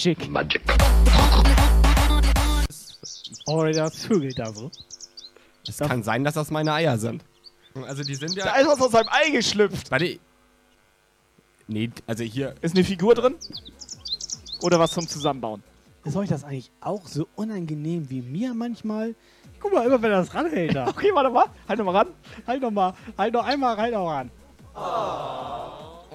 [0.00, 0.30] Magic.
[0.30, 0.62] Magic.
[3.46, 4.70] Oh, der zügelt da so.
[5.68, 7.22] Es kann sein, dass das meine Eier sind.
[7.86, 8.46] Also die sind ja.
[8.46, 9.90] Da ist was aus seinem Ei geschlüpft.
[9.90, 10.18] Warte.
[11.66, 12.54] Nee, also hier.
[12.62, 13.34] Ist eine Figur drin?
[14.62, 15.62] Oder was zum Zusammenbauen?
[16.06, 19.14] Ist euch das eigentlich auch so unangenehm wie mir manchmal?
[19.60, 20.86] Guck mal, immer wenn er das ranhält da.
[20.88, 21.44] Okay, warte mal.
[21.68, 22.08] Halt noch mal ran.
[22.46, 24.30] halt noch mal, halt noch einmal, halt noch ran.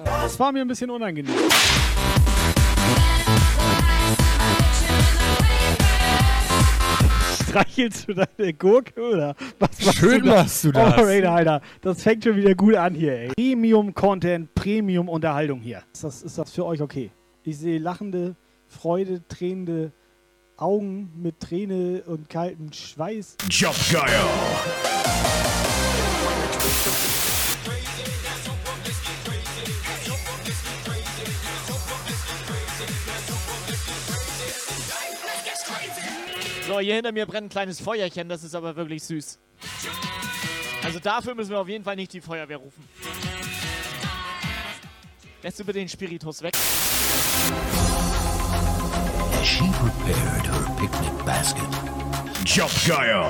[0.04, 1.36] Das war mir ein bisschen unangenehm.
[7.56, 10.34] Streichelst du deine Gurke oder was machst Schön du da?
[10.42, 10.92] machst du das.
[10.92, 11.60] Operator, Alter.
[11.80, 13.28] Das fängt schon wieder gut an hier, ey.
[13.28, 15.82] Premium-Content, Premium-Unterhaltung hier.
[15.92, 17.10] Ist das, ist das für euch okay?
[17.44, 19.92] Ich sehe lachende, Freude, tränende
[20.58, 23.36] Augen mit Träne und kaltem Schweiß.
[23.50, 23.74] Jump
[36.66, 38.28] So, hier hinter mir brennt ein kleines Feuerchen.
[38.28, 39.38] Das ist aber wirklich süß.
[40.82, 42.82] Also dafür müssen wir auf jeden Fall nicht die Feuerwehr rufen.
[45.42, 46.54] Lässt du bitte den Spiritus weg?
[49.44, 51.62] She prepared her picnic basket.
[52.44, 53.24] Jump Guile.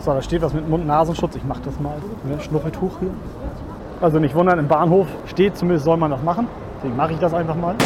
[0.00, 1.36] So, da steht was mit Mund-Nasenschutz.
[1.36, 2.00] Ich mach das mal.
[2.24, 2.40] Ne?
[2.42, 3.10] Schnuffeltuch hier.
[4.00, 6.48] Also nicht wundern, im Bahnhof steht zumindest, soll man das machen.
[6.76, 7.76] Deswegen mache ich das einfach mal.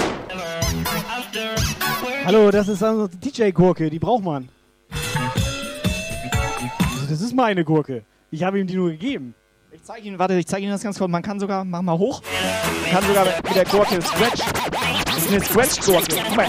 [2.25, 4.48] Hallo, das ist also DJ-Gurke, die braucht man.
[7.08, 8.04] Das ist meine Gurke.
[8.30, 9.34] Ich habe ihm die nur gegeben.
[9.70, 11.10] Ich zeige Ihnen, warte, ich zeige Ihnen das ganz kurz.
[11.10, 12.22] Man kann sogar, mach mal hoch.
[12.82, 14.42] Man kann sogar mit der Gurke Scratch.
[15.06, 16.16] Das ist eine Scratch-Gurke.
[16.28, 16.46] Guck mal.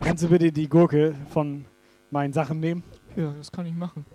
[0.00, 1.64] Kannst du bitte die Gurke von
[2.10, 2.84] meinen Sachen nehmen?
[3.16, 4.06] Ja, das kann ich machen.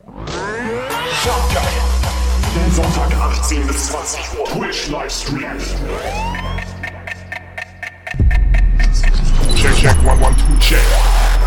[2.72, 4.46] Sonntag 18 bis 20 Uhr.
[4.46, 5.58] Twitch Livestream.
[10.08, 10.80] One, one, two, check.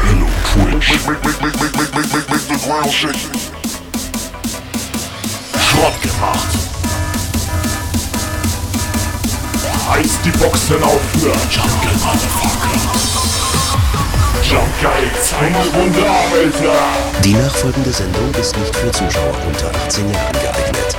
[0.04, 0.92] Hello, Twitch.
[1.08, 3.16] Make, make, make, make, make, make, make, make the ground shake.
[5.56, 6.52] Schrott gemacht.
[9.88, 12.76] Reißt die Boxen auf für Jump Guile, Motherfucker.
[14.42, 15.10] Jump Guile,
[15.40, 17.22] eine Runde ab, Alter.
[17.24, 20.96] Die nachfolgende Sendung ist nicht für Zuschauer unter 18 Jahren geeignet.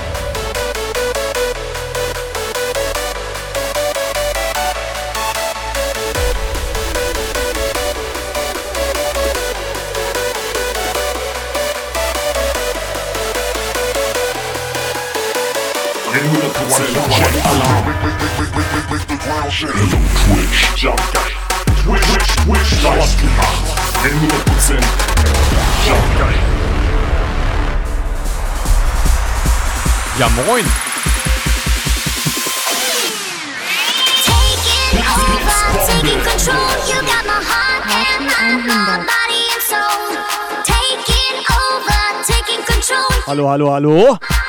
[42.25, 43.09] Taking control.
[43.25, 44.41] Hallo, hallo, hallo.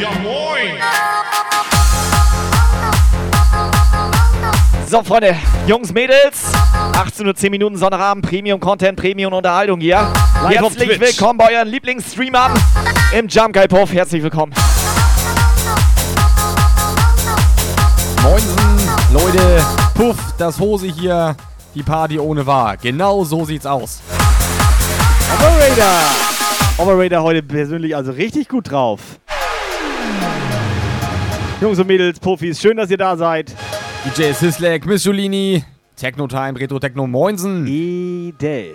[0.00, 0.78] Ja moin.
[4.88, 5.36] So, Freunde,
[5.66, 6.52] Jungs, Mädels,
[6.96, 10.10] 18 Uhr 10 Minuten Sonnabend, Premium Content, Premium Unterhaltung hier.
[10.44, 12.52] Live auf Herzlich willkommen bei euren Lieblingsstreamern
[13.12, 13.92] im Jump Guy Puff.
[13.92, 14.52] Herzlich willkommen.
[18.22, 19.62] Moinsen, Leute.
[19.94, 21.36] Puff, das Hose hier.
[21.74, 22.76] Die Party ohne Wahr.
[22.76, 24.00] Genau so sieht's aus.
[25.34, 25.86] Operator.
[26.78, 29.00] Operator heute persönlich also richtig gut drauf.
[31.60, 33.54] Jungs und Mädels, Profis, schön, dass ihr da seid.
[34.04, 35.64] DJ Sislek, Miss Jolini,
[35.96, 37.66] Techno Time, Retro Techno, Moinsen.
[37.66, 38.74] Idee.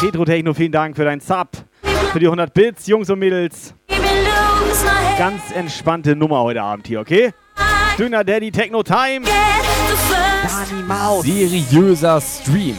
[0.00, 1.48] Petro Techno, vielen Dank für deinen Sub.
[2.12, 3.74] Für die 100 Bits, Jungs und Mädels.
[5.18, 7.32] Ganz entspannte Nummer heute Abend hier, okay?
[7.98, 9.22] Döner Daddy Techno Time.
[9.26, 11.24] Dani Maus.
[11.24, 12.76] Seriöser Stream.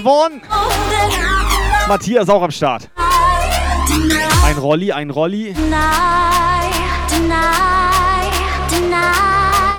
[0.00, 0.40] Yvonne.
[1.86, 2.88] Matthias auch am Start.
[4.44, 5.54] Ein Rolli, ein Rolli.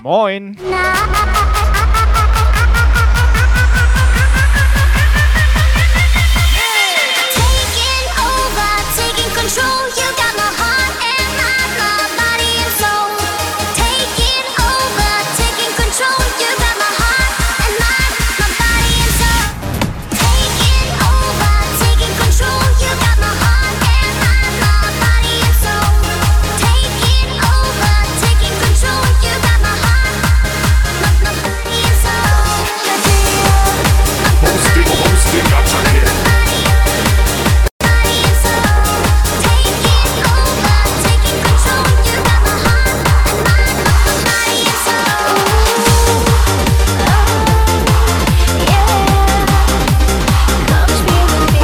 [0.03, 0.57] Moin.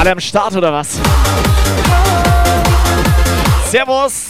[0.08, 1.02] Alle am Start oder was?
[3.70, 4.28] Servus.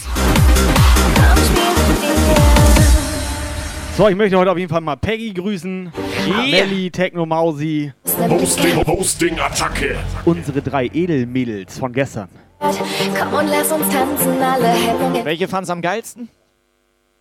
[3.95, 5.93] So, ich möchte heute auf jeden Fall mal Peggy grüßen.
[6.25, 6.65] Yeah.
[6.65, 7.93] Melli, Techno Mausi,
[8.27, 9.97] Hosting, Hosting, Attacke.
[10.25, 12.29] unsere drei Edelmädels von gestern.
[12.59, 16.27] Komm und lass uns tanzen, alle Hemmungen Welche fand's am geilsten?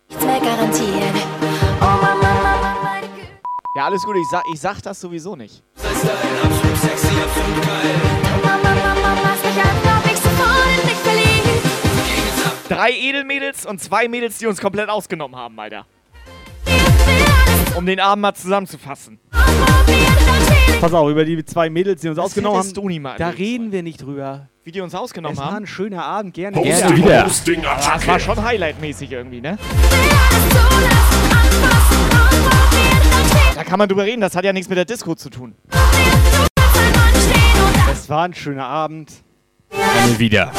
[0.09, 1.13] nichts mehr garantieren.
[1.79, 3.27] Oh Mama, Mama, meine Güte.
[3.75, 4.15] Ja, alles gut.
[4.15, 5.61] Ich sag, ich sag das sowieso nicht.
[5.75, 5.87] Mama,
[12.69, 15.85] Drei Edelmädels und zwei Mädels, die uns komplett ausgenommen haben, Alter.
[17.75, 19.19] Um den Abend mal zusammenzufassen.
[20.81, 22.83] Pass auf, über die zwei Mädels, die uns ausgenommen hättest haben.
[22.83, 23.17] du niemals.
[23.19, 24.49] Da reden wir nicht drüber.
[24.63, 25.63] Wie die uns ausgenommen Es war haben.
[25.63, 26.57] ein schöner Abend, gerne.
[26.57, 27.25] Hosting, wieder.
[27.25, 28.19] Hosting, Das war Attacke.
[28.19, 29.57] schon Highlight-mäßig irgendwie, ne?
[33.55, 35.55] Da kann man drüber reden, das hat ja nichts mit der Disco zu tun.
[37.91, 39.11] Es war ein schöner Abend.
[39.71, 40.51] Gerne wieder.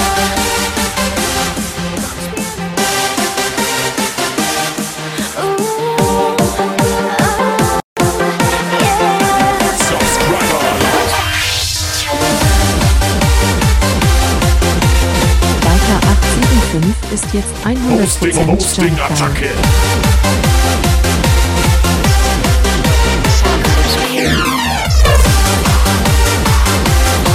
[16.69, 18.99] 875 ist jetzt 100% Hosting, Hosting.
[19.01, 19.49] Attacke.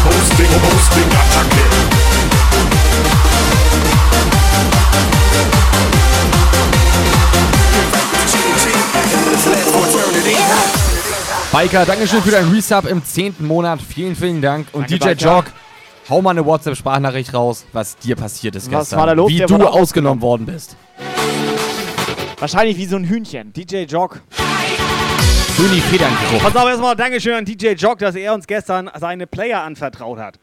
[0.06, 1.64] Hosting, Hosting, Attacke.
[11.52, 13.36] Biker, Dankeschön für dein Resub im 10.
[13.40, 13.80] Monat.
[13.82, 14.68] Vielen, vielen Dank.
[14.74, 15.36] Und Danke, DJ Biker.
[15.38, 15.46] Jog,
[16.10, 19.00] hau mal eine WhatsApp-Sprachnachricht raus, was dir passiert ist Was gestern.
[19.00, 19.30] war da los?
[19.32, 20.76] Wie Der du ausgenommen worden bist.
[22.40, 23.54] Wahrscheinlich wie so ein Hühnchen.
[23.54, 23.86] DJ.
[23.88, 26.40] Schön die Federn gerufen.
[26.44, 30.40] Pass auf, erstmal Dankeschön an DJ Jog, dass er uns gestern seine Player anvertraut hat.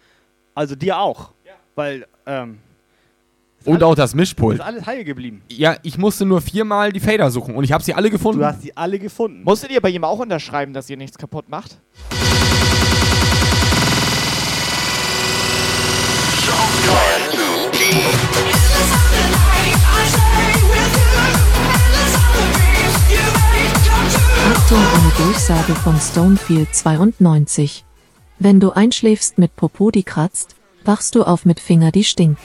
[0.55, 1.31] Also dir auch.
[1.75, 2.59] Weil, ähm,
[3.65, 4.61] Und auch das ist Mischpult.
[4.61, 5.43] alles heil geblieben.
[5.51, 8.41] Ja, ich musste nur viermal die Fader suchen und ich habe sie alle gefunden.
[8.41, 9.43] Du hast sie alle gefunden.
[9.45, 11.79] Musstet ihr bei ihm auch unterschreiben, dass ihr nichts kaputt macht?
[24.53, 27.85] Achtung, eine Durchsage von Stonefield 92.
[28.39, 32.41] Wenn du einschläfst mit Popo, die kratzt, wachst du auf mit Finger, die stinkt.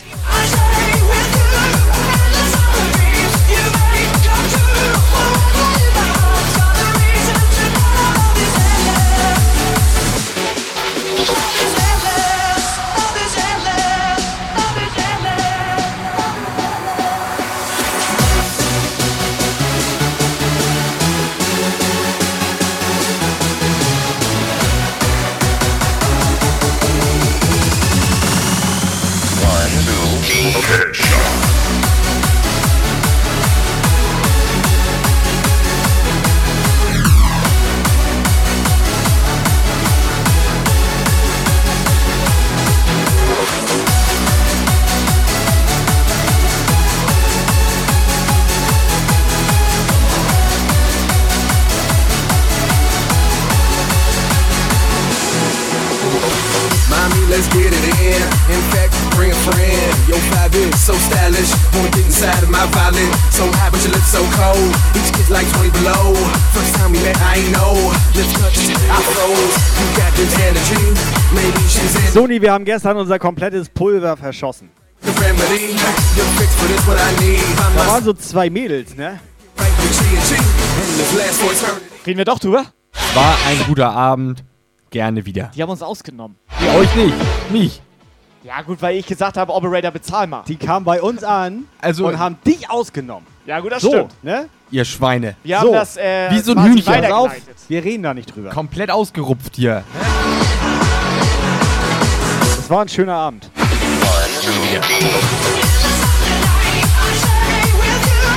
[64.56, 64.72] Cold.
[64.96, 66.16] Each kid's like 20 below.
[66.54, 67.74] First time we met, I ain't know.
[68.16, 69.56] Lips touched, I froze.
[69.80, 70.84] You got this energy.
[71.34, 74.70] Maybe she's in Sony, wir haben gestern unser komplettes Pulver verschossen.
[75.02, 75.12] Da
[77.88, 79.20] waren so zwei Mädels, ne?
[82.06, 82.66] Reden wir doch drüber?
[83.14, 84.44] War ein guter Abend.
[84.90, 85.52] Gerne wieder.
[85.56, 86.38] Die haben uns ausgenommen.
[86.66, 87.14] Ja, euch nicht.
[87.52, 87.82] Mich.
[88.44, 90.44] Ja, gut, weil ich gesagt habe, Operator, bezahl mal.
[90.48, 93.28] Die kamen bei uns an Also, und haben dich ausgenommen.
[93.46, 94.24] Ja, gut, das so, stimmt.
[94.24, 94.50] ne?
[94.72, 95.36] ihr Schweine.
[95.44, 96.86] Wir haben So, das äh, wie so ein Hühnchen.
[96.86, 97.56] Pass auf, weitergeleitet.
[97.68, 98.50] wir reden da nicht drüber.
[98.50, 99.84] Komplett ausgerupft hier.
[102.60, 103.50] Es war ein schöner Abend.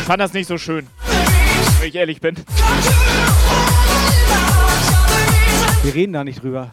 [0.00, 0.87] Ich fand das nicht so schön.
[1.81, 2.37] Wenn ich ehrlich bin.
[5.83, 6.73] Wir reden da nicht drüber.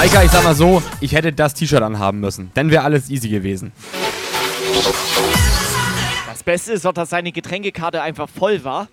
[0.00, 2.52] Biker, ich sag mal so, ich hätte das T-Shirt anhaben müssen.
[2.54, 3.72] Dann wäre alles easy gewesen.
[6.28, 8.86] Das Beste ist doch, dass seine Getränkekarte einfach voll war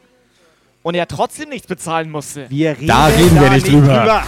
[0.81, 2.49] und er trotzdem nichts bezahlen musste.
[2.49, 4.23] Wir reden, Da reden wir da nicht drüber.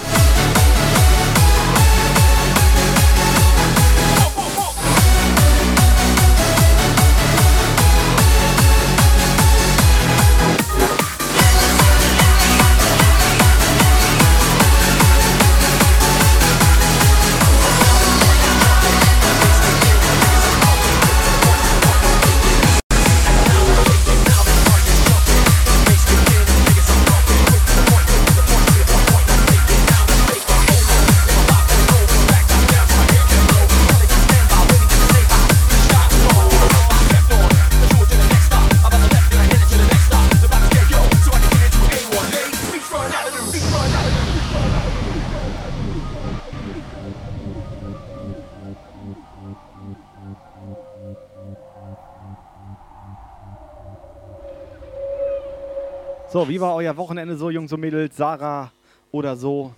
[56.29, 58.17] So, wie war euer Wochenende so, Jungs und Mädels?
[58.17, 58.71] Sarah
[59.11, 59.73] oder so?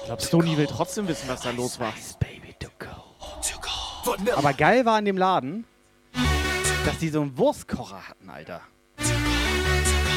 [0.00, 1.94] Ich glaube, Stony will trotzdem wissen, was da los war.
[4.36, 5.64] Aber geil war in dem Laden,
[6.84, 8.62] dass die so einen Wurstkocher hatten, Alter.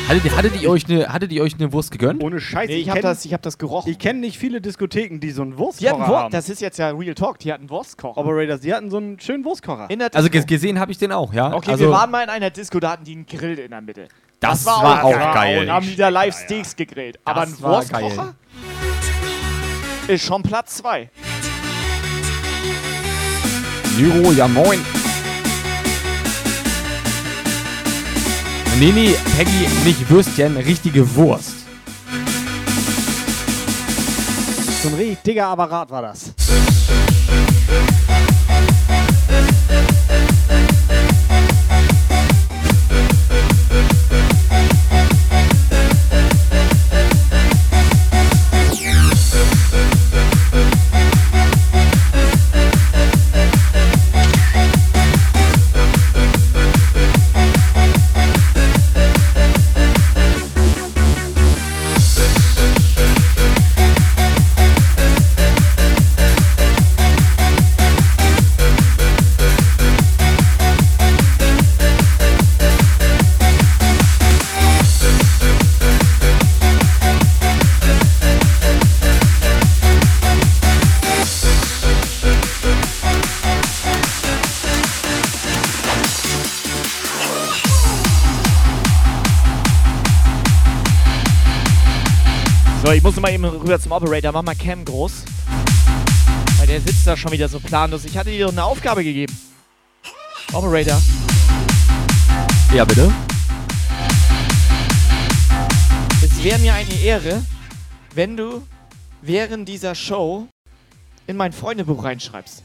[0.07, 2.21] Hattet, ihr- hattet, ihr euch eine, hattet ihr euch eine Wurst gegönnt?
[2.21, 2.67] Ohne Scheiß.
[2.67, 3.89] Nee, ich habe das, ich hab das gerochen.
[3.89, 6.31] Ich kenne nicht viele Diskotheken, die so einen die Wurstkocher hatten Wurst, haben.
[6.31, 8.19] das ist jetzt ja Real Talk, die hatten Wurstkocher.
[8.19, 9.89] Operators, die hatten so einen schönen Wurstkocher.
[9.89, 11.53] In der Also gesehen habe ich den auch, ja.
[11.53, 13.81] Okay, also, wir waren mal in einer Disco, da hatten die einen Grill in der
[13.81, 14.07] Mitte.
[14.41, 15.61] das, war, auch geil.
[15.61, 17.17] Und haben die da live Steaks gegrillt.
[17.23, 18.35] Aber ein war Wurstkocher
[20.07, 21.09] ist schon Platz 2.
[23.97, 24.81] Niro, ja moin.
[28.79, 31.65] Nee, nee, Peggy, nicht Würstchen, richtige Wurst.
[34.81, 36.33] So ein richtig dicker Apparat war das.
[92.83, 94.31] So, ich muss mal eben rüber zum Operator.
[94.33, 95.23] Mach mal Cam groß.
[96.57, 98.03] Weil der sitzt da schon wieder so planlos.
[98.03, 99.33] Ich hatte dir doch eine Aufgabe gegeben.
[100.51, 101.01] Operator.
[102.73, 103.09] Ja, bitte.
[106.21, 107.41] Es wäre mir eine Ehre,
[108.15, 108.61] wenn du
[109.21, 110.47] während dieser Show
[111.25, 112.63] in mein Freundebuch reinschreibst.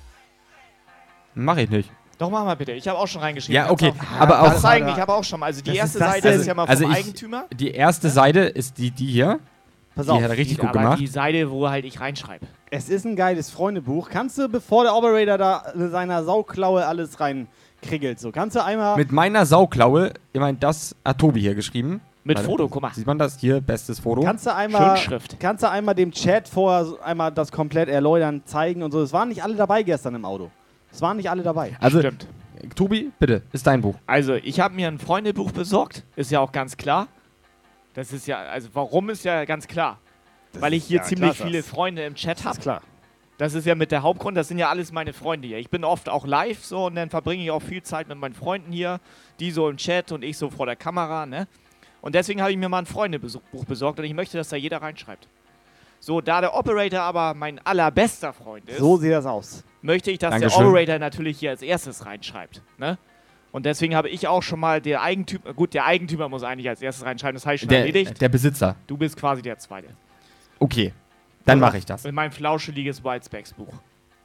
[1.35, 1.91] Mach ich nicht.
[2.19, 2.73] Doch, mach mal bitte.
[2.73, 3.55] Ich habe auch schon reingeschrieben.
[3.55, 5.47] Ja, okay, auch- aber auch- zeigen, ich habe auch schon mal.
[5.47, 6.41] Also die erste Seite denn?
[6.41, 7.45] ist ja mal vom Also ich- Eigentümer.
[7.55, 9.39] Die erste Seite ist die, die hier.
[9.99, 11.01] Pass Die auf, hat er richtig gut aber gemacht.
[11.01, 12.47] die Seite, wo halt ich reinschreibe.
[12.71, 14.11] es ist ein geiles Freundebuch.
[14.11, 18.97] Kannst du, bevor der Operator da mit seiner Sauklaue alles reinkriegelt, so, kannst du einmal...
[18.97, 22.01] Mit meiner Sauklaue, ich meine, das hat Tobi hier geschrieben.
[22.23, 22.95] Mit Warte, Foto, guck mal.
[22.95, 23.61] Sieht man das hier?
[23.61, 24.21] Bestes Foto.
[24.21, 25.41] Kannst du einmal, Schönschrift.
[25.41, 29.03] kannst du einmal dem Chat vorher einmal das komplett erläutern, zeigen und so.
[29.03, 30.49] Es waren nicht alle dabei gestern im Auto.
[30.93, 31.77] Es waren nicht alle dabei.
[31.81, 32.29] also, Stimmt.
[32.77, 33.97] Tobi, bitte, ist dein Buch.
[34.07, 36.05] Also, ich habe mir ein Freundebuch besorgt.
[36.15, 37.09] Ist ja auch ganz klar.
[37.99, 39.99] Das ist ja, also warum ist ja ganz klar.
[40.53, 42.59] Weil ich hier ja ziemlich klar, viele das- Freunde im Chat habe.
[42.61, 42.81] klar.
[43.39, 45.59] Das ist ja mit der Hauptgrund, das sind ja alles meine Freunde hier.
[45.59, 48.35] Ich bin oft auch live so und dann verbringe ich auch viel Zeit mit meinen
[48.35, 49.01] Freunden hier,
[49.41, 51.49] die so im Chat und ich so vor der Kamera, ne?
[52.01, 54.81] Und deswegen habe ich mir mal ein Freundebuch besorgt und ich möchte, dass da jeder
[54.81, 55.27] reinschreibt.
[55.99, 59.65] So, da der Operator aber mein allerbester Freund ist, So sieht das aus.
[59.83, 60.61] möchte ich, dass Dankeschön.
[60.61, 62.63] der Operator natürlich hier als erstes reinschreibt.
[62.77, 62.97] Ne?
[63.51, 66.83] Und deswegen habe ich auch schon mal der Eigentümer, gut, der Eigentümer muss eigentlich als
[66.83, 68.11] erstes reinschreiben, das heißt schon erledigt.
[68.11, 68.77] Der, der Besitzer.
[68.87, 69.89] Du bist quasi der Zweite.
[70.59, 70.93] Okay,
[71.45, 72.05] dann mache ich das.
[72.05, 73.73] In meinem flauscheliges Whitespacks Buch.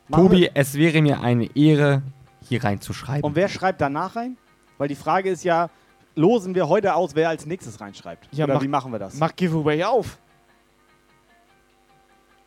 [0.09, 2.01] Machen Tobi, es wäre mir eine Ehre,
[2.47, 3.23] hier reinzuschreiben.
[3.23, 4.35] Und wer schreibt danach rein?
[4.77, 5.69] Weil die Frage ist ja,
[6.15, 8.27] losen wir heute aus, wer als nächstes reinschreibt?
[8.33, 9.15] Ja, Oder mach- wie machen wir das?
[9.15, 10.17] Mach Giveaway auf.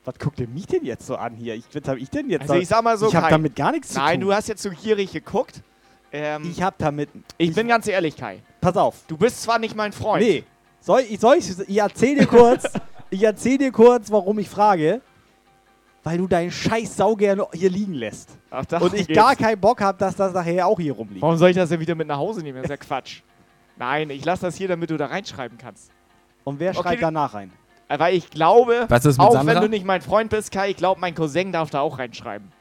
[0.05, 1.55] Was guckt ihr mich denn jetzt so an hier?
[1.55, 2.43] Ich, was hab ich denn jetzt?
[2.43, 4.29] Also ich sag mal so, ich habe damit gar nichts zu Nein, tun.
[4.29, 5.63] du hast jetzt so gierig geguckt.
[6.13, 7.09] Ähm, ich habe damit.
[7.39, 8.41] ich, bin ganz ehrlich, Kai.
[8.61, 8.97] Pass auf.
[9.09, 10.23] Du bist zwar nicht mein Freund.
[10.25, 10.45] Nee.
[10.81, 12.65] Soll ich, soll ich, ich erzähl dir kurz,
[13.11, 15.01] ich erzähl dir kurz, warum ich frage.
[16.05, 18.31] Weil du deinen Scheiß sau gerne hier liegen lässt.
[18.51, 19.19] Ach, Und ich geht's.
[19.19, 21.21] gar keinen Bock habe, dass das nachher auch hier rumliegt.
[21.21, 22.59] Warum soll ich das denn wieder mit nach Hause nehmen?
[22.59, 23.23] Das ist ja Quatsch.
[23.77, 25.91] Nein, ich lasse das hier, damit du da reinschreiben kannst.
[26.45, 27.53] Und wer Okay, schreibt danach rein?
[27.89, 29.55] Weil ich glaube, Was ist mit auch Sandra?
[29.57, 32.53] wenn du nicht mein Freund bist, Kai, ich glaube, mein Cousin darf da auch reinschreiben.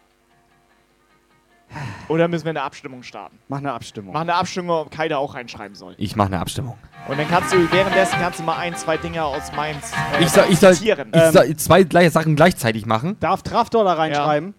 [2.08, 3.38] Oder müssen wir eine Abstimmung starten?
[3.48, 4.14] Mach eine Abstimmung.
[4.14, 5.96] Mach eine Abstimmung, ob Kai da auch reinschreiben soll.
[5.98, 6.78] Ich mache eine Abstimmung.
[7.08, 9.78] Und dann kannst du währenddessen kannst du mal ein, zwei Dinge aus meinem
[10.18, 11.10] äh, Ich soll, ich soll, zitieren.
[11.14, 13.18] ich Ähm, soll zwei gleiche Sachen gleichzeitig machen.
[13.20, 14.54] Darf Traftor da reinschreiben?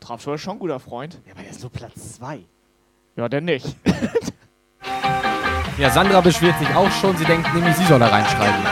[0.00, 1.20] Traftor ist schon ein guter Freund.
[1.26, 2.40] Ja, aber der ist nur Platz 2.
[3.16, 3.76] Ja, denn nicht.
[5.76, 7.16] Ja, Sandra beschwert sich auch schon.
[7.16, 8.64] Sie denkt nämlich, sie soll da reinschreiben.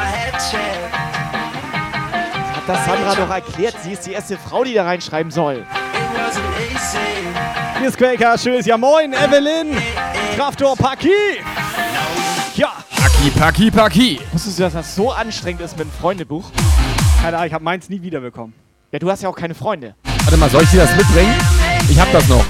[2.54, 3.76] Hat das Sandra doch erklärt.
[3.82, 5.64] Sie ist die erste Frau, die da reinschreiben soll.
[7.78, 9.76] Hier ist Quaker, schönes Ja Moin, Evelyn,
[10.36, 11.10] Traftor, Paki.
[12.54, 14.20] Ja, Paki, Paki, Paki.
[14.32, 16.50] Wusstest du, dass das so anstrengend ist mit einem Freundebuch?
[17.22, 18.54] keine Ahnung, ich habe meins nie wiederbekommen.
[18.92, 19.94] Ja, du hast ja auch keine Freunde.
[20.24, 21.34] Warte mal, soll ich dir das mitbringen?
[21.88, 22.44] Ich hab das noch.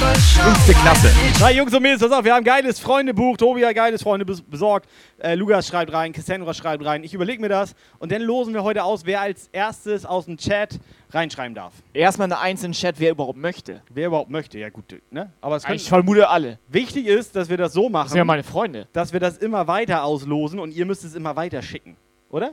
[0.00, 1.10] Fünfte Klasse.
[1.40, 3.36] Na Jungs und Mädels, pass auf, wir haben ein geiles Freundebuch.
[3.36, 4.88] Tobi hat geiles Freunde bes- besorgt.
[5.18, 7.04] Äh, Lukas schreibt rein, Cassandra schreibt rein.
[7.04, 10.38] Ich überlege mir das und dann losen wir heute aus, wer als erstes aus dem
[10.38, 10.78] Chat
[11.10, 11.74] reinschreiben darf.
[11.92, 13.82] Erstmal eine Eins in den Chat, wer überhaupt möchte.
[13.90, 15.30] Wer überhaupt möchte, ja gut, ne?
[15.42, 16.58] Aber es Ich vermute alle.
[16.68, 18.88] wichtig ist, dass wir das so Das machen, sind ja meine Freunde.
[18.94, 21.96] dass wir das immer weiter auslosen und ihr müsst es immer weiter schicken,
[22.30, 22.52] oder?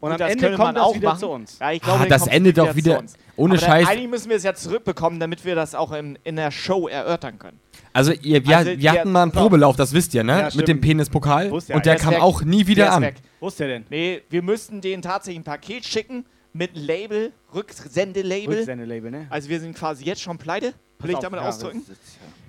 [0.00, 1.18] Und gut, am das Ende kommt man das auch wieder machen.
[1.20, 1.58] zu uns.
[1.58, 2.98] Ja, ich glaube, Ah, dann das endet doch zu wieder.
[3.00, 3.14] uns.
[3.36, 3.88] Ohne Aber dann, Scheiß.
[3.88, 7.38] eigentlich müssen wir es ja zurückbekommen, damit wir das auch in, in der Show erörtern
[7.38, 7.58] können.
[7.92, 9.32] Also, ihr, wir, Also, wir hatten mal einen.
[9.32, 10.40] Probelauf, das wisst ihr, ne?
[10.40, 11.50] Ja, Mit dem Penispokal.
[11.50, 12.20] Wusste ja, Und der der kam weg.
[12.22, 13.08] auch nie Der wieder ist an.
[13.40, 13.84] Wo ist der denn?
[13.90, 18.58] Nee, wir müssten den tatsächlich ein Paket schicken mit Label, Rücksendelabel.
[18.58, 19.26] Rücksendelabel, ne?
[19.30, 21.82] Also wir sind quasi jetzt schon pleite, will ich damit ja, ausdrücken.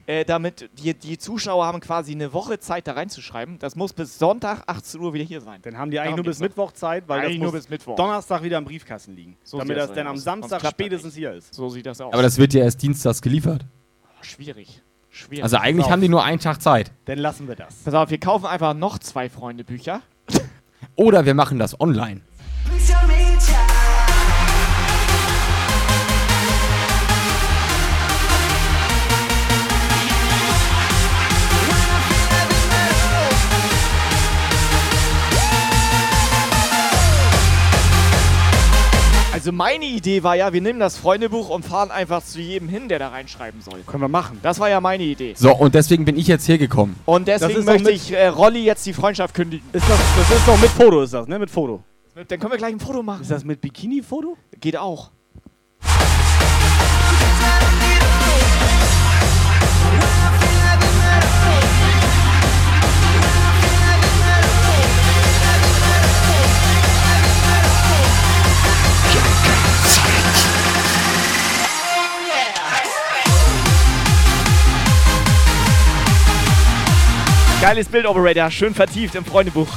[0.10, 3.60] Äh, damit die, die Zuschauer haben quasi eine Woche Zeit, da reinzuschreiben.
[3.60, 5.62] Das muss bis Sonntag 18 Uhr wieder hier sein.
[5.62, 6.40] Dann haben die eigentlich Darum nur bis.
[6.40, 7.96] Mittwoch Zeit, weil Eigentlich das nur bis Mittwoch.
[7.96, 9.38] Donnerstag wieder im Briefkasten liegen.
[9.44, 10.14] So damit das das dann aus.
[10.14, 11.54] am Samstag spätestens hier ist.
[11.54, 12.12] So sieht das aus.
[12.12, 13.68] Aber das wird ja erst dienstags geliefert.
[14.04, 14.82] Oh, schwierig.
[15.12, 15.44] Schwierig.
[15.44, 15.92] Also eigentlich auf.
[15.92, 16.92] haben die nur einen Tag Zeit.
[17.06, 17.76] Dann lassen wir das.
[17.76, 20.02] Pass auf, wir kaufen einfach noch zwei Freunde-Bücher.
[20.96, 22.22] Oder wir machen das online.
[39.60, 42.98] Meine Idee war ja, wir nehmen das Freundebuch und fahren einfach zu jedem hin, der
[42.98, 43.82] da reinschreiben soll.
[43.86, 44.40] Können wir machen.
[44.42, 45.34] Das war ja meine Idee.
[45.36, 46.96] So, und deswegen bin ich jetzt hergekommen.
[47.04, 49.68] Und deswegen möchte ich äh, Rolli jetzt die Freundschaft kündigen.
[49.74, 51.38] Ist das, das ist doch mit Foto, ist das, ne?
[51.38, 51.84] Mit Foto.
[52.16, 53.22] Dann können wir gleich ein Foto machen.
[53.22, 54.38] Ist das mit Bikini-Foto?
[54.62, 55.12] Geht auch.
[77.62, 78.50] Geiles Bild, Operator.
[78.50, 79.68] Schön vertieft im Freundebuch.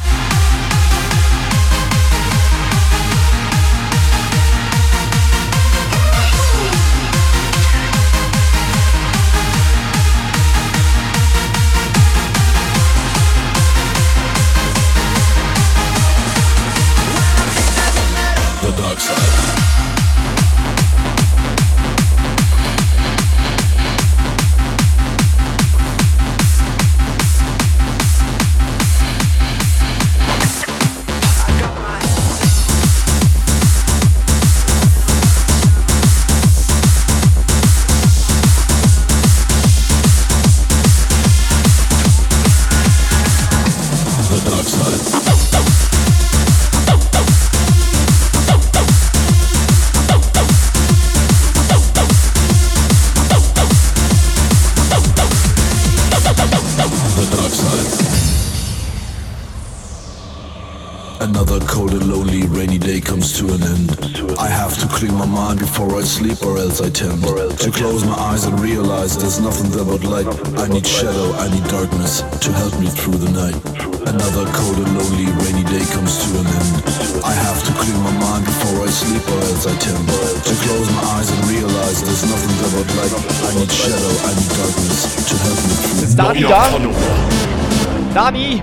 [65.73, 69.73] Before I sleep or else I tend to close my eyes and realize there's nothing
[69.73, 70.29] there but light.
[70.61, 73.57] I need shadow, I need darkness to help me through the night.
[74.05, 76.77] Another cold and lonely rainy day comes to an end.
[77.25, 80.05] I have to clear my mind before I sleep or else I tend
[80.45, 83.13] to close my eyes and realize there's nothing there but light.
[83.17, 88.29] I need shadow, I need darkness to help me through Ist Dani Neuer da?
[88.29, 88.61] Dani!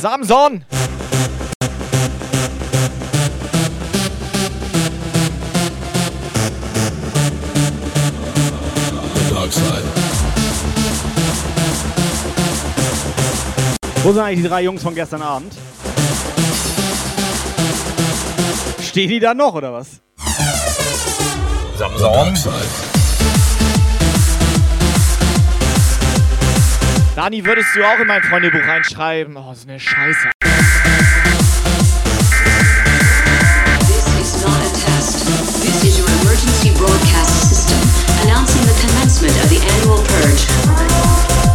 [0.00, 0.64] Samson!
[14.12, 15.54] Wo sind eigentlich die drei Jungs von gestern Abend?
[18.82, 20.02] Stehen die da noch oder was?
[21.78, 22.34] Samson.
[27.16, 29.34] Dani, würdest du auch in mein Freundebuch reinschreiben?
[29.34, 30.30] Oh, so eine Scheiße.
[33.86, 35.24] This is not a test.
[35.62, 37.78] This is your emergency broadcast system
[38.24, 41.51] announcing the commencement of the annual purge.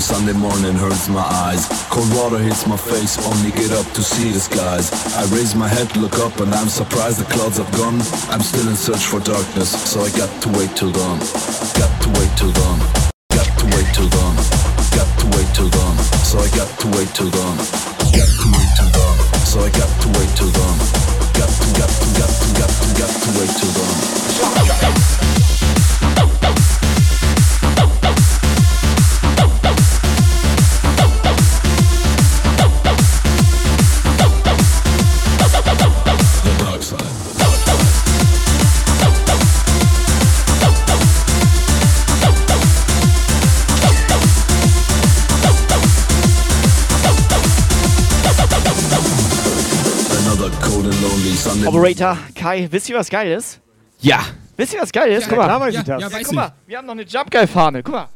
[0.00, 1.66] Sunday morning hurts my eyes.
[1.88, 4.90] Cold water hits my face, only get up to see the skies.
[5.14, 8.00] I raise my head, look up, and I'm surprised the clouds have gone.
[8.30, 11.18] I'm still in search for darkness, so I got to wait till dawn.
[11.78, 12.78] Got to wait till dawn.
[13.30, 14.69] Got to wait till dawn.
[14.96, 15.96] Got to wait till dawn.
[16.24, 17.56] So I got to wait till dawn.
[17.56, 19.16] Got to wait till dawn.
[19.44, 20.78] So I got to wait till dawn.
[21.38, 25.59] Got to, got to, got to, got to, got to wait till dawn.
[51.70, 53.60] Operator, Kai, wisst ihr, was geil ist?
[54.00, 54.18] Ja.
[54.56, 55.28] Wisst ihr, was geil ist?
[55.28, 55.44] Guck mal.
[55.44, 56.02] Klar weiß ich das.
[56.02, 57.82] ja, Ja, guck mal, wir haben noch eine Jump Guy Fahne.
[57.82, 58.08] Guck mal.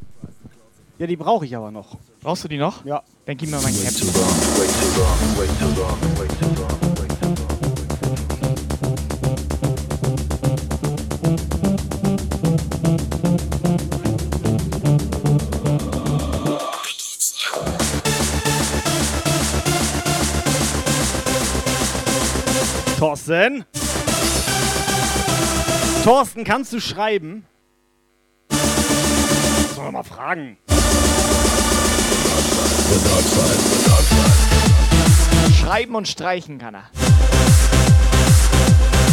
[0.97, 1.97] Ja, die brauche ich aber noch.
[2.21, 2.83] Brauchst du die noch?
[2.85, 3.01] Ja.
[3.25, 3.93] Dann gib mir mein Cap.
[23.25, 23.65] Thorsten?
[26.03, 27.43] Thorsten, kannst du schreiben?
[28.49, 30.57] Sollen wir mal fragen?
[35.59, 36.83] Schreiben und streichen kann er.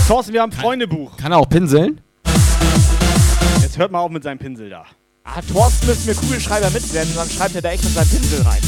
[0.06, 1.16] Thorsten, wir haben ein Freundebuch.
[1.16, 2.02] Kann er auch pinseln?
[3.62, 4.84] Jetzt hört mal auf mit seinem Pinsel da.
[5.24, 8.60] Ah, Thorsten müssen wir Kugelschreiber mitwerden, dann schreibt er da echt mit seinem Pinsel rein.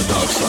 [0.00, 0.40] The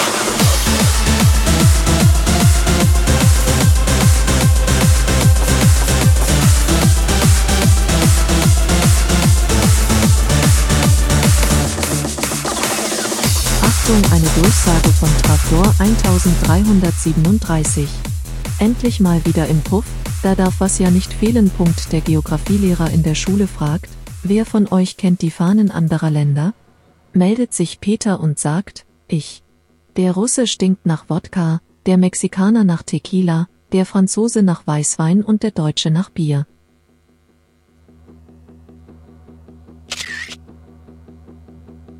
[14.11, 17.87] eine Durchsage von Traktor 1337.
[18.59, 19.85] Endlich mal wieder im Puff,
[20.23, 21.49] da darf was ja nicht fehlen.
[21.49, 23.89] Punkt der Geografielehrer in der Schule fragt,
[24.23, 26.53] wer von euch kennt die Fahnen anderer Länder?
[27.13, 29.40] Meldet sich Peter und sagt, ich.
[29.97, 35.51] Der Russe stinkt nach Wodka, der Mexikaner nach Tequila, der Franzose nach Weißwein und der
[35.51, 36.45] Deutsche nach Bier.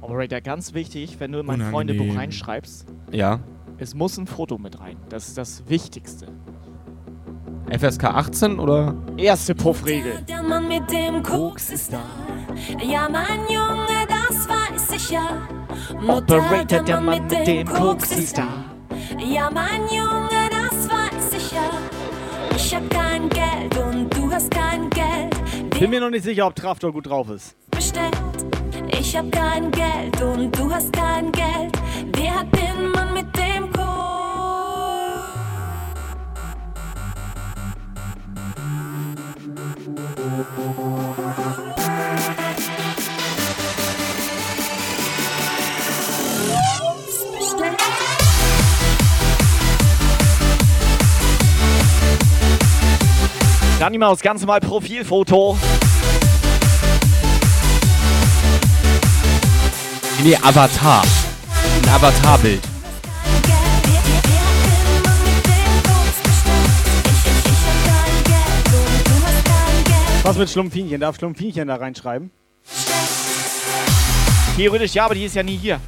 [0.01, 1.97] Operator, ganz wichtig, wenn du in mein Unangenehm.
[1.97, 3.39] Freundebuch reinschreibst, Ja.
[3.77, 4.97] es muss ein Foto mit rein.
[5.09, 6.27] Das ist das Wichtigste.
[7.69, 8.95] FSK 18 oder?
[9.17, 10.23] Erste Puffregel.
[10.27, 12.01] Der Mann mit dem Koks ist da.
[12.83, 14.20] Ja, mein Junge, das
[16.01, 18.47] Mutter, Operator, der Mann mit dem Koks ist da.
[19.17, 21.69] Ja, mein Junge, das weiß ich ja.
[22.55, 25.79] Ich hab kein Geld und du hast kein Geld.
[25.79, 27.55] Bin mir noch nicht sicher, ob Traftor gut drauf ist.
[27.71, 28.17] bestellt.
[28.99, 31.77] Ich hab kein Geld und du hast kein Geld.
[32.15, 33.81] Wer hat den Mann mit dem Koks?
[53.81, 55.57] Dann immer das ganz normal Profilfoto.
[60.21, 61.01] Nee, Avatar.
[61.81, 62.61] Ein Avatarbild.
[70.21, 71.01] Was mit Schlumpfinchen?
[71.01, 72.29] Darf Schlumpfinchen da reinschreiben?
[74.57, 75.81] Theoretisch ja, aber die ist ja nie hier.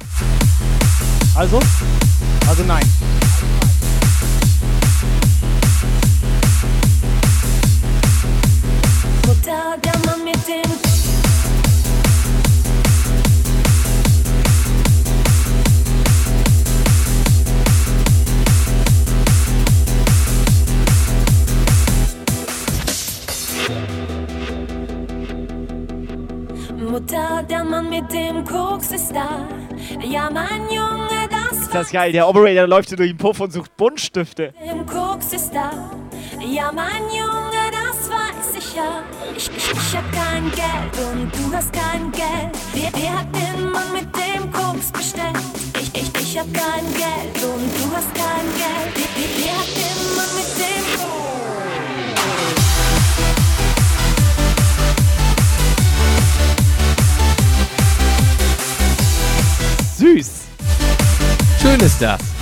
[1.36, 1.60] Also?
[2.48, 2.82] Also nein.
[31.30, 32.12] Das Ist das geil.
[32.12, 34.52] Der Operator läuft hier durch den Puff und sucht Buntstifte.
[34.64, 35.70] dem Koks ist da.
[36.40, 37.53] Ja, mein Junge,
[38.74, 39.02] ja.
[39.36, 42.56] Ich, ich, ich hab kein Geld und du hast kein Geld.
[42.72, 45.36] Wer, wer hat den Mann mit dem Koks bestellt?
[45.80, 48.94] Ich, ich, ich hab kein Geld und du hast kein Geld.
[48.94, 51.14] Wer, wer, wer hat den Mann mit dem Koks?
[59.98, 60.30] Süß.
[61.60, 62.33] Schön ist das.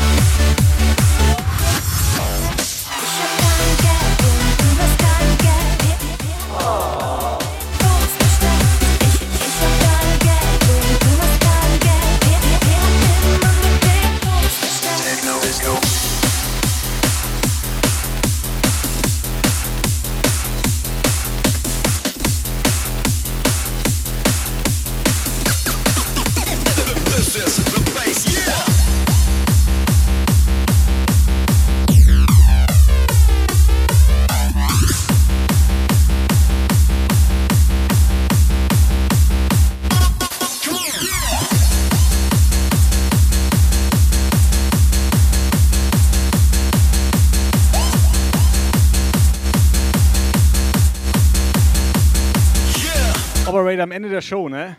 [53.73, 54.77] Operator am Ende der Show, ne?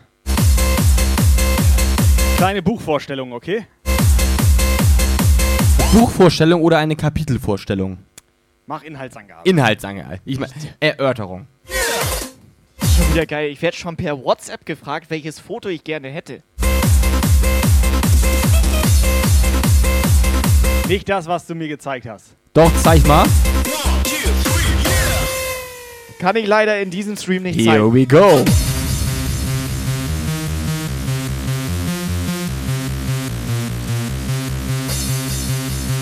[2.36, 3.66] Kleine Buchvorstellung, okay?
[5.92, 7.98] Buchvorstellung oder eine Kapitelvorstellung?
[8.66, 9.48] Mach Inhaltsangabe.
[9.48, 10.20] Inhaltsangabe.
[10.24, 11.46] Ich meine, Erörterung.
[11.66, 13.50] Schon wieder geil.
[13.50, 16.42] Ich werde schon per WhatsApp gefragt, welches Foto ich gerne hätte.
[20.86, 22.36] Nicht das, was du mir gezeigt hast.
[22.52, 23.26] Doch, zeig mal.
[26.20, 27.92] Kann ich leider in diesem Stream nicht Here zeigen.
[27.94, 28.44] we go.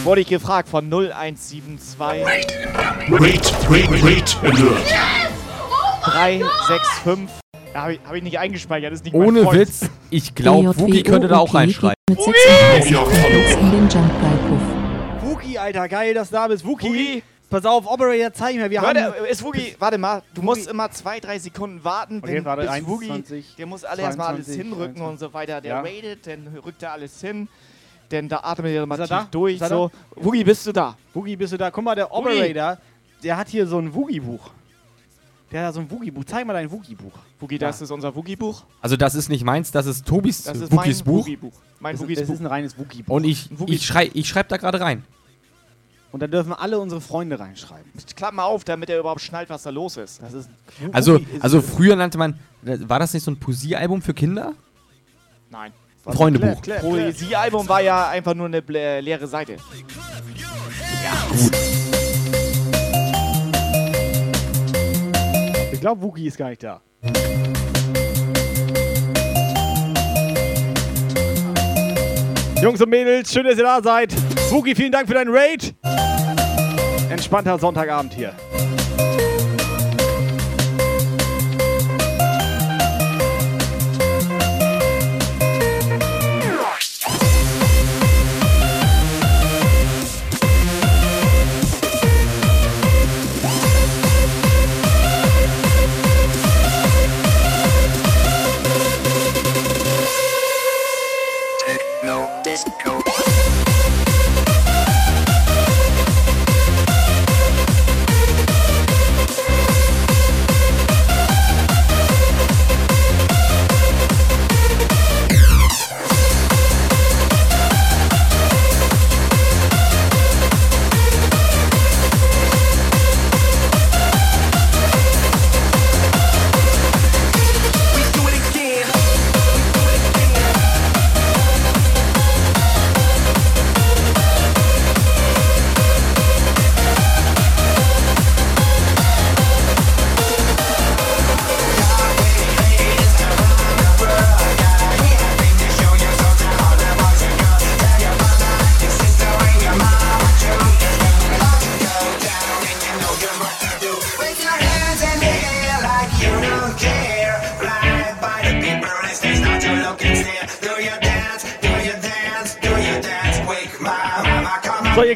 [0.04, 2.46] Wurde ich gefragt von 0172 Wait,
[3.70, 4.88] wait, wait, alert.
[6.02, 7.28] 365.
[7.72, 9.50] Ja, habe ich, hab ich nicht eingespeichert, ist nicht Ohne.
[9.52, 11.94] Witz, ich glaube, Wookie könnte da auch reinschreiben.
[12.10, 15.30] Mit 36 Klicks in den Jump Guy Puff.
[15.30, 16.66] Wookie, Alter, geil, dass du da bist.
[16.66, 17.22] Wookie.
[17.48, 18.70] Pass auf, Operator, zeig mir.
[18.70, 18.96] Wir haben.
[18.96, 22.62] Warte, ist Woogie, warte mal, du musst immer zwei, drei Sekunden warten, Okay, denn warte,
[22.62, 25.06] bis 1, Woogie, 20, der muss alle erstmal alles 22, hinrücken 23.
[25.12, 25.60] und so weiter.
[25.60, 25.80] Der Ja.
[25.82, 27.48] raidet, dann rückt er alles hin,
[28.12, 29.26] denn da atmet er mal tief da?
[29.30, 29.60] durch.
[29.60, 29.90] Ist So.
[30.16, 30.96] Woogie, bist du da?
[31.14, 31.70] Woogie, bist du da?
[31.70, 32.78] Guck mal, der Operator,
[33.22, 34.50] der hat hier so ein Woogie-Buch.
[35.50, 36.24] Der hat so ein Woogie-Buch.
[36.24, 37.12] Zeig mal dein Woogie-Buch.
[37.40, 38.62] Woogie, das ist unser Woogie-Buch.
[38.80, 41.20] Also das ist nicht meins, das ist Tobis Das ist Wookies mein Buch.
[41.26, 41.52] Woogie-Buch.
[41.80, 42.34] Mein Das, Woogies das Buch.
[42.34, 43.14] ist ein reines Woogie-Buch.
[43.14, 45.04] Und ich, ich, schrei, ich schreibe da gerade rein.
[46.10, 47.90] Und da dürfen alle unsere Freunde reinschreiben.
[48.16, 50.20] Klapp mal auf, damit er überhaupt schnallt, was da los ist.
[50.22, 50.48] Das ist
[50.92, 54.52] Also, Woogie ist- also früher nannte man, war das nicht so ein Poesiealbum für Kinder?
[55.50, 55.72] Nein.
[56.04, 56.16] Was?
[56.16, 56.60] Freundebuch.
[56.80, 58.60] Poesiealbum war ja einfach nur eine
[59.00, 59.56] leere Seite.
[65.72, 66.80] Ich glaube, Woogie ist gar nicht da.
[72.60, 74.14] Jungs und Mädels, schön, dass ihr da seid.
[74.50, 75.74] Woogie, vielen Dank für deinen Raid.
[77.10, 78.34] Entspannter Sonntagabend hier.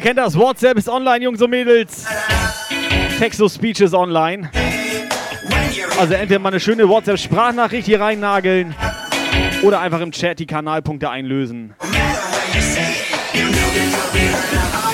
[0.07, 0.37] Kennt das.
[0.37, 2.05] WhatsApp ist online, Jungs und Mädels.
[3.19, 4.49] Text-to-Speech ist online.
[5.99, 8.73] Also entweder mal eine schöne WhatsApp-Sprachnachricht hier reinnageln
[9.63, 11.73] oder einfach im Chat die Kanalpunkte einlösen.
[14.21, 14.86] WhatsApp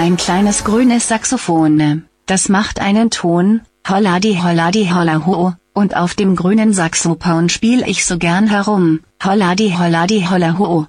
[0.00, 2.04] Mein kleines grünes Saxophon.
[2.26, 8.06] Das macht einen Ton, holladi holladi holla ho, und auf dem grünen Saxophon spiel ich
[8.06, 10.86] so gern herum, holladi holladi holla ho.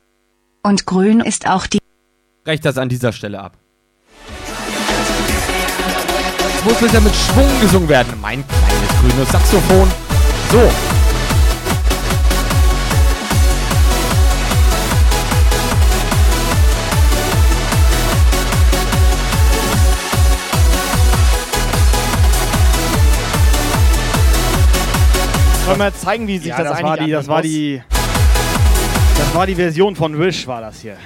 [0.62, 1.80] Und grün ist auch die
[2.46, 3.58] Recht das an dieser Stelle ab.
[6.60, 8.14] Es muss bitte mit Schwung gesungen werden.
[8.22, 9.92] Mein kleines grünes Saxophon.
[10.52, 10.99] So.
[25.70, 27.82] Wollen wir jetzt zeigen, wie sich Ja, das, das, eigentlich war die, das war die,
[29.20, 30.98] das war die Version von Wish, war das hier.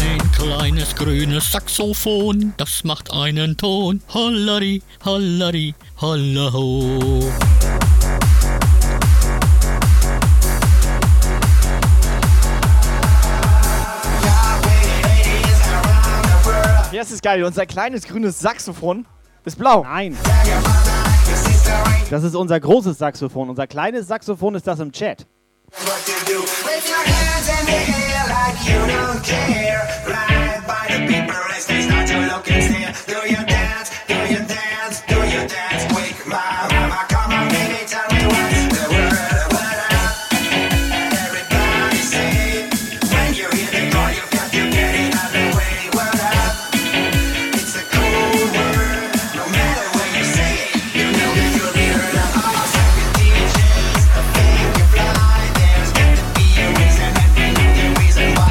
[0.00, 4.00] Ein kleines grünes Saxophon, das macht einen Ton.
[4.14, 7.30] Hollari, hollari, hollaho.
[17.18, 17.42] Ist geil.
[17.42, 19.04] Unser kleines grünes Saxophon
[19.44, 19.82] ist blau.
[19.82, 20.16] Nein.
[22.10, 23.50] Das ist unser großes Saxophon.
[23.50, 25.26] Unser kleines Saxophon ist das im Chat.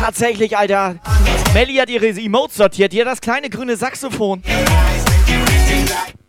[0.07, 0.95] Tatsächlich, Alter.
[1.53, 2.93] Melly hat ihre Emotes sortiert.
[2.93, 4.41] Hat das kleine grüne Saxophon.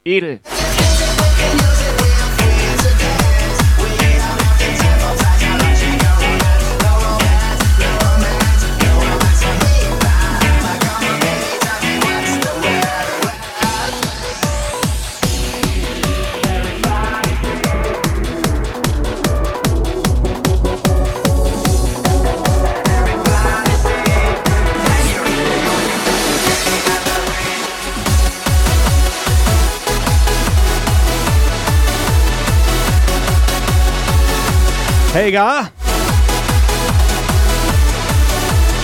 [0.05, 0.41] Edel.
[35.19, 35.69] Helga?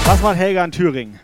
[0.04, 1.20] Was macht Helga in Thüringen?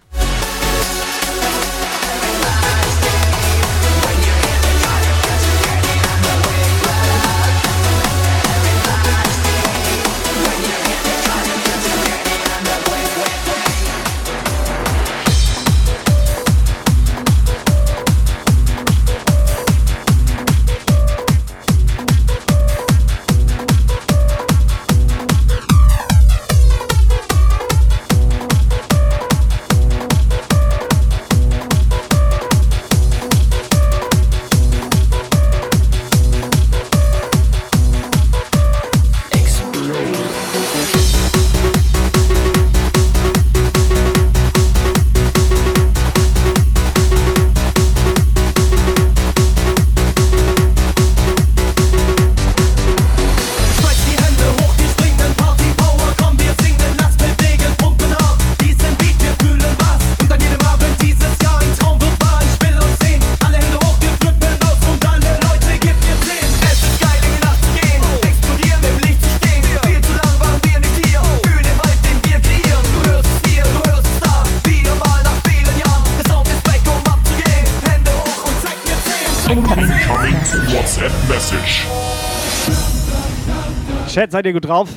[84.31, 84.89] Chat, seid ihr gut drauf?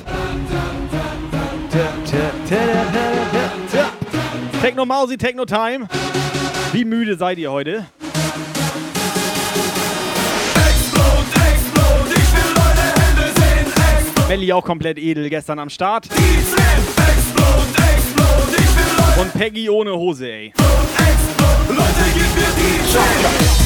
[4.62, 5.88] Techno Mausi, Techno Time.
[6.72, 7.86] Wie müde seid ihr heute?
[14.28, 16.08] Melli auch komplett edel gestern am Start.
[19.16, 20.52] Und Peggy ohne Hose, ey.
[20.56, 20.62] Ich
[22.96, 23.63] wollte gerade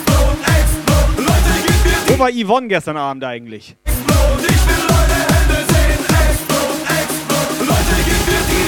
[0.00, 3.76] Explode, explode, Leute, gib mir die Wo war Yvonne gestern Abend eigentlich?
[3.84, 6.02] explode, ich will eure Hände sehen.
[6.26, 8.66] Explode, explode, Leute, gib mir die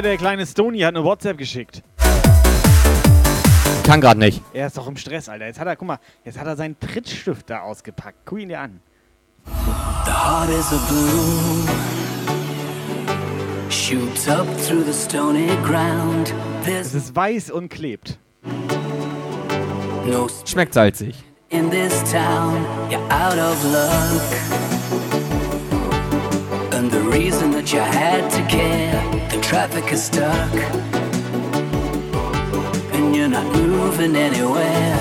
[0.00, 1.82] Operator, der kleine Stony, hat eine WhatsApp geschickt.
[3.84, 4.42] Kann gerade nicht.
[4.54, 5.46] Er ist doch im Stress, Alter.
[5.46, 8.18] Jetzt hat er, guck mal, jetzt hat er seinen Prittstift da ausgepackt.
[8.24, 8.80] Guck ihn dir an.
[9.44, 11.68] The heart is a balloon.
[13.70, 16.32] Shoots up through the stony ground.
[16.66, 18.18] Es ist weiß und klebt.
[20.06, 21.14] No Schmeckt salzig.
[21.50, 24.59] in this town, you're out of luck.
[26.90, 30.52] The reason that you had to care, the traffic is stuck.
[32.92, 34.96] And you're not moving anywhere.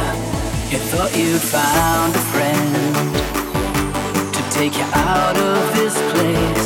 [0.69, 3.15] You thought you'd found a friend
[4.35, 6.58] to take you out of this place.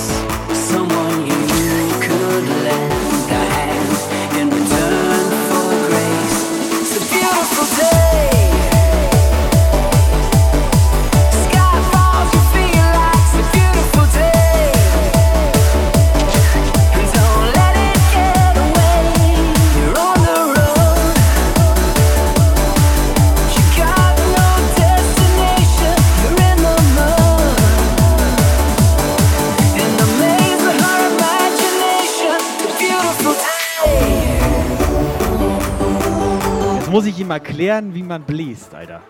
[36.93, 39.01] Muss ich ihm erklären, wie man bläst, Alter.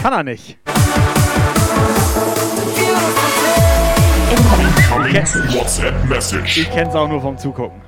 [0.00, 0.58] Kann er nicht.
[5.52, 6.58] WhatsApp-Message.
[6.58, 7.82] Ich kenn's auch nur vom Zugucken.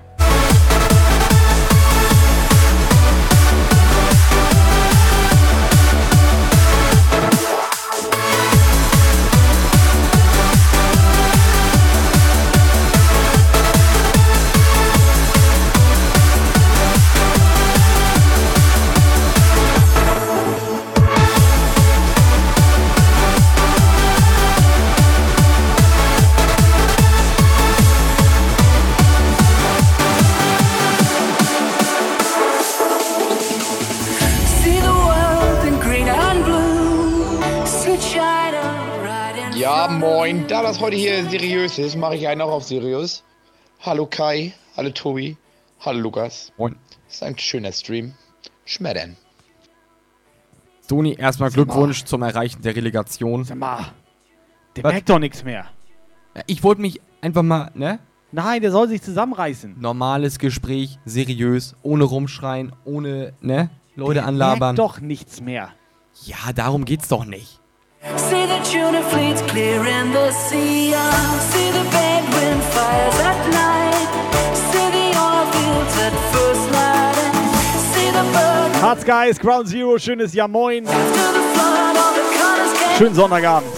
[40.68, 43.24] Das heute hier seriös ist, mache ich einen auch auf seriös.
[43.80, 45.34] Hallo Kai, hallo Tobi,
[45.80, 46.52] hallo Lukas.
[46.58, 46.76] Moin.
[47.08, 48.12] ist ein schöner Stream.
[48.66, 49.16] Schmettern.
[50.86, 53.44] Toni, erstmal Glückwunsch zum Erreichen der Relegation.
[53.44, 53.92] Sag mal,
[54.76, 54.92] der Was?
[54.92, 55.70] merkt doch nichts mehr.
[56.46, 57.98] Ich wollte mich einfach mal, ne?
[58.30, 59.80] Nein, der soll sich zusammenreißen.
[59.80, 63.70] Normales Gespräch, seriös, ohne rumschreien, ohne, ne?
[63.94, 64.76] Leute der anlabern.
[64.76, 65.70] merkt doch nichts mehr.
[66.26, 67.58] Ja, darum geht's doch nicht.
[68.16, 70.92] See the tuna fleets clearing the sea.
[70.94, 74.09] uh, See the bedwind fires at night.
[74.55, 77.16] See the oil fields at first light.
[77.92, 80.86] See the bird Hard Skies, Ground Zero, schönes Ja Moin.
[80.86, 81.96] after the flood.
[81.96, 83.77] All the colors came Schönen Sonntagabend.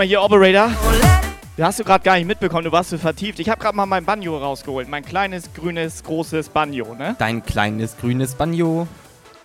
[0.00, 0.70] Mal hier, Operator.
[1.58, 3.38] Da hast du gerade gar nicht mitbekommen, du warst so vertieft.
[3.38, 4.88] Ich habe gerade mal mein Banjo rausgeholt.
[4.88, 7.16] Mein kleines, grünes, großes Banjo, ne?
[7.18, 8.88] Dein kleines grünes Banjo.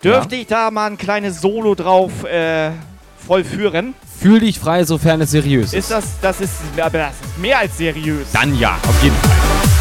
[0.02, 2.70] Dürfte ich da mal ein kleines Solo drauf äh,
[3.26, 3.92] vollführen?
[4.18, 5.74] Fühl dich frei, sofern es seriös ist.
[5.74, 8.32] Ist das, das ist, aber das ist mehr als seriös.
[8.32, 9.75] Dann ja, auf jeden Fall.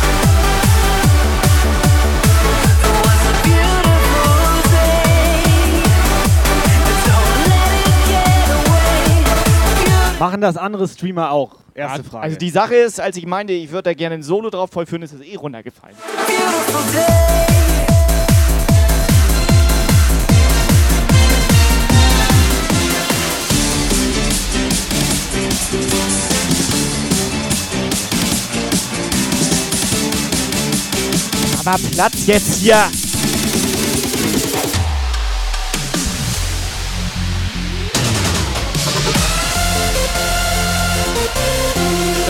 [10.20, 11.58] Machen das andere Streamer auch?
[11.74, 12.24] Erste Frage.
[12.24, 15.04] Also die Sache ist, als ich meinte, ich würde da gerne ein Solo drauf vollführen,
[15.04, 15.96] ist es eh runtergefallen.
[31.66, 32.78] Aber Platz jetzt hier!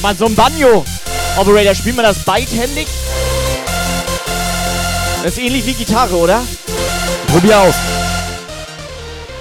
[0.05, 0.85] Mal, so ein Banjo.
[1.35, 2.85] Operator, spielt man das beidhändig?
[5.23, 6.43] Das ist ähnlich wie Gitarre, oder?
[7.25, 7.73] Probier aus.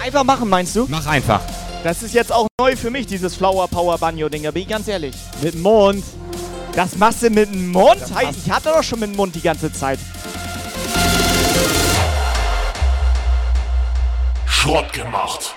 [0.02, 0.86] Einfach machen, meinst du?
[0.88, 1.42] Mach einfach.
[1.82, 4.68] Das ist jetzt auch neu für mich, dieses Flower Power Banjo Ding, da bin ich
[4.68, 5.14] ganz ehrlich.
[5.42, 6.02] Mit dem Mund.
[6.74, 8.00] Das machst du mit dem Mund?
[8.30, 9.98] Ich hatte doch schon mit dem Mund die ganze Zeit.
[14.46, 15.54] Schrott gemacht.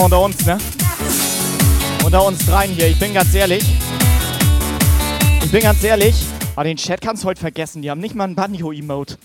[0.00, 0.58] Mal unter uns, ne?
[2.04, 2.88] Unter uns dreien hier.
[2.88, 3.64] Ich bin ganz ehrlich.
[5.44, 6.14] Ich bin ganz ehrlich.
[6.56, 7.82] Aber den Chat kannst du heute vergessen.
[7.82, 9.16] Die haben nicht mal ein Banjo-Emote.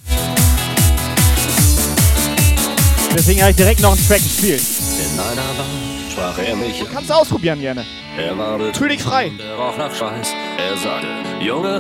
[3.14, 4.62] Deswegen habe ich direkt noch einen Track gespielt.
[4.62, 5.66] In einer Bar
[6.12, 6.88] sprach er mich an.
[6.94, 7.86] Kannst du ausprobieren gerne.
[8.18, 9.30] Er war Fühl dich frei.
[9.30, 10.34] betrunken, Er roch nach Schweiß.
[10.58, 11.08] Er sagte,
[11.44, 11.80] Junge,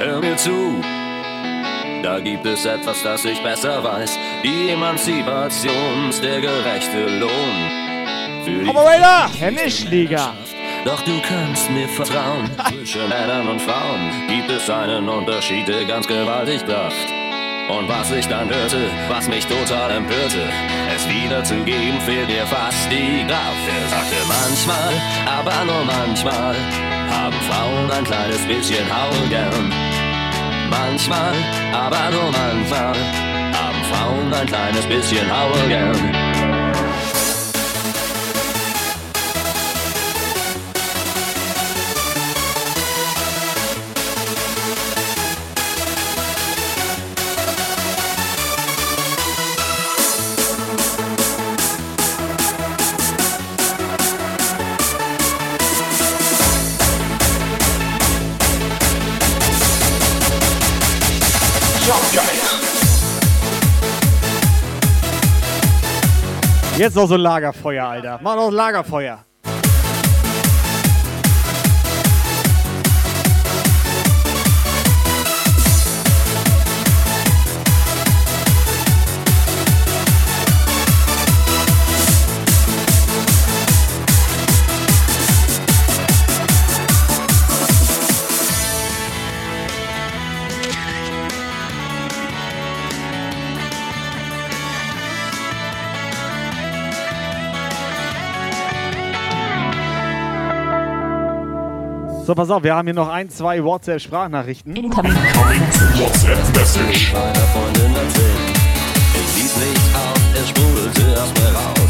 [0.00, 0.50] hör mir zu.
[2.02, 4.18] Da gibt es etwas, das ich besser weiß.
[4.44, 7.87] Die Emanzipation der gerechte Lohn.
[8.48, 9.30] Für die Operator!
[9.38, 10.34] Tennisschläger!
[10.84, 12.50] Doch du kannst mir vertrauen.
[12.68, 17.06] Zwischen Männern und Frauen gibt es einen Unterschied, der ganz gewaltig blafft.
[17.68, 20.40] Und was ich dann hörte, was mich total empörte,
[20.96, 23.68] es wiederzugeben, fehlt dir fast die Kraft.
[23.68, 24.94] Er sagte manchmal,
[25.26, 26.56] aber nur manchmal,
[27.10, 29.70] haben Frauen ein kleines bisschen Haul gern.
[30.70, 31.34] Manchmal,
[31.74, 32.96] aber nur manchmal,
[33.52, 36.27] haben Frauen ein kleines bisschen Haul gern.
[66.78, 68.20] Jetzt noch so ein Lagerfeuer, Alter.
[68.22, 69.24] Mach noch ein Lagerfeuer.
[102.28, 104.76] So, pass auf, wir haben hier noch ein, zwei WhatsApp-Sprachnachrichten.
[104.76, 107.14] WhatsApp-Message.
[107.14, 108.36] Meiner Freundin erzählt,
[109.14, 111.88] es ließ nicht auf, es sprudelte aus mir raus.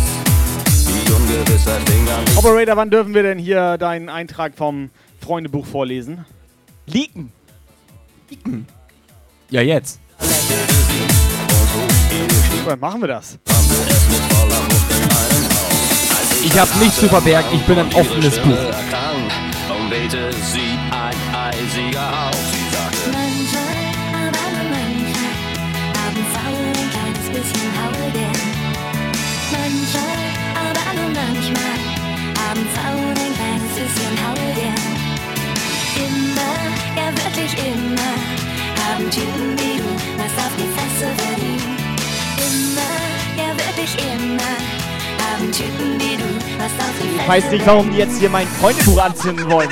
[0.86, 5.66] Die Ungewissheit fing an, mich Operator, wann dürfen wir denn hier deinen Eintrag vom Freundebuch
[5.66, 6.24] vorlesen?
[6.86, 7.32] Leaken.
[9.50, 9.98] Ja, jetzt.
[12.64, 13.40] Wann machen wir das?
[16.44, 18.56] Ich habe nichts zu verbergen, ich bin ein offenes Buch.
[19.88, 22.44] Und wehte sie ein eisiger Hauch.
[22.52, 23.78] Sie sagte, Manchmal,
[24.12, 25.34] aber nur manchmal,
[25.98, 28.48] haben Frauen ein kleines bisschen Haul gern.
[29.52, 30.20] Manchmal,
[30.66, 31.78] aber nur manchmal,
[32.36, 34.88] haben Frauen ein kleines bisschen Haul gern.
[36.04, 36.56] Immer,
[36.96, 38.14] ja wirklich immer,
[38.84, 41.80] haben Typen wie du was auf die Fresse verdient.
[42.46, 42.94] Immer,
[43.40, 44.87] ja wirklich immer,
[47.20, 49.68] Ich weiß nicht, warum die jetzt hier mein Freundebuch anzünden wollen.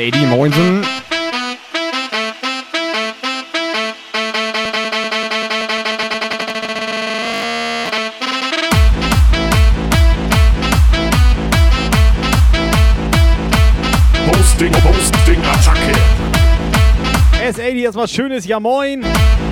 [0.00, 0.82] SAD, Moinsen.
[14.26, 15.92] Hosting, Hosting, Attacke.
[17.42, 19.04] S80 erstmal schönes Ja Moin.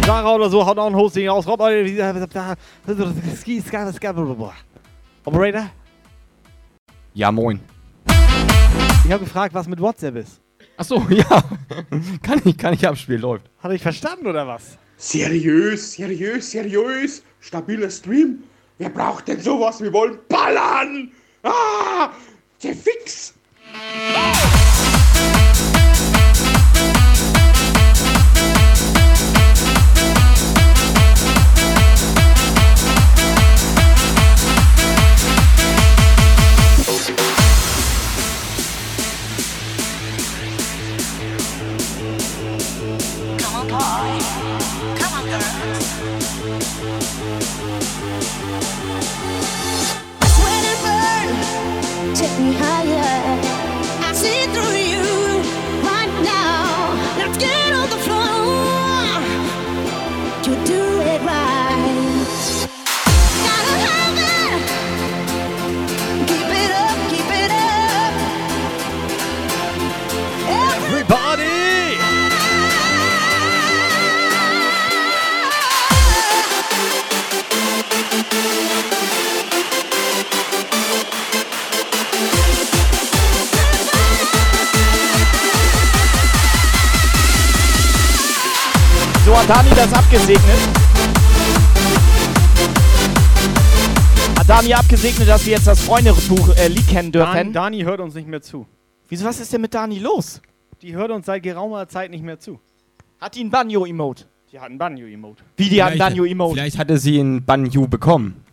[0.07, 1.46] Sarah oder so haut auch ein Hosting raus.
[1.46, 1.61] Rob,
[5.26, 5.68] Operator?
[7.12, 7.61] Ja, moin.
[9.09, 10.39] Ich habe gefragt, was mit WhatsApp ist.
[10.77, 11.43] Achso, ja.
[12.23, 13.47] kann ich, kann ich abspielen, läuft.
[13.59, 14.77] Hat ich verstanden oder was?
[14.99, 17.23] Seriös, seriös, seriös.
[17.41, 18.43] Stabiler Stream.
[18.77, 19.81] Wer braucht denn sowas?
[19.81, 21.11] Wir wollen ballern.
[21.43, 22.11] Ah,
[22.63, 23.33] der Fix.
[23.73, 24.78] Come
[43.69, 44.28] boy.
[89.49, 90.59] So hat Dani das abgesegnet.
[94.38, 97.34] Hat Dani abgesegnet, dass wir jetzt das Freundebuch äh, Lied kennen dürfen.
[97.34, 98.66] Dan, Dani hört uns nicht mehr zu.
[99.09, 100.42] Wieso, was ist denn mit Dani los?
[100.82, 102.61] Die hört uns seit geraumer Zeit nicht mehr zu.
[103.18, 104.26] Hat die ein Banjo-Emote?
[104.53, 105.42] Die hat ein Banjo-Emote.
[105.57, 106.55] Wie, die hat ein Banjo-Emote?
[106.55, 108.44] Vielleicht hatte sie ein Banju bekommen.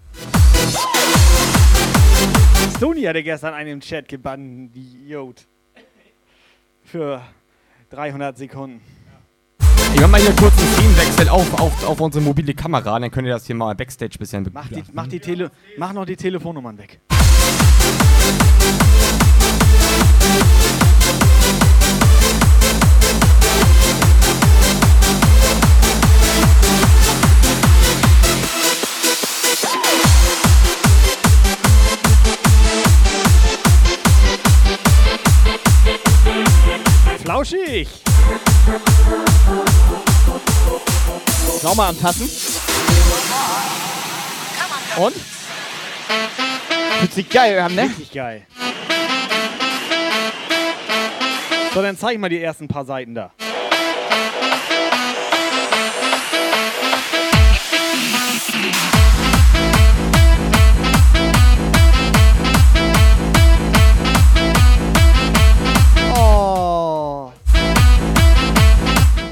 [2.77, 5.45] Stony hatte gestern einen im Chat gebannt, die Idiot.
[6.85, 7.21] Für
[7.89, 8.94] 300 Sekunden.
[9.95, 13.27] Ich mach mal hier kurz einen Szenenwechsel auf, auf, auf unsere mobile Kamera, dann könnt
[13.27, 16.77] ihr das hier mal Backstage bisschen Mach, die, mach, die Tele mach noch die Telefonnummern
[16.77, 16.99] weg.
[37.23, 38.04] Flauschig!
[41.61, 42.29] Schau mal anfassen.
[44.97, 45.15] Und?
[46.99, 47.83] Fühlt sich geil an, ne?
[47.83, 48.47] Richtig geil.
[51.73, 53.31] So, dann zeig mal die ersten paar Seiten da.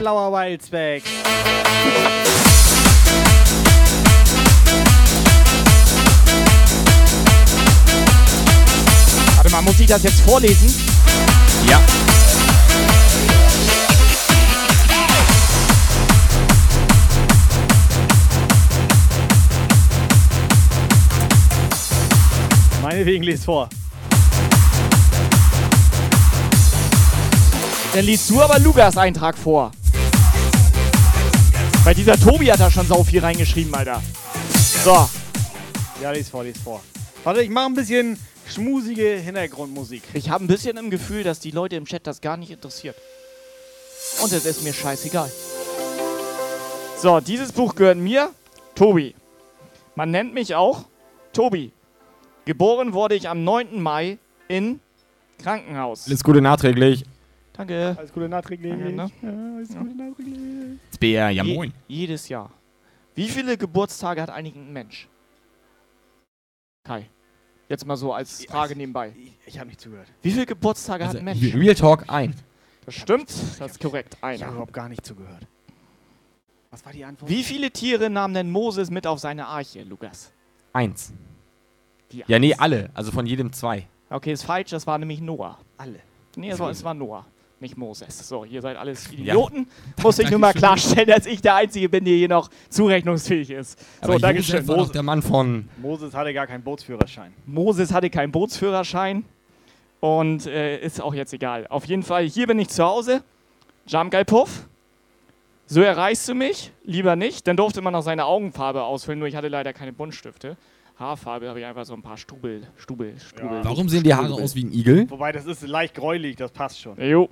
[0.03, 1.01] Blauer Wildspeck.
[9.37, 10.75] Warte mal, muss ich das jetzt vorlesen?
[11.69, 11.79] Ja.
[22.81, 23.69] Meinetwegen les vor.
[27.93, 29.71] Dann liest du aber Lukas Eintrag vor.
[31.83, 34.01] Weil dieser Tobi hat da schon sau viel reingeschrieben, Alter.
[34.85, 35.09] So.
[36.01, 36.81] Ja, les vor, les vor.
[37.25, 38.17] Warte, ich mache ein bisschen
[38.47, 40.01] schmusige Hintergrundmusik.
[40.13, 42.95] Ich habe ein bisschen im Gefühl, dass die Leute im Chat das gar nicht interessiert.
[44.21, 45.29] Und es ist mir scheißegal.
[47.01, 48.29] So, dieses Buch gehört mir,
[48.75, 49.13] Tobi.
[49.95, 50.85] Man nennt mich auch
[51.33, 51.73] Tobi.
[52.45, 53.81] Geboren wurde ich am 9.
[53.81, 54.79] Mai in
[55.41, 56.07] Krankenhaus.
[56.07, 57.03] Alles Gute nachträglich.
[57.53, 57.95] Danke.
[57.97, 58.71] Alles Gute nachträglich.
[58.71, 59.11] Danke, ne?
[59.21, 60.79] Ja, alles Gute nachträglich.
[60.99, 61.73] Bär, ja Je- moin.
[61.87, 62.49] jedes Jahr.
[63.15, 65.07] Wie viele Geburtstage hat eigentlich ein Mensch?
[66.83, 67.09] Kai.
[67.69, 69.13] Jetzt mal so als Frage nebenbei.
[69.15, 70.07] Ich, ich habe nicht zugehört.
[70.21, 71.53] Wie viele Geburtstage Also, hat ein Mensch?
[71.55, 72.35] Real Talk ein.
[72.85, 73.29] Das stimmt,
[73.59, 74.15] das ist korrekt.
[74.15, 74.47] Ich habe Einer.
[74.49, 75.47] überhaupt gar nicht zugehört.
[76.71, 77.29] Was war die Antwort?
[77.31, 80.33] Wie viele Tiere nahm denn Moses mit auf seine Arche, Lukas?
[80.73, 81.13] Eins.
[82.11, 82.89] Die Ja, nee, alle.
[82.93, 83.87] Also von jedem zwei.
[84.09, 85.57] Okay, ist falsch, das war nämlich Noah.
[85.77, 85.99] Alle.
[86.35, 87.25] Nee, es war, es war Noah,
[87.63, 88.27] nicht Moses.
[88.27, 89.67] So, ihr seid alles Idioten.
[90.03, 93.83] Muss ich nur mal klarstellen, dass ich der Einzige bin, der hier noch zurechnungsfähig ist.
[94.01, 94.57] Aber So, Dankeschön.
[94.65, 95.67] Josef war der Mann von...
[95.81, 97.33] Moses hatte gar keinen Bootsführerschein.
[97.47, 99.25] Moses hatte keinen Bootsführerschein
[99.99, 101.65] und äh, ist auch jetzt egal.
[101.67, 103.23] Auf jeden Fall, hier bin ich zu Hause.
[104.27, 104.67] Puff.
[105.65, 106.71] So erreichst du mich?
[106.83, 107.47] Lieber nicht.
[107.47, 110.57] Dann durfte man noch seine Augenfarbe ausfüllen, nur ich hatte leider keine Buntstifte.
[110.99, 113.63] Haarfarbe habe ich einfach so ein paar Stubel, Stubel, Stubel.
[113.63, 115.09] Warum sehen die Haare aus wie ein Igel?
[115.09, 116.99] Wobei, das ist leicht gräulich, das passt schon.
[117.01, 117.29] Jo.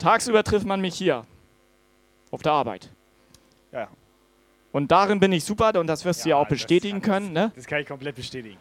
[0.00, 1.24] Tagsüber trifft man mich hier.
[2.32, 2.88] Auf der Arbeit.
[3.72, 3.88] Ja.
[4.72, 7.52] Und darin bin ich super und das wirst du ja auch das- bestätigen können, ne?
[7.56, 8.56] Das kann ich komplett bestätigen.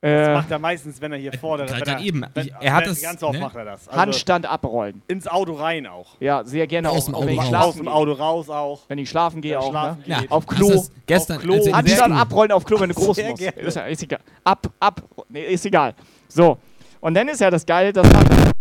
[0.00, 2.24] Äh, Das macht er meistens, wenn er hier vorne gerade wenn er, eben.
[2.32, 3.40] Wenn, Er hat wenn, das, Ganz oft ne?
[3.40, 3.88] macht er das.
[3.88, 5.02] Also Handstand abrollen.
[5.08, 6.14] ins Auto rein auch.
[6.20, 7.48] Ja, sehr gerne Aus auch, dem Auto wenn ich raus.
[7.48, 7.92] schlafen Aus dem gehe.
[7.92, 8.80] Auto raus auch.
[8.86, 10.16] Wenn ich schlafen gehe Ja, auch, schlafen ne?
[10.20, 10.30] geht.
[10.30, 10.70] Auf Klo.
[10.70, 11.54] das gestern, Auf Klo.
[11.54, 13.42] er Handstand Westen- abrollen auf Klo, wenn du groß Sehr musst.
[13.42, 14.20] Ist, ja- ist egal.
[14.44, 15.02] Ab, ab.
[15.30, 15.94] Nee, ist egal.
[16.28, 16.58] So.
[17.00, 18.52] Und dann ist ja das Geile, dass man.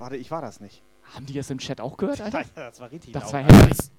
[0.00, 0.82] Warte, ich war das nicht.
[1.14, 2.42] Haben die das im Chat auch gehört, Alter?
[2.54, 3.32] Das war richtig Das laut.
[3.34, 3.90] war heftig.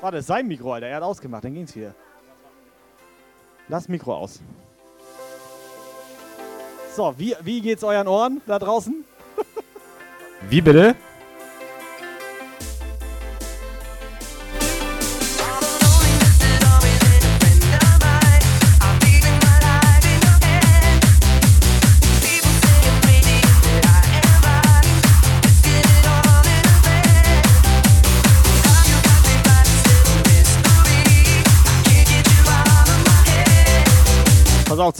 [0.00, 0.86] Warte, ist sein Mikro, Alter.
[0.86, 1.92] Er hat ausgemacht, dann ging's wieder.
[3.68, 4.40] Lass Mikro aus.
[6.94, 9.04] So, wie, wie geht's euren Ohren da draußen?
[10.48, 10.94] Wie bitte?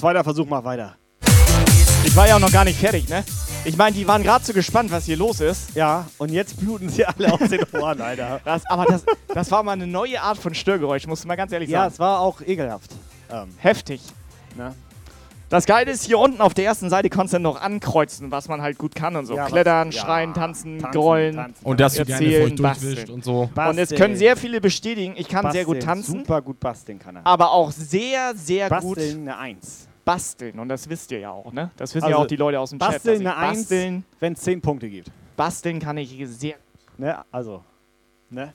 [0.02, 0.96] Zweiter Versuch, mach weiter.
[2.04, 3.22] Ich war ja auch noch gar nicht fertig, ne?
[3.64, 5.76] Ich meine, die waren gerade so gespannt, was hier los ist.
[5.76, 8.40] Ja, und jetzt bluten sie alle aus den Ohren, Alter.
[8.44, 11.52] Das, aber das, das war mal eine neue Art von Störgeräusch, musst du mal ganz
[11.52, 11.92] ehrlich Ja, sagen.
[11.92, 12.90] es war auch ekelhaft.
[13.30, 14.00] Ähm, Heftig.
[14.56, 14.74] ne?
[15.48, 18.48] Das Geile ist, hier unten auf der ersten Seite kannst du dann noch ankreuzen, was
[18.48, 19.36] man halt gut kann und so.
[19.36, 21.64] Ja, was- Klettern, ja, schreien, tanzen, tanzen, grollen, tanzen.
[21.64, 23.10] Und dass du gerne erzählen, durchwischst basteln.
[23.10, 23.48] und so.
[23.54, 26.98] Und es können sehr viele bestätigen, ich kann sehr gut Basteln, tanzen, Super gut basteln
[26.98, 27.26] kann er.
[27.26, 29.86] aber auch sehr, sehr Basteln gut eine Eins.
[30.04, 30.58] Basteln.
[30.58, 31.70] Und das wisst ihr ja auch, ne?
[31.76, 32.92] Das wissen Also, ja auch die Leute aus dem Chat.
[32.92, 35.10] Basteln ich eine basteln, wenn es 10 Punkte gibt.
[35.36, 36.56] basteln kann ich sehr.
[36.98, 37.24] Ne?
[37.30, 37.62] Also,
[38.30, 38.52] ne?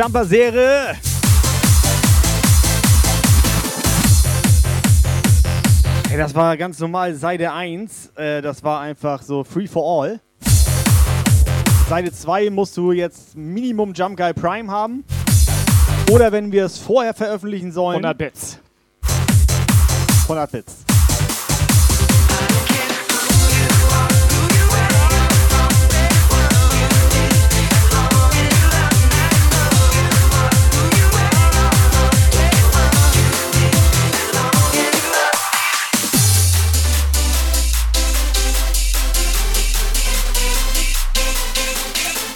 [0.00, 0.96] Jumper-Serie.
[6.10, 8.12] Ey, das war ganz normal Seite 1.
[8.16, 10.20] Äh, das war einfach so free for all.
[11.90, 15.04] Seite 2 musst du jetzt Minimum Jump Guy Prime haben.
[16.10, 18.02] Oder wenn wir es vorher veröffentlichen sollen.
[18.02, 18.58] 100 Bits.
[20.22, 20.89] 100 Bits.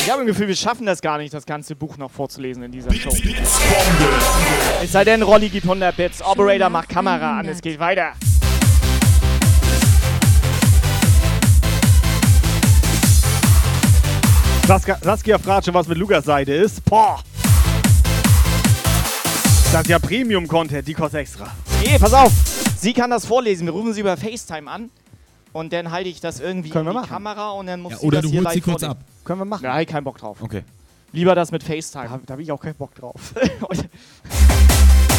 [0.05, 2.70] Ich habe ein Gefühl, wir schaffen das gar nicht, das ganze Buch noch vorzulesen in
[2.70, 3.11] dieser Show.
[4.82, 6.22] Es sei denn, Rolli gibt 100 Bits.
[6.22, 8.12] Operator macht Kamera an, es geht weiter.
[14.66, 16.84] Saskia, Saskia fragt schon, was mit Lukas Seite ist.
[16.84, 17.20] Boah.
[19.72, 21.48] Das ist ja Premium-Content, die kostet extra.
[21.84, 22.32] Nee, pass auf.
[22.78, 23.66] Sie kann das vorlesen.
[23.66, 24.90] Wir rufen sie über FaceTime an.
[25.52, 27.11] Und dann halte ich das irgendwie Können wir in die machen.
[27.11, 29.00] Kamera und dann muss Ja, sie oder das du hier holst sie live kurz vorlesen.
[29.00, 29.14] ab.
[29.25, 29.66] Können wir machen.
[29.81, 30.43] Ich keinen Bock drauf.
[30.43, 30.62] Okay.
[31.12, 32.09] Lieber das mit FaceTime.
[32.09, 33.35] Da, da habe ich auch keinen Bock drauf.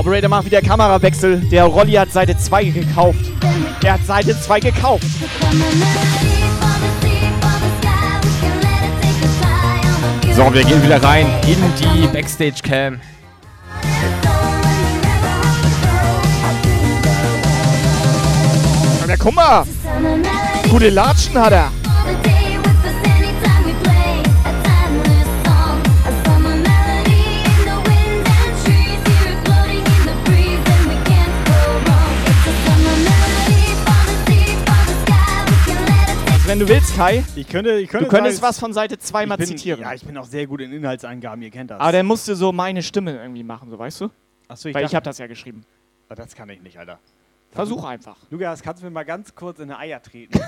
[0.00, 1.40] Operator macht wieder Kamerawechsel.
[1.50, 3.20] Der Rolli hat Seite 2 gekauft.
[3.84, 5.04] Er hat Seite 2 gekauft.
[10.34, 12.98] So, wir gehen wieder rein in die Backstage-Cam.
[19.06, 19.64] Ja, guck mal.
[20.70, 21.79] Gute Latschen hat er.
[36.50, 39.24] Wenn du willst, Kai, Ich könnte, ich könnte du könntest sagen, was von Seite 2
[39.26, 39.80] mal bin, zitieren.
[39.80, 41.78] Ja, ich bin auch sehr gut in Inhaltsangaben, ihr kennt das.
[41.78, 44.10] Aber dann musst du so meine Stimme irgendwie machen, so weißt du?
[44.48, 45.64] Achso, ich Weil ich habe das ja geschrieben.
[46.08, 46.98] Ah, Das kann ich nicht, Alter.
[47.52, 48.16] Versuch einfach.
[48.30, 50.40] Lukas, kannst du mir mal ganz kurz in die Eier treten?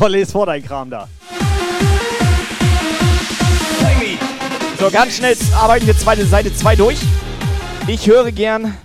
[0.08, 1.08] Les vor dein Kram da.
[4.78, 6.98] So, ganz schnell arbeiten wir zweite Seite 2 durch.
[7.88, 8.76] Ich höre gern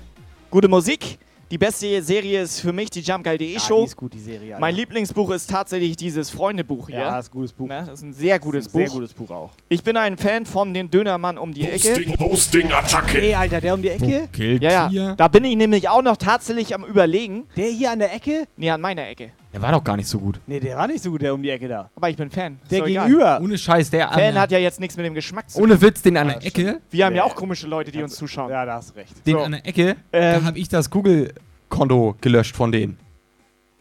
[0.49, 1.19] gute Musik.
[1.51, 3.81] Die beste Serie ist für mich die JumpGuy.de Ja, Show.
[3.81, 4.53] die ist gut, die Serie.
[4.55, 4.59] Alter.
[4.59, 6.97] Mein Lieblingsbuch ist tatsächlich dieses Freundebuch hier.
[6.97, 7.67] Ja, ist ein gutes Buch.
[7.67, 8.79] Ne, das ist ein sehr gutes Ein Buch.
[8.79, 9.51] Sehr gutes Buch auch.
[9.69, 11.89] Ich bin ein Fan von den Dönermann um die Ecke.
[11.89, 13.21] Posting, Posting, Attacke.
[13.21, 14.29] Ey, Alter, der um die Ecke?
[14.33, 15.13] Killt Ja, ja.
[15.15, 17.43] Da bin ich nämlich auch noch tatsächlich am überlegen.
[17.55, 18.47] Der hier an der Ecke?
[18.57, 19.29] Nee, an meiner Ecke.
[19.53, 20.39] Der war doch gar nicht so gut.
[20.47, 21.89] Nee, der war nicht so gut, der um die Ecke da.
[21.95, 22.57] Aber ich bin Fan.
[22.63, 23.05] Ist Der doch egal.
[23.07, 23.39] gegenüber.
[23.41, 25.73] Ohne Scheiß, der an Fan der, hat ja jetzt nichts mit dem Geschmack zu Ohne
[25.73, 25.81] tun.
[25.83, 28.49] Witz, den an der Ecke, Wir haben ja auch komische Leute, die uns zuschauen.
[28.49, 29.13] Ja, da hast du recht.
[29.27, 29.41] den So.
[29.41, 32.97] an der Ecke, Ähm, da habe ich das Google-Konto gelöscht von denen.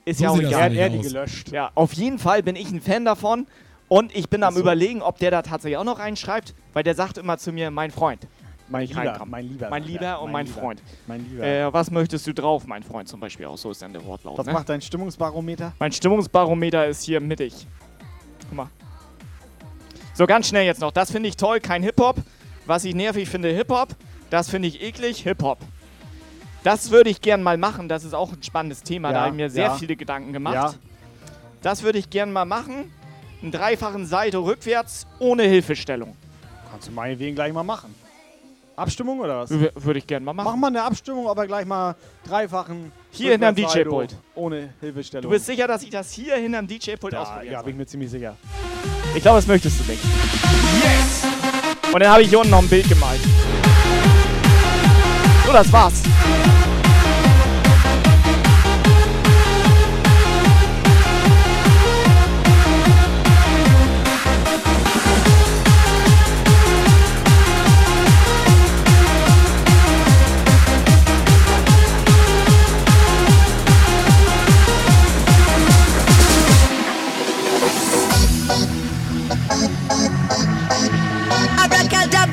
[0.05, 0.61] Ist So ja auch sieht das egal.
[0.61, 1.07] Er hat er die aus.
[1.07, 1.53] gelöscht.
[1.53, 3.47] Ja, auf jeden Fall bin ich ein Fan davon.
[3.89, 7.18] Und ich bin am überlegen, ob der da tatsächlich auch noch reinschreibt, weil der sagt
[7.18, 8.27] immer zu mir, mein Freund.
[8.73, 10.83] Mein Lieber, mein Lieber, Mein Lieber ja, und mein mein, Freund.
[11.07, 11.45] mein Lieber.
[11.45, 13.59] Äh, was möchtest du drauf, mein Freund, zum Beispiel auch.
[13.59, 14.39] So ist dann der Wortlaut.
[14.39, 14.53] Was ne?
[14.53, 15.73] macht dein Stimmungsbarometer?
[15.79, 17.66] Mein Stimmungsbarometer ist hier mittig.
[18.49, 18.68] Guck mal.
[20.14, 20.91] So, ganz schnell jetzt noch.
[20.91, 22.16] Das finde ich toll, kein Hip-Hop.
[22.66, 23.91] Was ich nervig finde, Hip-Hop.
[24.31, 25.59] Das finde ich eklig, Hip-Hop.
[26.64, 27.89] Das würde ich gern mal machen.
[27.89, 29.09] Das ist auch ein spannendes Thema.
[29.09, 29.75] da Ja, habe ich mir sehr ja.
[29.75, 30.55] viele Gedanken gemacht.
[30.55, 30.75] Ja.
[31.62, 32.91] Das würde ich gern mal machen.
[33.43, 36.16] Einen dreifachen Salto rückwärts ohne Hilfestellung.
[36.70, 37.95] Kannst du meinetwegen gleich mal machen.
[38.77, 39.51] Abstimmung oder was?
[39.51, 40.47] W würde ich gern mal machen.
[40.47, 41.95] Mach mal eine Abstimmung, aber gleich mal
[42.27, 42.93] dreifachen.
[43.11, 44.16] Hier hinterm DJ-Pult.
[44.35, 45.23] Ohne Hilfestellung.
[45.23, 47.87] Du bist sicher, dass ich das hier hinterm DJ-Pult ja, ausprobieren ja, bin ich mir
[47.87, 48.37] ziemlich sicher.
[49.14, 50.03] Ich glaube, das möchtest du nicht.
[50.83, 51.23] Yes!
[51.93, 53.20] Und dann habe ich hier unten noch ein Bild gemalt.
[55.47, 56.03] So, das war's.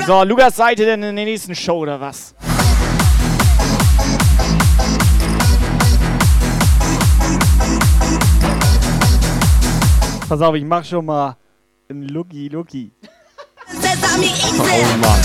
[0.10, 2.34] So, Lukas, seid ihr denn in der nächsten Show oder was?
[10.28, 11.38] Pass auf, ich mach schon mal
[11.91, 12.91] ein Lucky Lucky.
[13.68, 15.20] Oh Mann.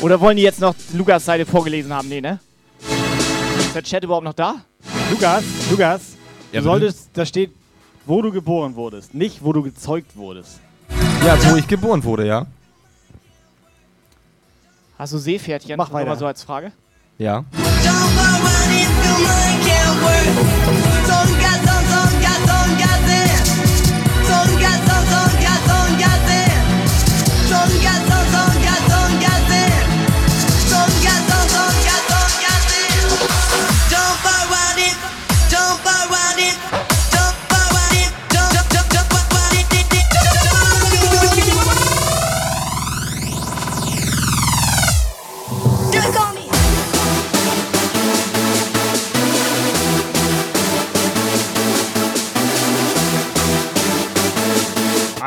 [0.00, 2.08] Oder wollen die jetzt noch Lukas Seite vorgelesen haben?
[2.08, 2.38] Nee, ne?
[3.58, 4.56] Ist der Chat überhaupt noch da?
[5.10, 6.02] Lukas, Lukas,
[6.52, 7.50] Ja, du solltest, da steht,
[8.06, 10.60] wo du geboren wurdest, nicht wo du gezeugt wurdest.
[11.26, 12.46] Ja, wo ich geboren wurde, ja.
[14.98, 15.76] Hast du Seepferdchen?
[15.76, 16.10] Mach weiter.
[16.10, 16.72] mal so als Frage.
[17.18, 17.44] Ja.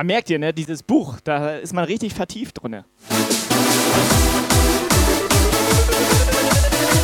[0.02, 0.52] Ah, merkt ihr, ne?
[0.52, 2.84] Dieses Buch, da ist man richtig vertieft drin.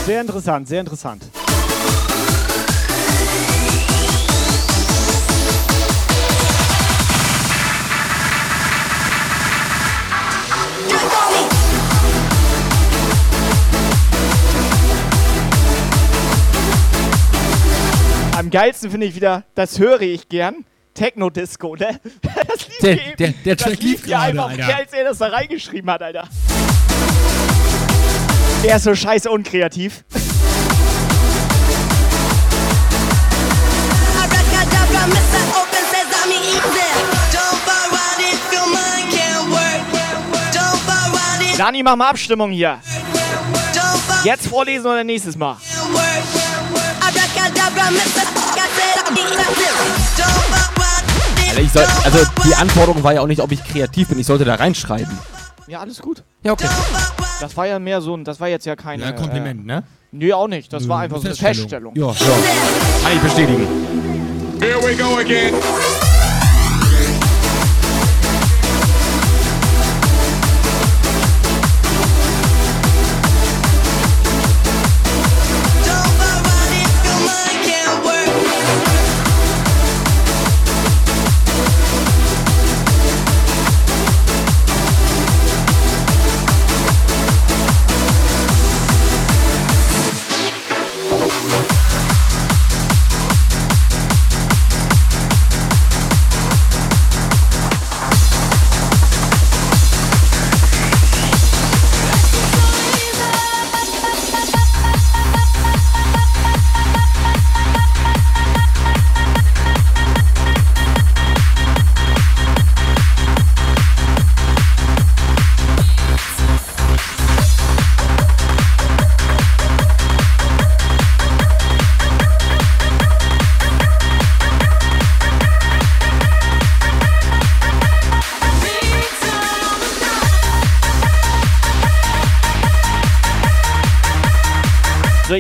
[0.08, 1.22] Sehr interessant, sehr interessant.
[18.36, 20.66] Am geilsten finde ich wieder, das höre ich gern.
[20.98, 22.00] Techno-Disco, ne?
[22.22, 24.76] Das lief Der- hier der- der das Track lief lief hier gerade, einfach, Alter.
[24.78, 26.28] als er das da reingeschrieben hat, Alter.
[28.64, 30.04] Der ist so scheiße unkreativ.
[41.58, 42.80] Dani, mach mal Abstimmung hier.
[44.24, 45.58] Jetzt vorlesen oder nächstes Mal?
[47.02, 47.22] Alter,
[51.60, 54.20] ich soll, also die Anforderung war ja auch nicht, ob ich kreativ bin.
[54.20, 55.18] Ich sollte da reinschreiben.
[55.68, 56.24] Ja, alles gut.
[56.44, 56.68] Ja, okay.
[57.42, 59.04] Das war ja mehr so ein, das war jetzt ja keine.
[59.04, 59.84] Ja, Kompliment, ne?
[60.12, 60.72] Nö, auch nicht.
[60.72, 61.94] Das war Nö, einfach so eine Feststellung.
[61.94, 61.96] Feststellung.
[61.96, 63.04] Ja, ja.
[63.04, 63.68] Kann ich bestätigen.
[64.62, 65.54] Here we go again.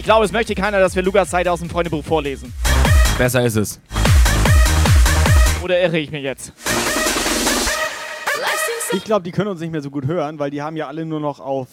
[0.07, 2.53] Glaube, es möchte keiner, dass wir Lukas Seite aus dem Freundebuch vorlesen.
[3.17, 3.81] Besser ist es.
[5.61, 6.53] Oder irre ich mich jetzt?
[8.93, 11.05] Ich glaube, die können uns nicht mehr so gut hören, weil die haben ja alle
[11.05, 11.67] nur noch auf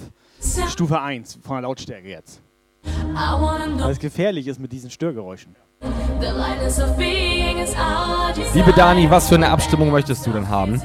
[0.69, 2.43] Stufe 1 von der Lautstärke jetzt.
[2.83, 5.55] Weil es gefährlich ist mit diesen Störgeräuschen.
[8.53, 10.83] Liebe Dani, was für eine Abstimmung möchtest du denn haben?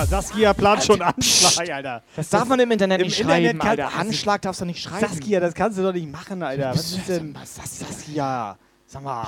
[0.00, 2.02] Mal, Saskia plant schon Anschlag, Alter.
[2.16, 3.94] Das darf man im Internet Im nicht Internet schreiben, kann- Alter.
[3.96, 5.06] Handschlag darfst du nicht schreiben.
[5.06, 6.70] Saskia, das kannst du doch nicht machen, Alter.
[6.70, 8.56] Was ist denn Saskia?
[8.86, 9.26] Sag mal.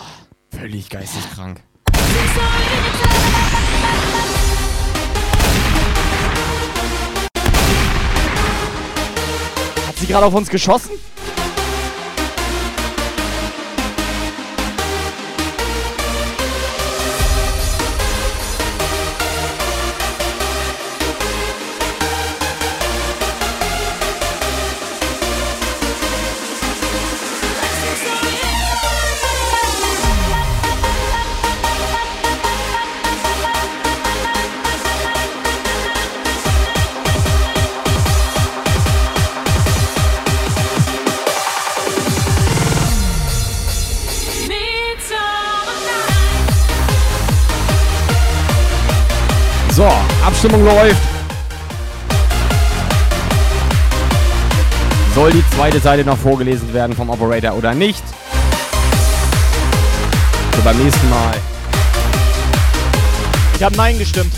[0.51, 1.61] Völlig geisteskrank.
[9.87, 10.93] Hat sie gerade auf uns geschossen?
[50.43, 51.01] Abstimmung läuft.
[55.15, 58.03] Soll die zweite Seite noch vorgelesen werden vom Operator oder nicht?
[60.57, 61.37] So, beim nächsten Mal.
[63.55, 64.33] Ich habe Nein gestimmt.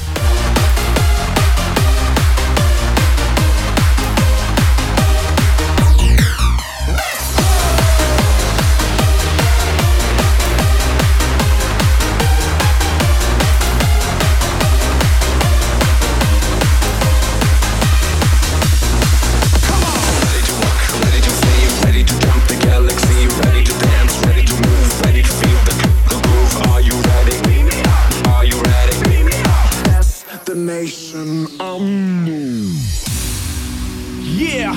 [34.37, 34.75] Yeah,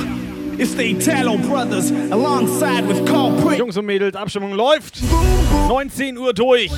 [0.59, 3.57] it's the Italo Brothers alongside with Culprit.
[3.57, 5.01] Jungs und Mädels, Abstimmung läuft.
[5.67, 6.71] 19 Uhr durch.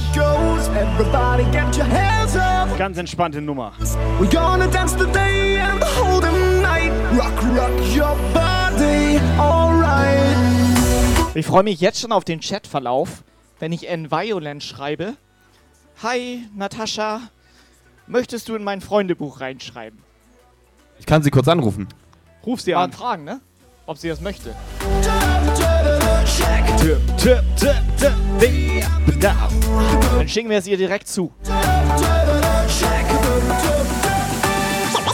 [2.78, 3.74] Ganz entspannte Nummer.
[4.18, 6.94] We're gonna dance today and the whole damn night.
[7.18, 10.38] Rock, rock your body, alright.
[11.36, 13.24] Ich freue mich jetzt schon auf den Chatverlauf,
[13.60, 15.18] wenn ich N Violent schreibe.
[16.02, 17.24] Hi, Natascha.
[18.08, 20.00] Möchtest du in mein Freundebuch reinschreiben?
[20.98, 21.90] Ich kann sie kurz anrufen.
[22.46, 22.92] Ruf sie an.
[22.92, 23.42] fragen, ne?
[23.86, 24.56] Ob sie das möchte.
[30.12, 31.34] Dann schicken wir es ihr direkt zu.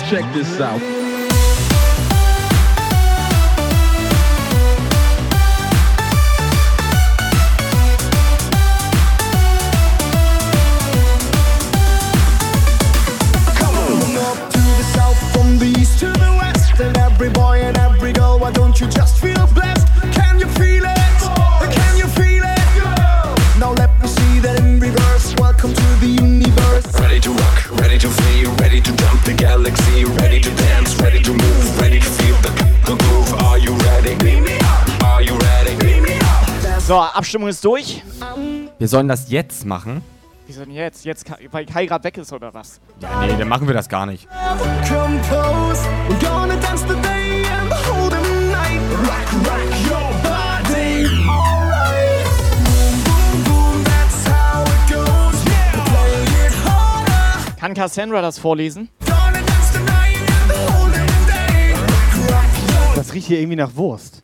[0.09, 0.81] Check this out.
[36.87, 38.03] So, Abstimmung ist durch.
[38.77, 40.03] Wir sollen das jetzt machen.
[40.45, 41.03] Wieso denn jetzt?
[41.03, 42.79] Jetzt, Kai- weil Kai gerade weg ist oder was?
[42.99, 44.27] Ja, nee, dann machen wir das gar nicht.
[57.59, 58.89] Kann Cassandra das vorlesen?
[62.95, 64.23] Das riecht hier irgendwie nach Wurst.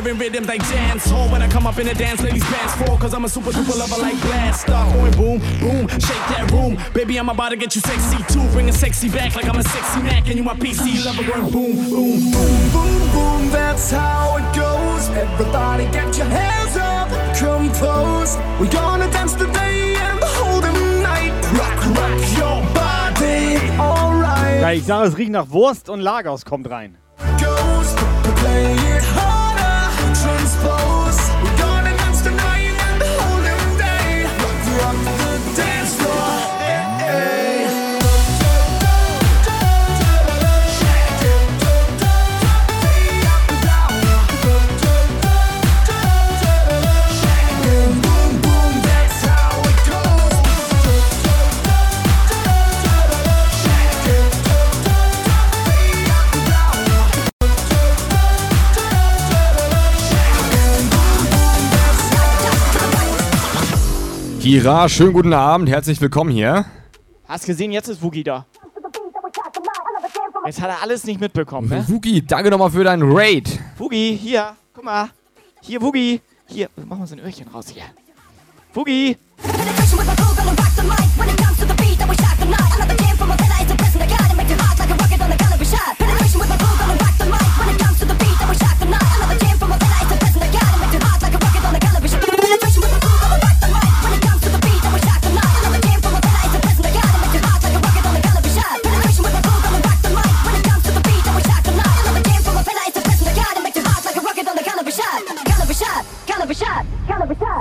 [0.00, 1.28] Murdering rhythms like dance hall.
[1.28, 2.96] When I come up in the dance, ladies dance for.
[2.96, 4.62] Cause I'm a super duper lover like blast.
[4.62, 6.78] Start going boom, boom, shake that room.
[6.94, 8.42] Baby, I'm about to get you sexy too.
[8.52, 10.26] Bring a sexy back like I'm a sexy Mac.
[10.28, 13.50] And you my PC lover going boom, boom, boom, boom, boom.
[13.50, 15.10] That's how it goes.
[15.10, 17.10] Everybody get your hands up.
[17.36, 18.38] Come close.
[18.58, 21.34] We're gonna dance today and the whole damn night.
[21.60, 23.58] Rock, rock your body.
[23.78, 24.62] Alright.
[24.62, 26.96] Ja, ich sage, es riecht nach Wurst und Lagos kommt rein.
[27.38, 27.94] goes.
[28.40, 29.49] Play it harder,
[30.20, 30.99] Transposed.
[64.40, 66.64] Kira, schönen guten Abend, herzlich willkommen hier.
[67.28, 68.46] Hast gesehen, jetzt ist Woogie da.
[70.46, 71.84] Jetzt hat er alles nicht mitbekommen, ne?
[71.86, 73.60] Woogie, danke nochmal für deinen Raid.
[73.76, 75.10] Woogie, hier, guck mal.
[75.60, 76.22] Hier, Woogie.
[76.46, 77.84] Hier, mach mal so ein Öhrchen raus hier.
[78.72, 79.18] Woogie.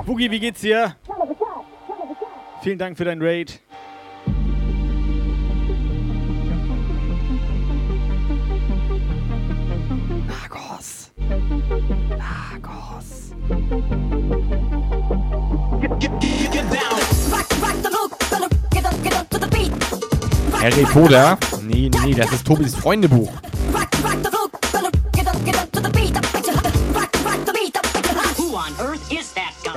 [0.05, 0.95] Boogie, wie geht's dir?
[2.61, 3.61] Vielen Dank für dein Raid.
[10.27, 11.11] Lagos.
[12.17, 13.33] Lagos.
[20.61, 21.37] Harry Potter?
[21.61, 23.31] Nee, nee, das ist Tobis Freundebuch.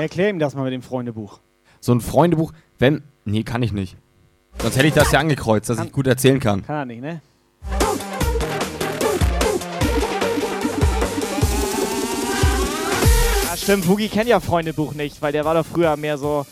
[0.02, 1.38] Erklär ihm das mal mit dem Freundebuch.
[1.78, 3.04] So ein Freundebuch, wenn.
[3.24, 3.96] Nee, kann ich nicht.
[4.58, 6.66] Sonst hätte ich das ja angekreuzt, dass ich gut erzählen kann.
[6.66, 7.22] Kann er nicht, ne?
[13.46, 16.46] Ja, stimmt, Woogie kennt ja Freundebuch nicht, weil der war doch früher mehr so.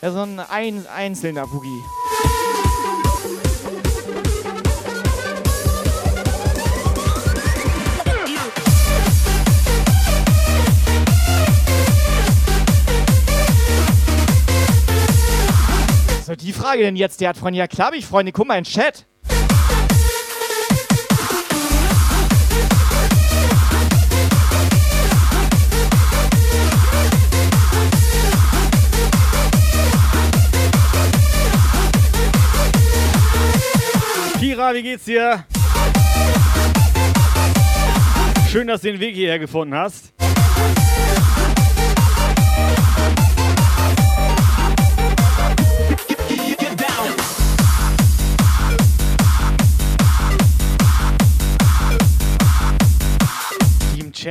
[0.00, 2.01] Ja, so ein, ein einzelner Woogie.
[16.52, 17.58] Die Frage denn jetzt, der hat Freunde.
[17.58, 19.06] Ja, klar ich Freunde, guck mal in Chat.
[34.38, 35.44] Kira, wie geht's dir?
[38.50, 40.12] Schön, dass du den Weg hierher gefunden hast.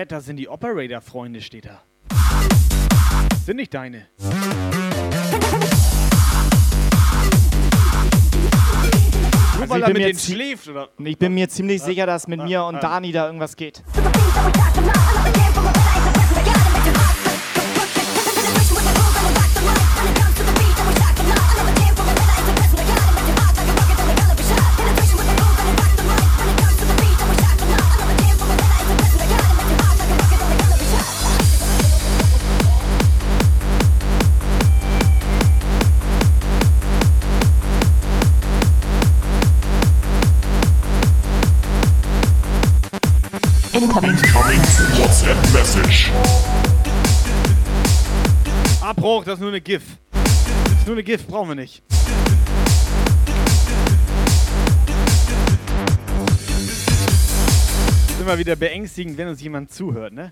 [0.02, 1.84] Chat, das sind die Operator-Freunde, steht da.
[3.46, 4.08] Sind nicht deine.
[9.60, 10.90] Nur weil Also ich er bin mit mir denen schläft, oder?
[10.98, 12.82] Ich bin mir ziemlich sicher, dass mit mir und.
[12.82, 13.84] Dani da irgendwas geht.
[43.92, 44.16] Incoming
[44.98, 46.12] WhatsApp Message.
[48.82, 49.84] Abbruch, das ist nur eine GIF.
[50.14, 51.84] Das ist nur eine GIF, brauchen wir nicht.
[58.08, 60.32] Ist immer wieder beängstigend, wenn uns jemand zuhört, ne?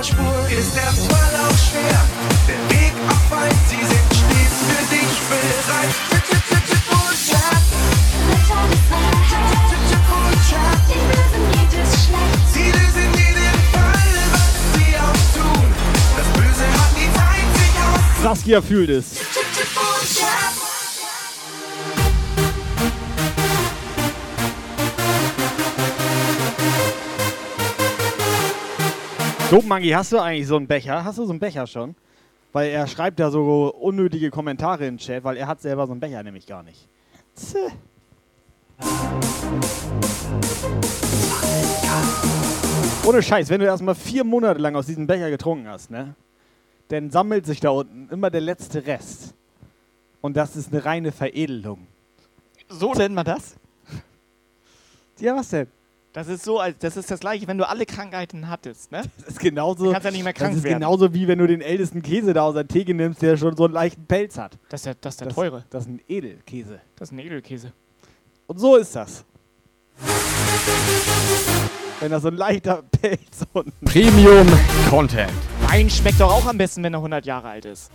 [0.00, 0.58] Ihrer Spur.
[0.58, 2.02] Ist der Fall auch schwer,
[2.48, 5.94] der Weg auch weit, sie sind stets für dich bereit.
[6.10, 7.60] Tipp, tipp, und Chat.
[8.30, 8.64] Tipp,
[9.68, 10.80] tipp, tipp, und Chat.
[12.52, 15.68] Sie lösen jeden Fall, was sie auch tun.
[16.16, 18.22] Das Böse hat nie Zeit, sich aus.
[18.22, 19.06] Saskia fühlt es.
[29.50, 31.02] Dopenmangi, hast du eigentlich so einen Becher?
[31.02, 31.96] Hast du so einen Becher schon?
[32.52, 35.98] Weil er schreibt da so unnötige Kommentare im Chat, weil er hat selber so einen
[35.98, 36.86] Becher nämlich gar nicht.
[37.34, 37.72] Tse.
[43.04, 46.14] Ohne Scheiß, wenn du erstmal vier Monate lang aus diesem Becher getrunken hast, ne?
[46.86, 49.34] Dann sammelt sich da unten immer der letzte Rest.
[50.20, 51.88] Und das ist eine reine Veredelung.
[52.68, 53.56] So nennt man das?
[55.18, 55.66] Ja, was denn?
[56.12, 59.02] Das ist so, das ist das gleiche, wenn du alle Krankheiten hattest, ne?
[59.18, 59.84] Das ist genauso.
[59.84, 60.80] Du kannst ja nicht mehr krank das ist werden.
[60.80, 63.64] genauso wie wenn du den ältesten Käse da aus der Theke nimmst, der schon so
[63.64, 64.58] einen leichten Pelz hat.
[64.68, 65.64] Das ist der, das ist der das, teure.
[65.70, 66.80] Das ist ein Edelkäse.
[66.96, 67.72] Das ist ein Edelkäse.
[68.48, 69.24] Und so ist das.
[72.00, 73.72] Wenn das so ein leichter Pelz und.
[73.84, 74.48] Premium
[74.88, 75.30] Content.
[75.68, 77.88] Wein schmeckt doch auch am besten, wenn er 100 Jahre alt ist.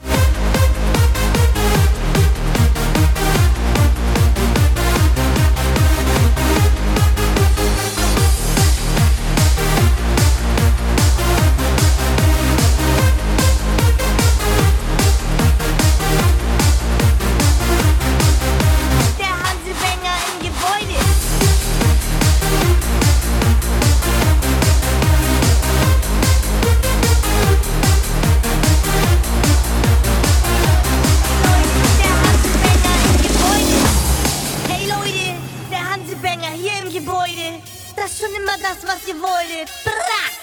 [38.05, 39.69] das schon immer das, was ihr wolltet.
[39.83, 40.35] Brack!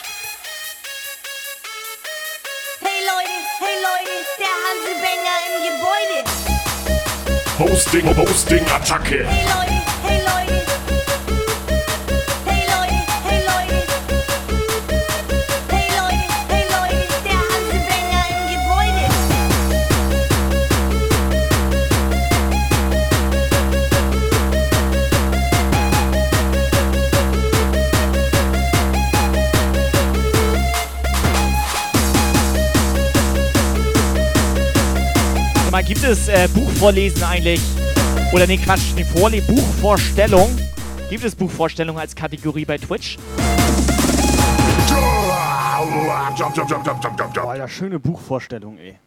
[2.80, 6.18] Hey Leute, hey Leute, der Hanselbänger im Gebäude.
[7.58, 9.26] Hosting, Hosting, Attacke.
[9.28, 9.81] Hey Leute.
[35.72, 37.62] Mal, gibt es äh, Buchvorlesen eigentlich?
[38.30, 40.54] Oder nee, Quatsch, eine Vorle Buchvorstellung.
[41.08, 43.16] Gibt es Buchvorstellung als Kategorie bei Twitch?
[46.36, 47.34] Jump, jump, jump, jump, jump, jump.
[47.34, 48.98] Boah, ja, schöne Buchvorstellung, ey.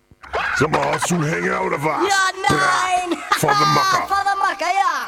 [0.57, 2.01] Sag mal, hast du Hänger oder was?
[2.09, 3.15] Ja, nein!
[3.37, 4.07] Vor the Macker!
[4.07, 5.05] Vor the Macker, ja!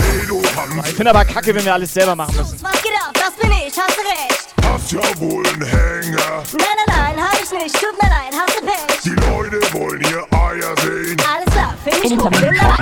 [0.00, 0.88] Hey, du Hans.
[0.88, 2.58] Ich finde aber kacke, wenn wir alles selber machen müssen.
[2.62, 3.12] Was geht ab?
[3.12, 4.47] Das bin ich, hast recht!
[4.78, 6.42] hast ja wohl einen Hänger.
[6.52, 7.74] Nein, nein, nein, halt hab ich nicht.
[7.74, 9.00] Tut mir leid, hast du Pech.
[9.02, 11.16] Die Leute wollen ihr Eier sehen.
[11.32, 12.40] Alles klar, finde ich gut.
[12.40, 12.76] Will nach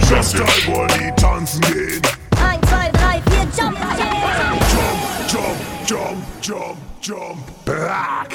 [0.00, 2.02] Snapchat wollen die tanzen gehen.
[2.42, 4.18] 1, 2, 3, 4, jump, jump,
[5.32, 8.30] jump, jump, jump, jump, back.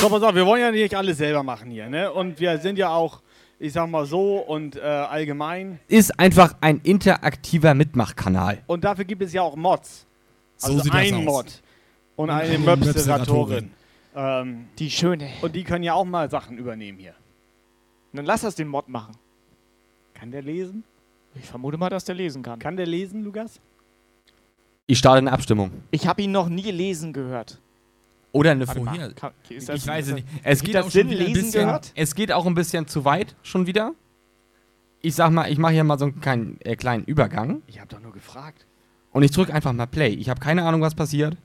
[0.00, 2.10] So, pass auf, wir wollen ja nicht alles selber machen hier, ne?
[2.10, 3.20] Und wir sind ja auch
[3.60, 5.78] ich sag mal so und äh, allgemein.
[5.86, 8.62] Ist einfach ein interaktiver Mitmachkanal.
[8.66, 10.06] Und dafür gibt es ja auch Mods.
[10.62, 11.62] Also so sieht ein das Mod aus.
[12.16, 13.70] und, und eine Möbsteratorin.
[14.16, 15.28] Ähm, die schöne.
[15.42, 17.14] Und die können ja auch mal Sachen übernehmen hier.
[18.12, 19.14] Und dann lass das den Mod machen.
[20.14, 20.82] Kann der lesen?
[21.34, 22.58] Ich vermute mal, dass der lesen kann.
[22.58, 23.60] Kann der lesen, Lukas?
[24.86, 25.70] Ich starte eine Abstimmung.
[25.90, 27.60] Ich habe ihn noch nie lesen gehört.
[28.32, 29.12] Oder eine Warte Vorher.
[29.20, 30.26] Mal, ich weiß nicht.
[30.44, 33.92] Es geht, auch schon ein bisschen, es geht auch ein bisschen zu weit schon wieder.
[35.02, 37.62] Ich sag mal, ich mache hier mal so einen kleinen, äh, kleinen Übergang.
[37.66, 38.66] Ich habe doch nur gefragt.
[39.12, 40.10] Und ich drücke einfach mal Play.
[40.10, 41.36] Ich habe keine Ahnung, was passiert.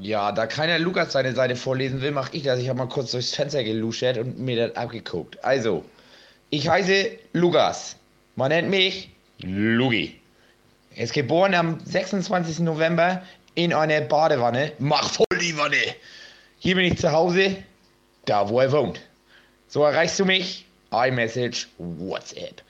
[0.00, 2.58] Ja, da keiner Lukas seine Seite vorlesen will, mache ich das.
[2.58, 5.44] Ich habe mal kurz durchs Fenster geluschert und mir das abgeguckt.
[5.44, 5.84] Also,
[6.50, 7.96] ich heiße Lukas.
[8.34, 10.20] Man nennt mich Lugi.
[10.94, 12.60] Er ist geboren am 26.
[12.60, 13.22] November
[13.56, 15.76] in einer Badewanne, mach voll die Wanne.
[16.58, 17.56] Hier bin ich zu Hause,
[18.26, 19.00] da wo er wohnt.
[19.66, 22.62] So erreichst du mich, iMessage, WhatsApp.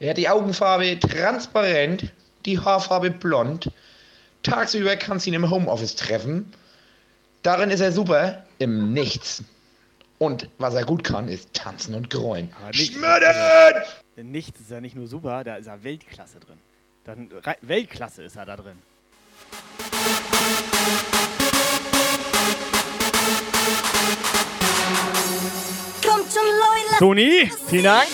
[0.00, 2.10] Er hat die Augenfarbe transparent,
[2.44, 3.70] die Haarfarbe blond.
[4.42, 6.52] Tagsüber kannst du ihn im Homeoffice treffen.
[7.42, 9.44] Darin ist er super, im Nichts.
[10.18, 12.50] Und was er gut kann, ist tanzen und grollen.
[12.62, 14.32] Ja, Schmöden!
[14.32, 16.58] Nichts ist ja nicht nur super, da ist er Weltklasse drin.
[17.04, 17.30] Dann,
[17.60, 18.78] Weltklasse ist er da drin.
[26.98, 28.08] Toni, vielen Dank.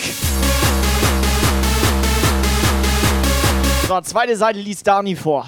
[3.87, 5.45] So, zweite Seite liest Dani vor.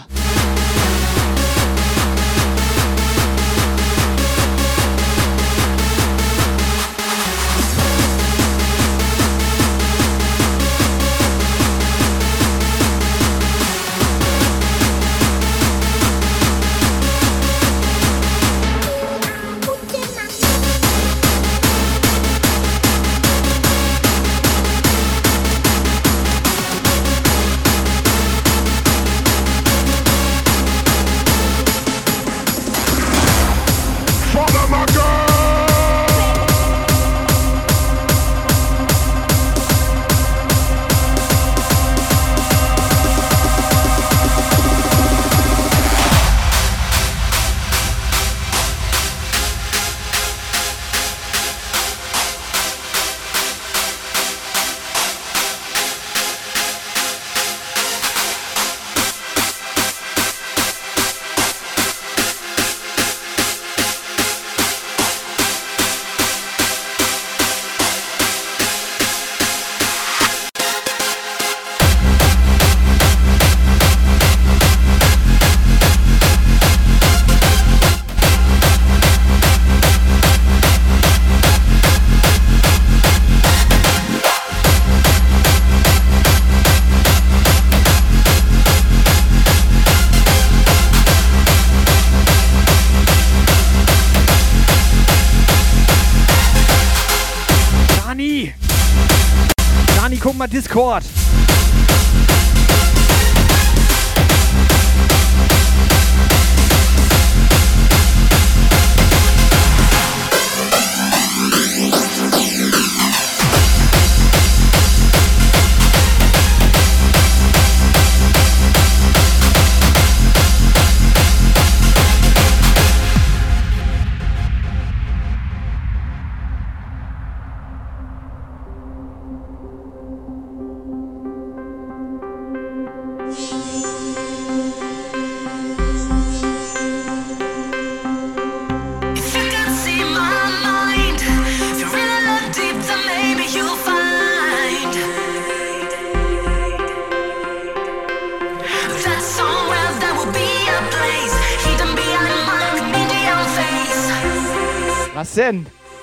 [100.56, 101.25] Discord.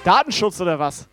[0.05, 1.07] Datenschutz oder was?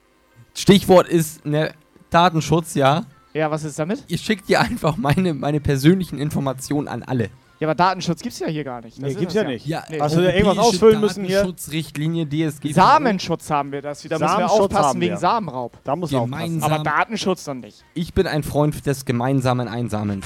[0.55, 1.73] Stichwort ist ne,
[2.09, 3.03] Datenschutz, ja.
[3.33, 4.03] Ja, was ist damit?
[4.07, 7.29] Ihr schickt dir einfach meine, meine persönlichen Informationen an alle.
[7.59, 8.97] Ja, aber Datenschutz gibt's ja hier gar nicht.
[8.97, 9.65] Das Nee, gibt's das ja nicht.
[9.67, 9.99] Ja, nee.
[9.99, 11.41] Hast du da irgendwas ausfüllen müssen hier?
[11.41, 12.71] Datenschutzrichtlinie, DSG.
[12.71, 14.17] Samenschutz haben wir das wieder.
[14.17, 15.17] Da müssen wir aufpassen wegen wir.
[15.17, 15.77] Samenraub.
[15.83, 16.71] Da muss Gemeinsam.
[16.71, 17.83] Aber Datenschutz dann nicht.
[17.93, 20.25] Ich bin ein Freund des gemeinsamen Einsamens.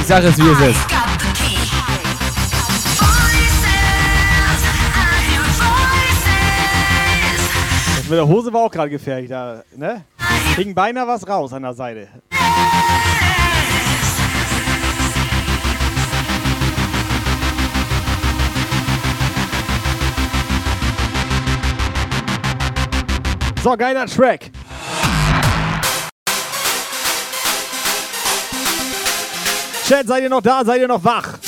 [0.00, 1.43] Ich sage es, wie es ist.
[8.06, 9.30] Mit der Hose war auch gerade gefährlich.
[9.30, 10.04] Da, ne?
[10.56, 12.08] Hing beinahe was raus an der Seite.
[23.62, 24.50] So, geiler Track.
[29.86, 30.62] Chat, seid ihr noch da?
[30.62, 31.38] Seid ihr noch wach?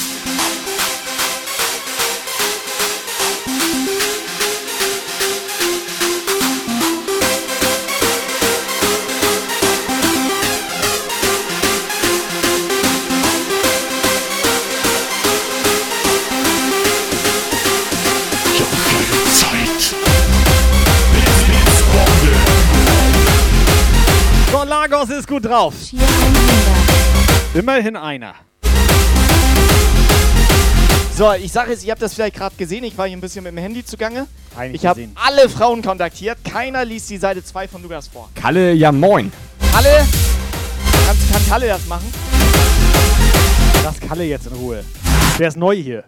[24.97, 25.75] Lagos ist gut drauf.
[27.53, 28.35] Immerhin einer.
[31.15, 33.45] So, ich sage es, ihr habt das vielleicht gerade gesehen, ich war hier ein bisschen
[33.45, 34.27] mit dem Handy zugange.
[34.57, 38.31] Eigentlich Ich habe alle Frauen kontaktiert, keiner liest die Seite 2 von Lukas vor.
[38.35, 39.31] Kalle, ja moin.
[39.71, 40.07] Kalle,
[41.07, 42.11] kann, kann Kalle das machen?
[43.85, 44.83] Lass Kalle jetzt in Ruhe.
[45.39, 46.05] Der ist neu hier.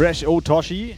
[0.00, 0.96] Fresh O Toshi.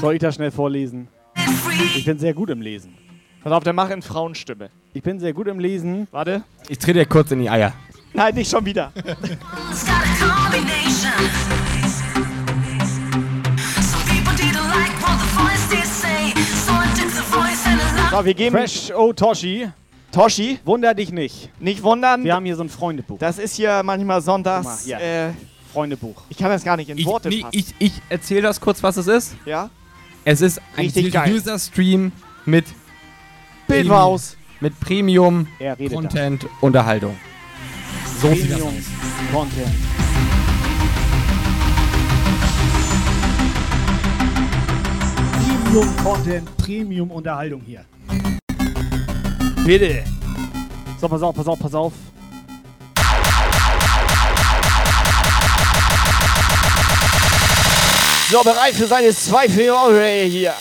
[0.00, 1.06] Soll ich das schnell vorlesen?
[1.94, 2.98] Ich bin sehr gut im Lesen.
[3.44, 4.70] Pass auf, der macht in Frauenstimme.
[4.92, 6.08] Ich bin sehr gut im Lesen.
[6.10, 6.42] Warte.
[6.68, 7.72] Ich trete dir kurz in die Eier.
[8.12, 8.92] Nein, nicht schon wieder.
[18.14, 19.68] So, wir geben Fresh O Toshi.
[20.12, 20.60] Toshi.
[20.64, 21.50] Wunder dich nicht.
[21.58, 22.22] Nicht wundern.
[22.22, 23.18] Wir haben hier so ein Freundebuch.
[23.18, 24.64] Das ist hier manchmal sonntags.
[24.64, 25.00] Mal, hier.
[25.00, 25.30] äh,
[25.72, 26.22] Freundebuch.
[26.28, 27.58] ich kann das gar nicht in Ich, Worte nee, fassen.
[27.58, 29.34] ich, ich erzähle das kurz, was es ist.
[29.44, 29.68] ja?
[30.24, 31.24] Es ist ein Richtig geil.
[31.26, 32.12] seriöser Stream
[32.44, 32.66] mit
[33.66, 34.36] Bild war aus.
[34.60, 35.48] mit Premium
[35.92, 37.16] Content Unterhaltung.
[38.22, 39.32] So sieht das Premium aus.
[39.32, 39.68] Content.
[45.32, 47.84] Premium Content, Premium Unterhaltung hier.
[49.64, 50.04] Bitte.
[51.00, 51.92] So, pass auf, pass auf, pass auf.
[58.30, 60.54] So, bereit für seine zwei Fiore hier.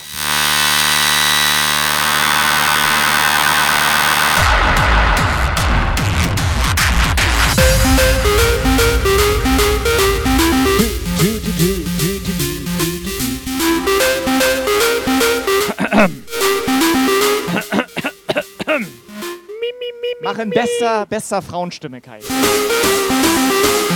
[20.36, 22.18] Machen bester, bester Frauenstimme, Kai.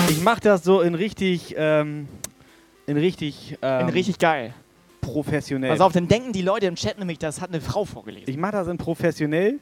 [0.10, 2.08] Ich mach das so in richtig, ähm,
[2.86, 4.54] in richtig, ähm, In richtig geil.
[5.02, 5.72] professionell.
[5.72, 8.30] Pass auf, dann denken die Leute im Chat nämlich, das hat eine Frau vorgelesen.
[8.30, 9.60] Ich mach das in professionell.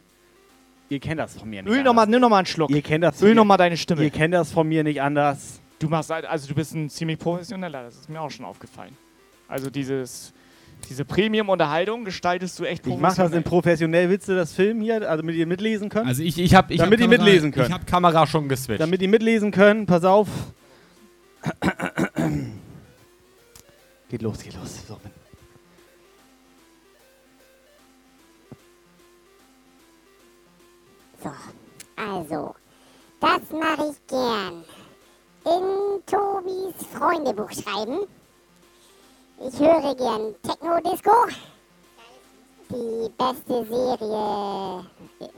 [0.90, 2.70] Ihr kennt das von mir nicht Öl noch mal, nimm noch mal einen Schluck.
[2.70, 4.04] Ihr kennt das Öl ihr- noch mal deine Stimme.
[4.04, 5.62] Ihr kennt das von mir nicht anders.
[5.80, 8.98] Du machst, also du bist ein ziemlich professioneller, das ist mir auch schon aufgefallen.
[9.48, 10.34] Also dieses,
[10.88, 14.10] diese Premium-Unterhaltung gestaltest du echt Ich mache das in professionell.
[14.10, 16.08] Willst du das Film hier, also damit ihr mitlesen könnt?
[16.08, 17.68] Also ich, ich habe ich damit hab ihr Kamera- mitlesen könnt.
[17.68, 18.82] Ich habe Kamera schon geswitcht.
[18.82, 20.28] Damit die mitlesen können, pass auf.
[24.10, 24.88] geht los, geht los.
[24.88, 25.12] So, bin-
[31.22, 31.32] So,
[31.96, 32.56] also,
[33.20, 34.64] das mache ich gern.
[35.46, 38.00] In Tobis Freundebuch schreiben.
[39.38, 41.12] Ich höre gern Techno-Disco.
[42.70, 44.86] Die beste Serie,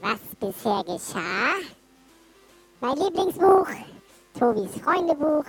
[0.00, 1.58] was bisher geschah.
[2.80, 3.66] Mein Lieblingsbuch,
[4.38, 5.44] Tobis Freundebuch.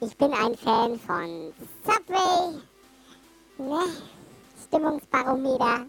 [0.00, 1.52] Ich bin ein Fan von
[1.84, 2.60] Subway.
[3.58, 3.80] Ne?
[4.66, 5.86] Stimmungsbarometer.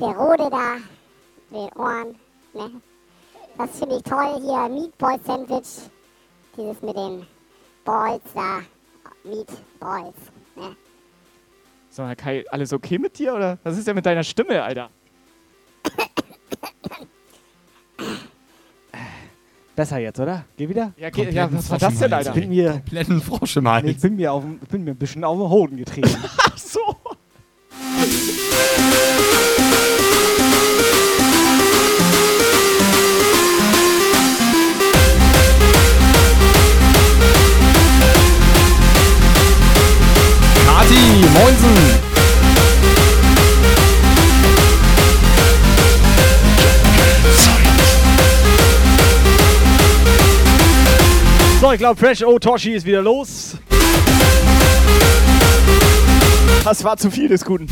[0.00, 0.76] Der Rode da,
[1.50, 2.18] den Ohren.
[2.54, 2.82] Ne?
[3.56, 4.68] Das finde ich toll hier.
[4.68, 5.88] Meatball Sandwich.
[6.56, 7.26] Dieses mit den
[7.86, 8.60] Balls da.
[9.24, 10.14] Meatballs.
[10.56, 10.76] Ne?
[11.88, 14.90] So, Herr Kai, alles okay mit dir oder was ist denn mit deiner Stimme, Alter?
[19.74, 20.44] Besser jetzt, oder?
[20.56, 20.92] Geh wieder?
[20.96, 22.34] Ja, geh- ja, was war das denn, Alter?
[22.34, 23.86] Ich bin mir, Kompletten Frosch im Hals.
[23.86, 26.08] ich bin mir, auf, dem- bin mir ein bisschen auf den Hoden getreten.
[41.46, 41.68] Moinsen.
[51.60, 53.58] so, ich glaube, Fresh O Toshi ist wieder los.
[56.64, 57.68] Das war zu viel des Guten.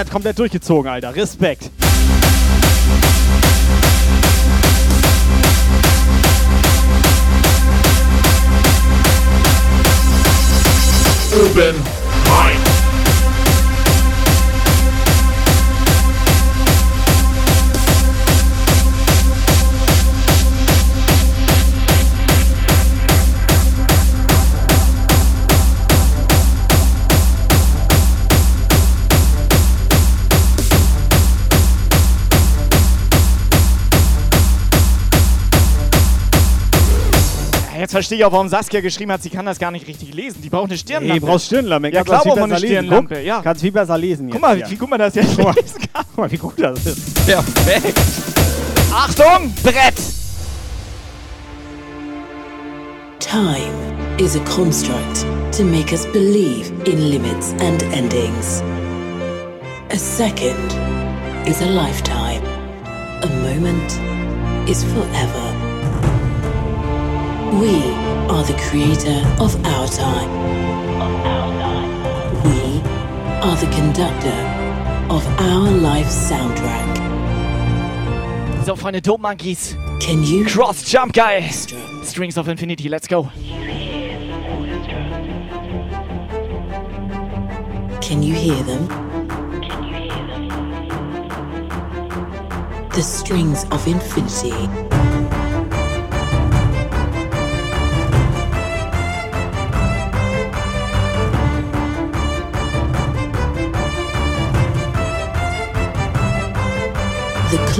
[0.00, 1.14] Hat komplett durchgezogen, Alter.
[1.14, 1.70] Respekt.
[11.34, 12.59] Urban Mind.
[37.90, 40.40] Jetzt verstehe ich auch, warum Saskia geschrieben hat, sie kann das gar nicht richtig lesen.
[40.42, 41.12] Die braucht eine Stirnlampe.
[41.12, 41.88] Hey, du brauchst Stirnlampe.
[41.92, 42.58] Ja, klar braucht man eine.
[42.64, 43.14] Stirnlampe.
[43.16, 43.42] Guck, Ja.
[43.42, 44.34] Kannst viel besser lesen jetzt.
[44.34, 44.70] Guck mal, hier.
[44.70, 45.54] wie gut man das jetzt Guck mal.
[45.56, 46.04] lesen kann.
[46.06, 47.26] Guck mal, wie gut das ist.
[47.26, 47.98] Perfekt.
[48.94, 49.94] Achtung, Brett!
[53.18, 58.62] Time is a construct to make us believe in limits and endings.
[59.90, 60.54] A second
[61.44, 62.44] is a lifetime.
[63.24, 63.98] A moment
[64.68, 65.59] is forever.
[67.58, 67.74] We
[68.30, 70.30] are the creator of our time.
[72.44, 72.80] We
[73.42, 74.38] are the conductor
[75.12, 76.96] of our life soundtrack.
[78.64, 79.74] So, Freunde, Dope Monkeys.
[80.00, 81.48] Can you Cross Jump Guy.
[81.48, 83.24] Strings of Infinity, let's go.
[88.00, 88.88] Can you hear them?
[89.62, 90.48] Can you hear them?
[92.90, 94.89] The strings of infinity.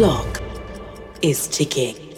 [0.01, 0.41] Clock
[1.21, 2.10] is ticking.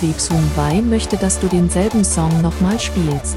[0.00, 3.36] Websung Wei möchte, dass du denselben Song nochmal spielst.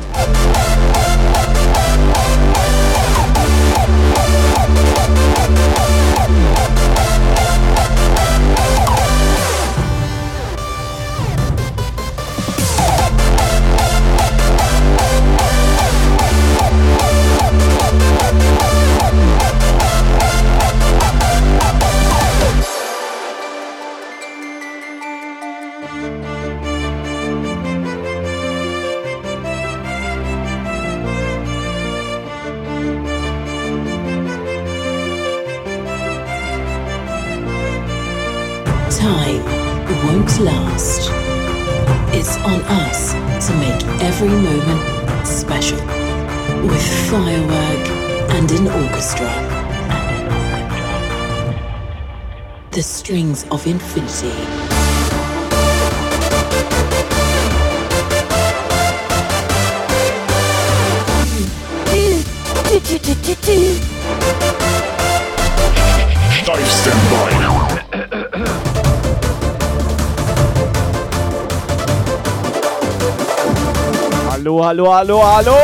[74.66, 75.56] Hallo, hallo, hallo,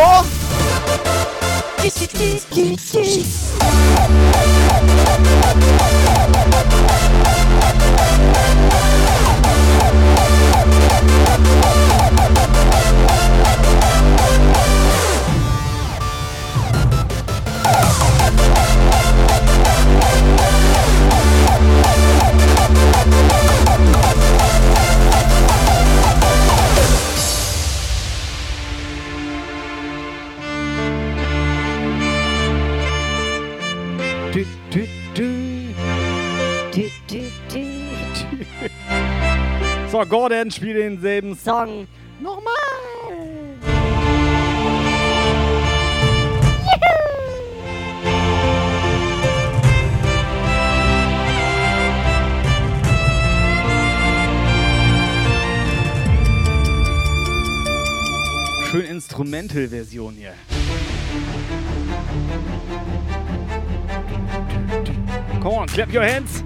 [40.11, 41.87] Gordon spielt denselben Song.
[42.19, 42.51] Nochmal.
[58.69, 60.33] Schön Instrumental-Version hier.
[65.41, 66.43] Come on, clap your hands.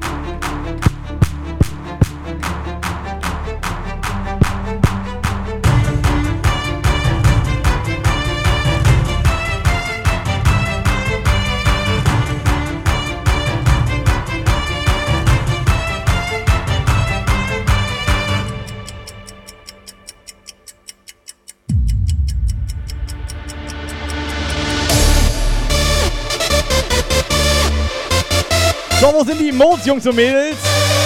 [29.25, 30.57] Sind die Emotes, Jungs und Mädels?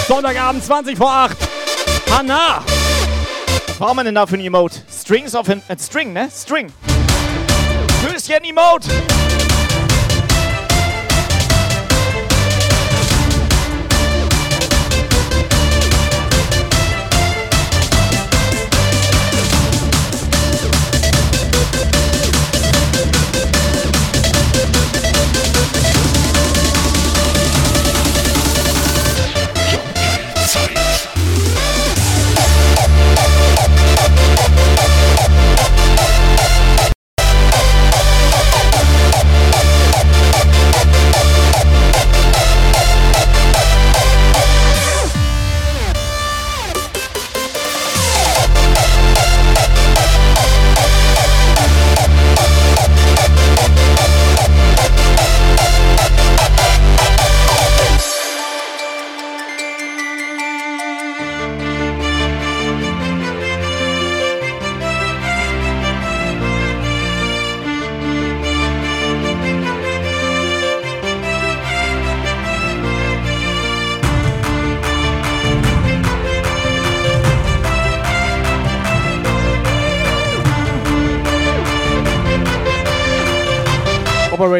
[0.06, 1.36] Sonntagabend 20 vor 8.
[2.10, 2.62] Hanna!
[3.66, 4.76] Was brauchen wir denn da für ein Emote?
[4.90, 6.28] Strings of an, äh, String, ne?
[6.30, 6.70] String.
[8.02, 8.90] Höschen Emote.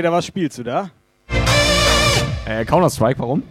[0.00, 0.90] Operator, was spielst du da?
[2.46, 3.42] Äh, Counter-Strike, warum?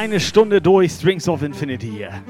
[0.00, 2.22] Eine Stunde durch Strings of Infinity hier.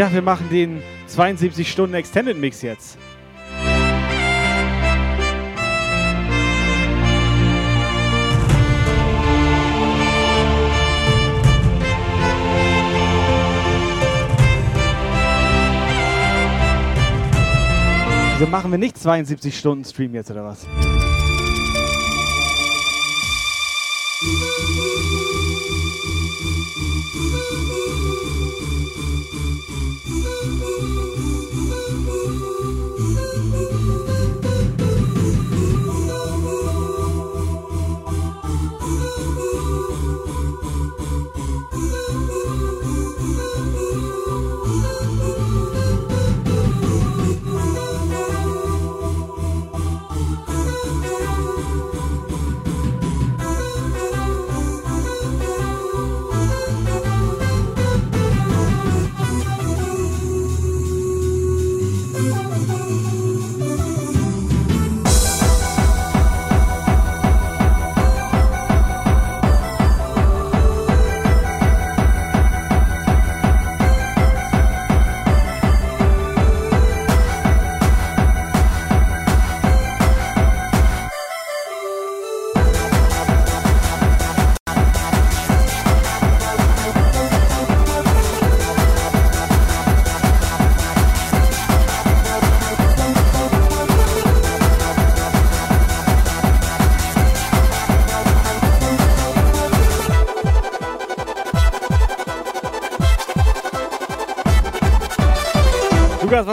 [0.00, 2.96] Dachte, wir machen den 72 Stunden Extended Mix jetzt.
[18.38, 20.66] Wieso machen wir nicht 72 Stunden Stream jetzt oder was?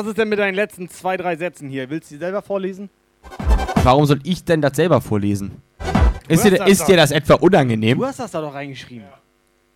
[0.08, 1.90] Was ist denn mit deinen letzten zwei, drei Sätzen hier?
[1.90, 2.90] Willst du die selber vorlesen?
[3.84, 5.62] Warum soll ich denn das selber vorlesen?
[6.30, 7.98] Ist, hast dir, das ist dir das etwa unangenehm?
[7.98, 9.06] Du hast das da doch reingeschrieben.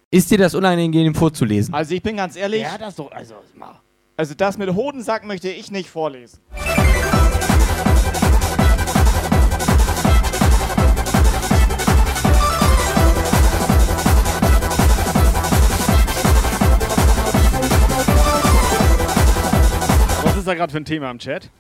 [0.10, 1.74] Ist dir das unangenehm vorzulesen?
[1.74, 3.12] Also ich bin ganz ehrlich, Ja, das doch.
[3.12, 3.76] Also, mal.
[4.16, 6.40] also das mit Hodensack möchte ich nicht vorlesen.
[20.42, 21.52] Ist da gerade für ein Thema im Chat?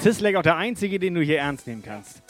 [0.00, 2.22] Sislek auch der Einzige, den du hier ernst nehmen kannst.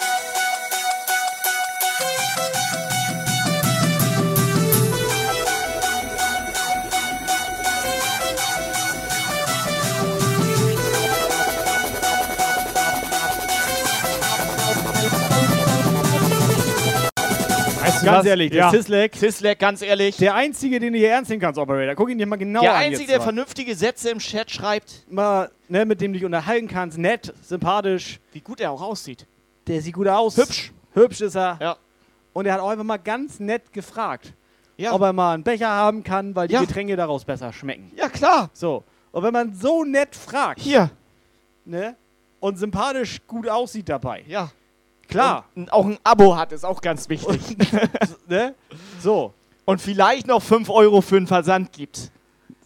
[18.05, 18.27] Ganz was?
[18.27, 18.71] ehrlich, der ja.
[18.71, 20.17] Sislek, Sislek, ganz ehrlich.
[20.17, 21.95] der Einzige, den du hier ernst nehmen kannst, Operator.
[21.95, 22.77] Guck ihn dir mal genau der an.
[22.83, 23.25] Einzige, jetzt der mal.
[23.25, 28.21] vernünftige Sätze im Chat schreibt, mal, ne, mit dem du dich unterhalten kannst, nett, sympathisch.
[28.33, 29.27] wie gut er auch aussieht.
[29.67, 30.37] Der sieht gut aus.
[30.37, 30.73] Hübsch.
[30.95, 31.59] Hübsch ist er.
[31.61, 31.77] Ja.
[32.33, 34.33] Und er hat auch einfach mal ganz nett gefragt,
[34.77, 34.93] Ja.
[34.93, 36.61] ob er mal einen Becher haben kann, weil die Ja.
[36.61, 37.91] Getränke daraus besser schmecken.
[37.97, 38.51] ja, klar.
[38.53, 38.85] So.
[39.11, 40.91] Und wenn man so nett fragt, Hier.
[41.65, 41.97] ne,
[42.41, 44.51] und sympathisch gut aussieht dabei, Ja.
[45.09, 47.41] Klar, Und auch ein Abo hat, ist auch ganz wichtig.
[48.29, 48.55] ne,
[49.01, 49.33] so,
[49.65, 52.11] Und vielleicht noch 5 Euro für den Versand gibt.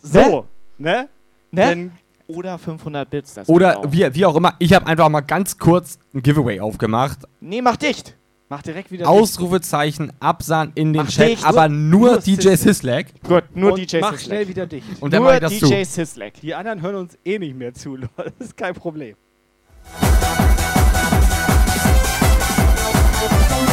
[0.02, 0.46] so,
[0.78, 1.08] ne,
[1.54, 1.64] Ne?
[1.66, 1.92] Denn-
[2.28, 3.34] Oder 500 Bits.
[3.34, 3.84] Das Oder auch.
[3.92, 7.18] wie, wie auch immer, ich habe einfach mal ganz kurz ein Giveaway aufgemacht.
[7.40, 8.16] Nee, mach dicht.
[8.48, 11.44] mach direkt wieder Ausrufezeichen, Absahn in den Mach Chat, dicht.
[11.44, 13.12] aber nur, Nur DJ Sislek.
[13.22, 14.26] Gut, nur und DJ mach Sislek.
[14.26, 14.86] schnell wieder dicht.
[15.00, 15.66] Und dann nur mach ich das zu.
[15.66, 16.40] DJ Sislek.
[16.40, 18.32] Die anderen hören uns eh nicht mehr zu, Leute.
[18.38, 19.14] Das ist kein Problem.
[23.28, 23.71] Bye.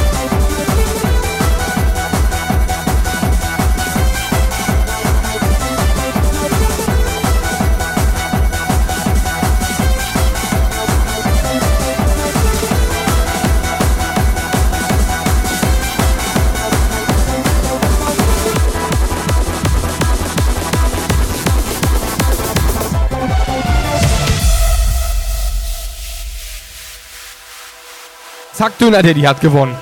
[28.59, 29.73] Zack, Döner Daddy hat gewonnen.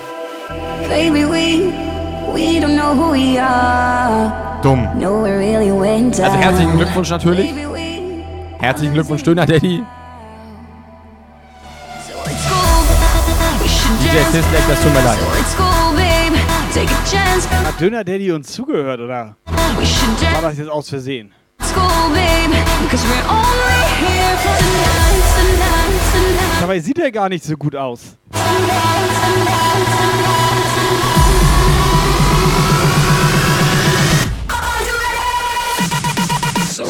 [0.88, 1.74] Baby, we,
[2.32, 4.32] we don't know who we are.
[4.62, 4.88] Dumm.
[4.99, 7.56] No, we really went Also herzlichen Glückwunsch natürlich.
[8.60, 9.84] Herzlichen Glückwunsch, Döner Daddy.
[13.99, 15.18] DJ Sislek, das tut mir leid.
[15.36, 15.64] Let's go,
[15.95, 16.38] babe.
[16.72, 17.49] Take a chance.
[17.49, 19.36] Hat Döner Daddy uns zugehört, oder?
[19.80, 21.34] We should War das jetzt aus Versehen?
[21.74, 21.82] Go,
[22.14, 22.56] babe.
[22.84, 26.06] Because we're only here for night, the night.
[26.60, 28.18] Dabei sieht er gar nicht so gut aus.
[36.69, 36.84] So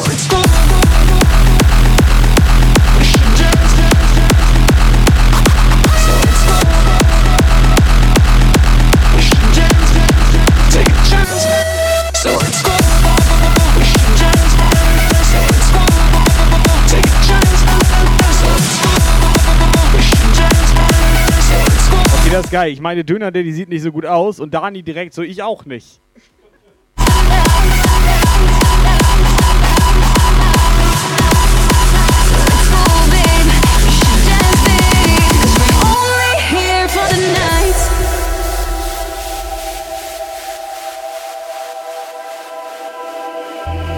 [22.38, 22.72] das ist geil.
[22.72, 25.64] Ich meine, Döner Daddy sieht nicht so gut aus und Dani direkt so, ich auch
[25.64, 26.00] nicht.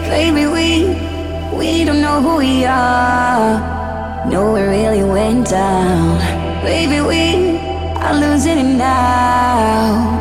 [0.08, 0.96] Baby, we
[1.52, 3.60] we don't know who we are.
[4.30, 6.18] No, we really went down.
[6.62, 7.49] Baby, we
[8.02, 10.18] are losing it now.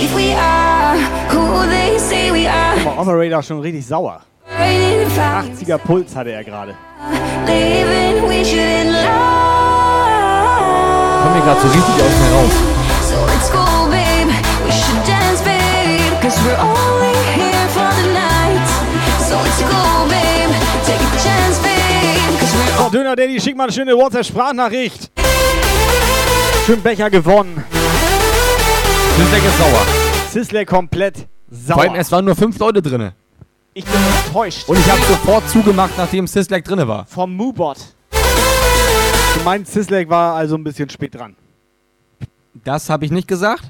[0.00, 0.96] If we are
[1.30, 4.20] who they say we are, Aber Operator schon richtig sauer.
[4.58, 6.74] right in fact, 80er Puls hatte er gerade.
[7.46, 9.04] living we shouldn't lie.
[11.22, 12.54] Komm mir gerade so richtig aus mir raus.
[13.08, 14.30] So let's go, babe.
[14.66, 16.12] We should dance, babe.
[16.22, 18.68] Cause we're only here for the night.
[19.28, 20.52] So let's go, babe.
[20.86, 22.38] Take a chance, babe.
[22.40, 25.10] Cause we're So, Döner Daddy, schick mal eine schöne WhatsApp-Sprachnachricht.
[26.66, 27.62] Schön Becher gewonnen.
[29.18, 29.86] Sislek ist sauer.
[30.32, 31.74] Sisley komplett sauer.
[31.74, 33.10] Vor allem, es waren nur fünf Leute drin.
[33.74, 34.66] Ich bin enttäuscht.
[34.66, 37.04] Und ich habe sofort zugemacht, nachdem Sislek drin war.
[37.04, 37.76] Vom Moobot.
[38.10, 41.36] Du meinst, Sisley war also ein bisschen spät dran.
[42.64, 43.64] Das habe ich nicht gesagt.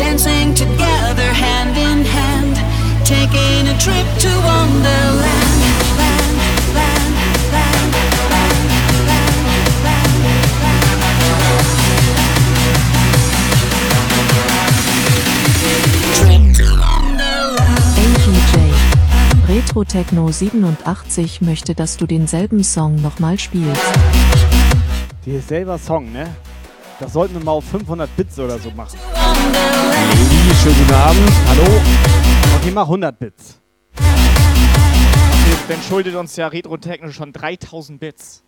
[0.00, 2.56] Dancing together hand in hand.
[3.04, 5.60] Taking a trip to Wonderland.
[5.98, 6.38] Land,
[6.74, 7.16] land,
[7.52, 7.90] land.
[19.48, 23.82] Retro Techno 87 möchte, dass du denselben Song nochmal spielst.
[25.26, 26.34] Dieses selber Song, ne?
[26.98, 28.98] Das sollten wir mal auf 500 Bits oder so machen.
[30.62, 31.30] Schönen guten Abend.
[31.48, 31.80] Hallo.
[32.60, 33.60] Okay, mach 100 Bits.
[35.68, 38.42] Dann schuldet uns ja Retro Techno schon 3000 Bits.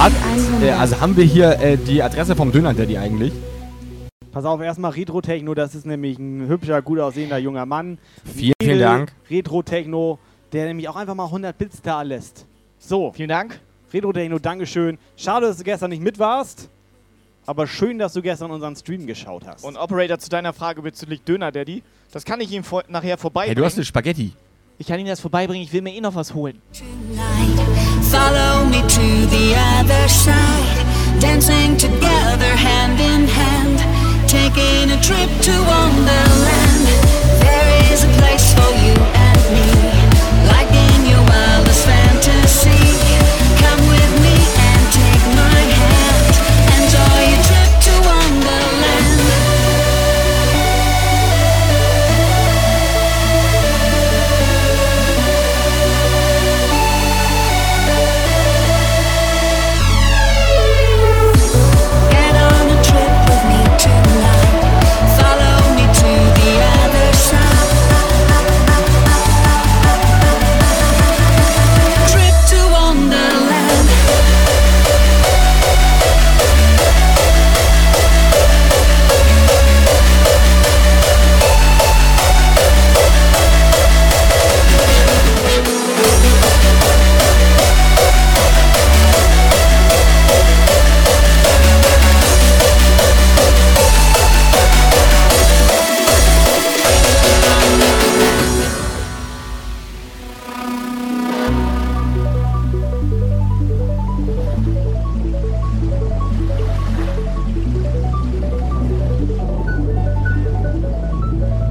[0.00, 0.14] Hat,
[0.62, 3.34] äh, also haben wir hier äh, die Adresse vom Döner Daddy eigentlich?
[4.32, 7.98] Pass auf, erstmal Retro Techno, das ist nämlich ein hübscher, gut aussehender junger Mann.
[8.24, 9.12] Vielen, vielen Dank.
[9.28, 10.18] Retro Techno,
[10.54, 12.46] der nämlich auch einfach mal 100 Bits da lässt.
[12.78, 13.12] So.
[13.12, 13.60] Vielen Dank.
[13.92, 14.96] Retro Techno, Dankeschön.
[15.18, 16.70] Schade, dass du gestern nicht mit warst.
[17.44, 19.64] Aber schön, dass du gestern unseren Stream geschaut hast.
[19.64, 23.54] Und Operator, zu deiner Frage bezüglich Döner Daddy, das kann ich ihm vor nachher vorbeibringen.
[23.54, 24.32] Hey, du hast eine Spaghetti.
[24.80, 26.62] Ich kann ihm das vorbeibringen, ich will mir eh noch was holen.
[28.10, 31.20] Follow me to the other side.
[31.20, 33.78] Dancing together hand in hand.
[34.26, 36.88] Taking a trip to Wonderland.
[37.40, 39.19] There is a place for you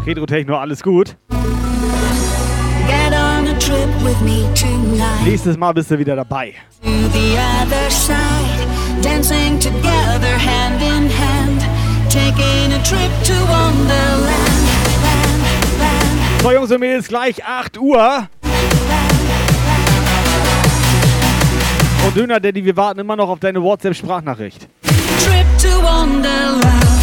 [0.10, 1.16] Retro-Techno, alles gut.
[5.24, 6.56] Nächstes Mal bist du wieder dabei.
[6.82, 8.68] to the other side.
[9.04, 11.62] Dancing together, hand in hand.
[12.10, 14.50] Taking a trip to Wonderland.
[16.42, 18.28] So, Jungs und Mädels, gleich 8 Uhr.
[22.08, 24.68] Und Döner Daddy, wir warten immer noch auf deine WhatsApp-Sprachnachricht.
[24.82, 26.99] Trip to Wonderland.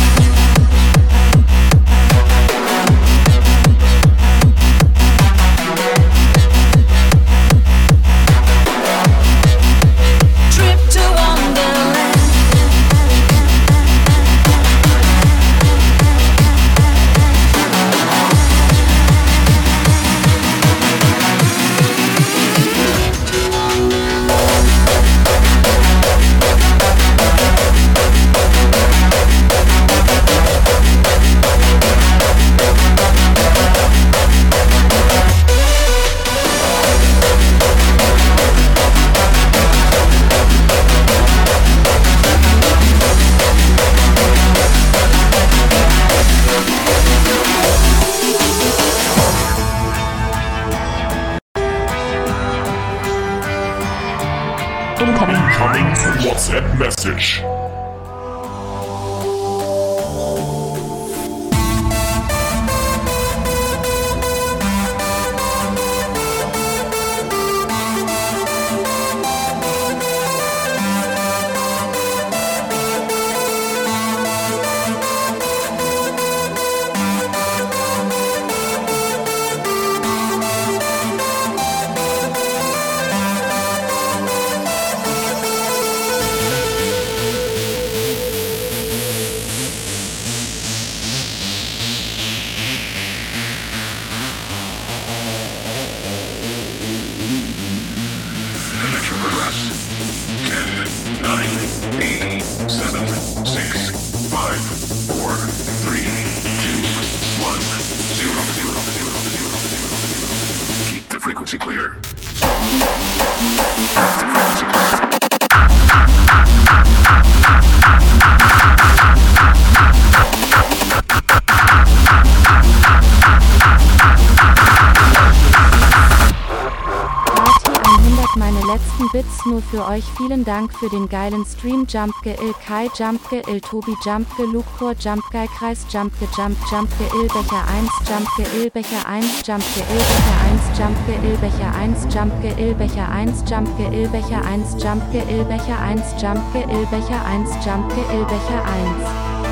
[129.46, 130.04] Nur für euch.
[130.16, 131.86] Vielen Dank für den geilen Stream.
[131.88, 137.64] Jumpge Il Kai, Jumpge Il Tobi, Jumpge Lukor, Jumpge Kreis, Jumpge Jump, Jumpge Il Becher
[137.66, 142.74] 1, Jumpge Il Becher 1, Jumpge Il Becher 1, Jumpge Il Becher 1, Jumpge Il
[142.74, 148.02] Becher 1, Jumpge Il Becher 1, Jumpge Il Becher 1, Jumpge Il Becher 1, Jumpge
[148.12, 149.46] Il Becher 1.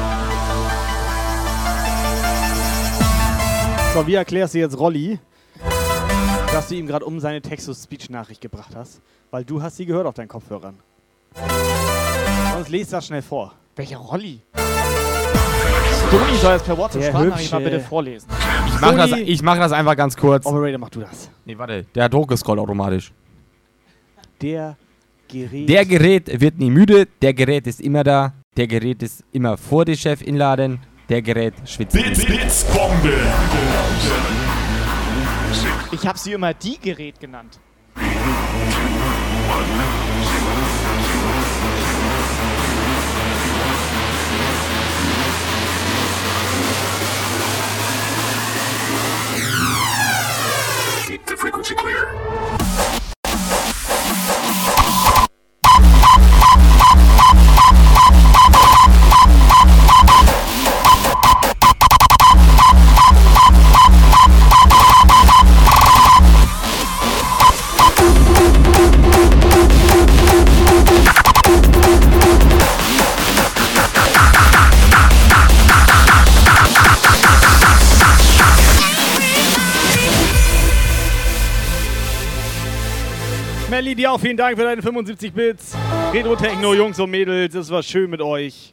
[3.94, 5.20] So, wie erklärst du jetzt Rolli,
[6.52, 9.00] dass du ihm gerade um seine Text-to-Speech-Nachricht gebracht hast?
[9.34, 10.76] Weil du hast sie gehört auf deinen Kopfhörern.
[12.52, 13.52] Sonst lest das schnell vor.
[13.74, 14.40] Welcher Rolli?
[16.06, 18.28] Stoni soll jetzt per WhatsApp Der Sprachnachricht mal bitte vorlesen.
[18.68, 20.46] Ich mach, das, ich mach das einfach ganz kurz.
[20.46, 21.28] Operator, mach du das.
[21.44, 21.84] Nee, warte.
[21.96, 23.12] Der hat hochgescrollt automatisch.
[24.40, 24.76] Der
[25.26, 25.68] Gerät.
[25.68, 27.08] Der Gerät wird nie müde.
[27.20, 28.34] Der Gerät ist immer da.
[28.56, 30.78] Der Gerät ist immer vor dem Chef inladen.
[31.08, 31.96] Der Gerät schwitzt.
[31.96, 32.02] nie.
[32.04, 33.14] Blitz, Blitzbombe.
[35.90, 37.58] Ich habe sie immer die Gerät genannt.
[51.06, 53.03] Keep the frequency clear.
[83.74, 85.76] Melly, dir auch vielen Dank für deine 75 Bits.
[86.12, 88.72] Retro-Techno, Jungs und Mädels, es war schön mit euch.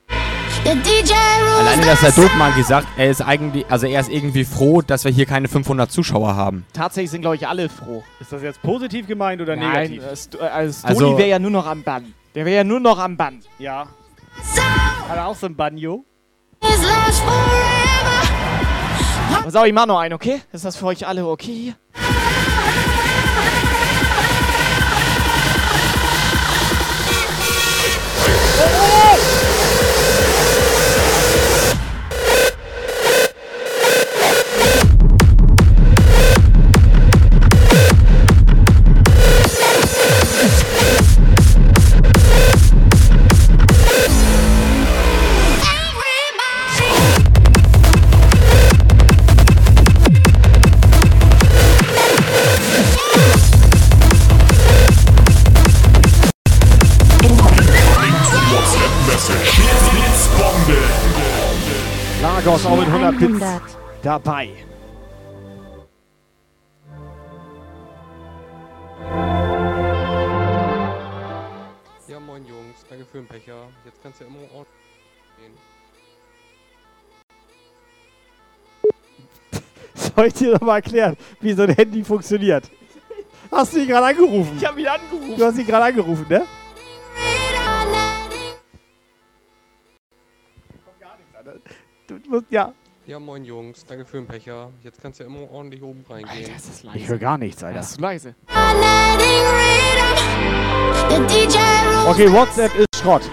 [0.64, 5.12] Alleine, dass der Dope gesagt, er ist eigentlich, also er ist irgendwie froh, dass wir
[5.12, 6.68] hier keine 500 Zuschauer haben.
[6.72, 8.04] Tatsächlich sind, glaube ich, alle froh.
[8.20, 10.04] Ist das jetzt positiv gemeint oder Nein, negativ?
[10.20, 12.14] Sto- äh, also Also- wäre ja nur noch am Bann.
[12.36, 13.40] Der wäre ja nur noch am Bann.
[13.58, 13.88] Ja.
[15.10, 16.06] Hat er auch so ein Banjo?
[16.60, 16.86] Pass
[19.56, 20.42] auf, ich mach noch einen, okay?
[20.52, 21.74] Ist das für euch alle okay hier?
[64.02, 64.50] Dabei.
[72.08, 73.68] Ja, moin Jungs, danke für den Becher.
[73.86, 74.68] Jetzt kannst du ja immer ordentlich
[75.38, 75.54] gehen.
[80.16, 82.70] Soll ich dir noch mal erklären, wie so ein Handy funktioniert?
[83.52, 84.58] Hast du ihn gerade angerufen?
[84.58, 85.36] Ich habe ihn angerufen.
[85.38, 86.48] Du hast ihn gerade angerufen, ne?
[92.08, 92.74] Du musst, ja.
[93.12, 94.70] Ja, moin Jungs, danke für den Becher.
[94.84, 96.50] Jetzt kannst du ja immer ordentlich oben reingehen.
[96.54, 97.80] das ist Ich höre gar nichts, Alter.
[97.80, 98.36] Das ist leise.
[102.08, 103.24] Okay, WhatsApp ist Schrott.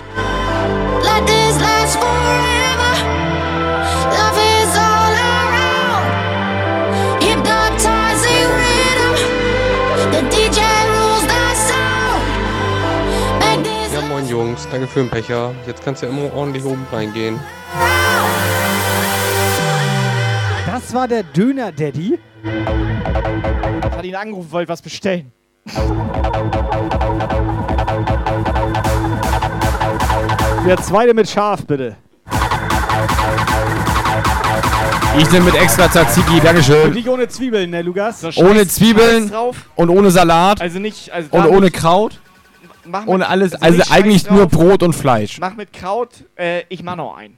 [13.95, 15.55] Ja, moin Jungs, danke für den Becher.
[15.69, 17.39] Jetzt kannst du ja immer ordentlich oben reingehen.
[20.71, 22.19] Das war der Döner-Daddy.
[22.45, 25.33] Ich hatte ihn angerufen, wollte was bestellen.
[30.67, 31.97] Der zweite mit Schaf, bitte.
[35.17, 36.93] Ich nehme mit extra Tzatziki, Und Dankeschön.
[36.93, 38.21] nicht ohne Zwiebeln, ne, Lukas?
[38.21, 39.33] So Ohne Zwiebeln
[39.75, 41.11] und ohne Salat Also nicht.
[41.11, 42.21] Also und ohne Kraut.
[42.85, 44.47] Mach mit, Ohne alles, also also eigentlich nur.
[44.47, 45.41] Brot und Fleisch.
[45.41, 46.11] Mach mit Kraut.
[46.37, 47.38] Äh, ich mach noch einen.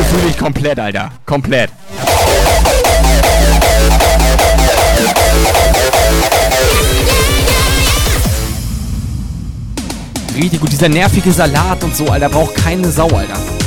[0.00, 1.10] Fleischbombe fühle ich komplett, Alter.
[1.26, 1.70] Komplett.
[10.34, 10.72] Richtig gut.
[10.72, 12.28] Dieser nervige Salat und so, Alter.
[12.28, 13.59] Braucht keine Sau, Alter.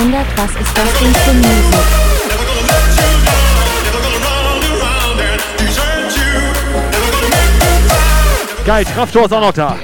[0.00, 2.10] 100, was ist das denn für Musik?
[8.64, 9.76] Geil, Traftor ist auch noch da.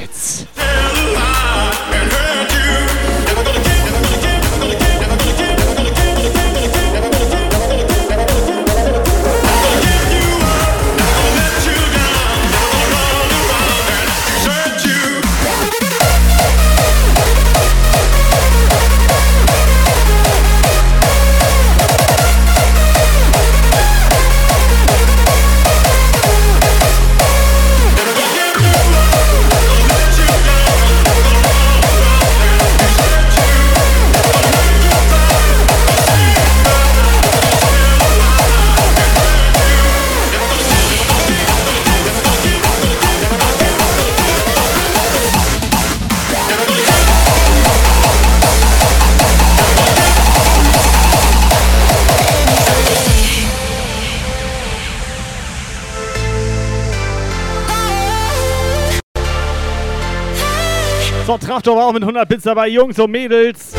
[61.39, 62.69] So, Traftor war auch mit 100 Bits dabei.
[62.69, 63.73] Jungs und Mädels,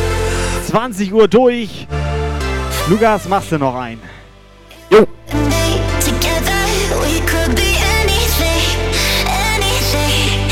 [0.68, 1.88] 20 Uhr durch.
[2.88, 4.00] Lukas, machst du noch ein?
[4.92, 5.08] Jo.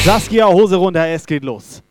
[0.03, 1.83] Saskia, Hose runter, es geht los.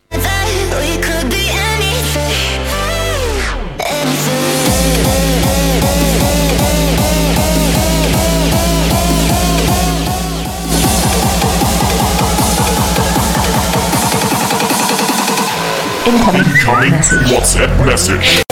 [16.05, 16.45] Incoming
[17.31, 18.43] WhatsApp Message.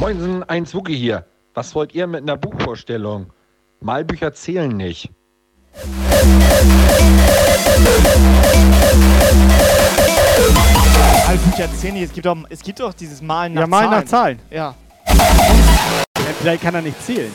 [0.00, 1.26] Moinsen, ein Zwucki hier.
[1.54, 3.32] Was wollt ihr mit einer Buchvorstellung?
[3.80, 5.10] Malbücher zählen nicht.
[11.26, 14.38] Halbbücher 10, es gibt doch, es gibt doch dieses Malen nach Ja, malen nach Zahlen.
[14.38, 14.50] Zahlen.
[14.50, 14.74] Ja,
[16.40, 17.32] Vielleicht kann er nicht zählen.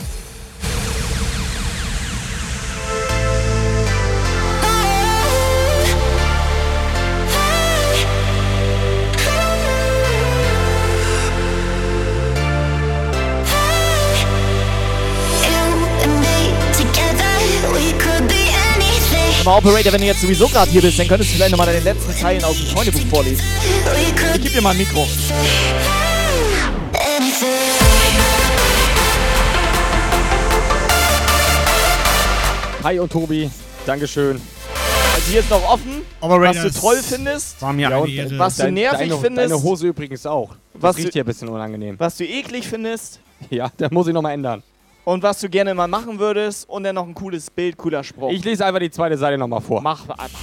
[19.45, 21.79] Mal, Operator, wenn du jetzt sowieso gerade hier bist, dann könntest du vielleicht nochmal deine
[21.81, 23.43] letzten Zeilen aus dem Freundebuch vorlesen.
[24.35, 25.05] Ich geb dir mal ein Mikro.
[32.83, 33.49] Hi und Tobi,
[33.85, 34.39] Dankeschön.
[35.15, 38.37] Also hier ist noch offen, Operator, was du toll findest, War mir Ja, eine Ehre.
[38.39, 40.49] was du nervig deine, findest, Deine Hose übrigens auch.
[40.73, 41.95] Das Was riecht du- hier ein bisschen unangenehm.
[41.97, 43.19] was du eklig findest
[43.49, 44.61] Ja, das muss ich nochmal ändern.
[45.05, 48.31] Und was du gerne mal machen würdest und dann noch ein cooles Bild, cooler Spruch.
[48.31, 49.81] Ich lese einfach die zweite Seite nochmal vor.
[49.81, 50.39] mach einfach.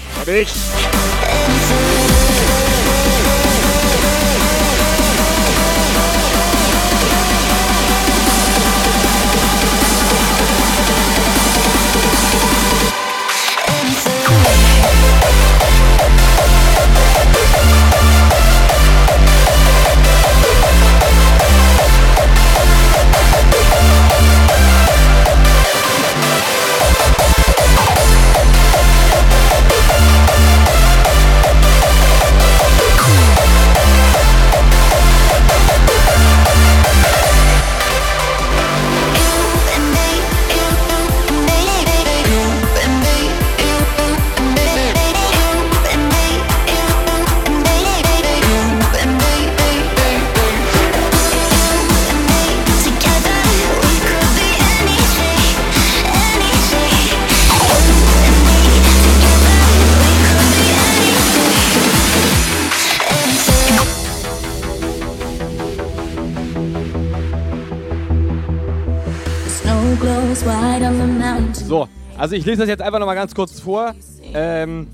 [71.72, 71.88] So,
[72.18, 73.94] also ich lese das jetzt einfach nochmal ganz kurz vor.
[74.34, 74.88] Ähm,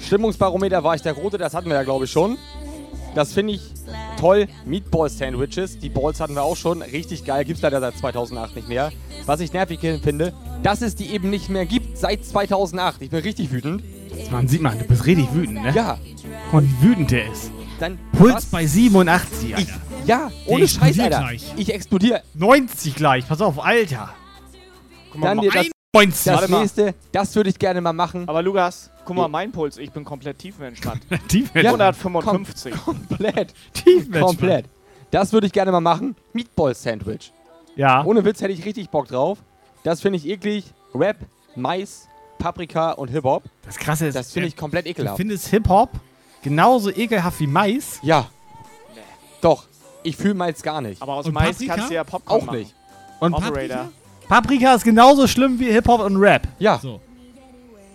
[0.00, 2.38] Stimmungsbarometer war ich der Rote, das hatten wir ja glaube ich schon.
[3.14, 3.60] Das finde ich
[4.18, 4.48] toll.
[4.64, 6.80] Meatball-Sandwiches, die Balls hatten wir auch schon.
[6.80, 8.92] Richtig geil, gibt es leider seit 2008 nicht mehr.
[9.26, 10.32] Was ich nervig finde,
[10.62, 13.02] dass es die eben nicht mehr gibt seit 2008.
[13.02, 13.82] Ich bin richtig wütend.
[14.30, 15.72] Man sieht man, du bist richtig wütend, ne?
[15.74, 15.98] Ja,
[16.50, 17.50] Guck mal, wie wütend der ist.
[17.78, 17.98] dann...
[18.16, 18.46] Puls was?
[18.46, 19.72] bei 87, Alter.
[20.06, 21.18] Ja, Der ohne Scheiß, Alter.
[21.18, 21.52] gleich.
[21.58, 22.22] Ich explodiere.
[22.32, 24.14] 90 gleich, pass auf, Alter.
[25.12, 26.24] Guck Dann mal, dir das, 91.
[26.24, 26.60] das Warte mal.
[26.60, 28.26] nächste, das würde ich gerne mal machen.
[28.26, 31.02] Aber Lukas, guck mal, mein Puls, ich bin komplett tiefenentspannt.
[31.28, 31.64] Tief Ja.
[31.70, 32.74] 155.
[32.74, 33.52] Komplett.
[33.74, 34.24] Tiefenentspannt.
[34.24, 34.64] Komplett.
[35.10, 36.16] Das würde ich gerne mal machen.
[36.32, 37.30] Meatball-Sandwich.
[37.76, 38.04] Ja.
[38.06, 39.38] Ohne Witz hätte ich richtig Bock drauf.
[39.84, 40.64] Das finde ich eklig.
[40.94, 41.18] Rap,
[41.56, 42.08] Mais,
[42.38, 43.42] Paprika und Hip-Hop.
[43.66, 45.18] Das Krasse ist, Das finde ich komplett du ekelhaft.
[45.18, 45.90] findest Hip-Hop
[46.42, 47.98] genauso ekelhaft wie Mais.
[48.02, 48.30] Ja.
[49.42, 49.64] Doch.
[50.04, 51.02] Ich fühle Mais gar nicht.
[51.02, 51.74] Aber aus Und Mais Paprika?
[51.74, 52.58] kannst du ja Popcorn Auch machen.
[52.60, 52.74] nicht.
[53.20, 53.52] Und Operator.
[53.52, 53.88] Paprika?
[54.32, 56.48] Paprika ist genauso schlimm wie Hip-Hop und Rap.
[56.58, 56.78] Ja.
[56.78, 57.00] So.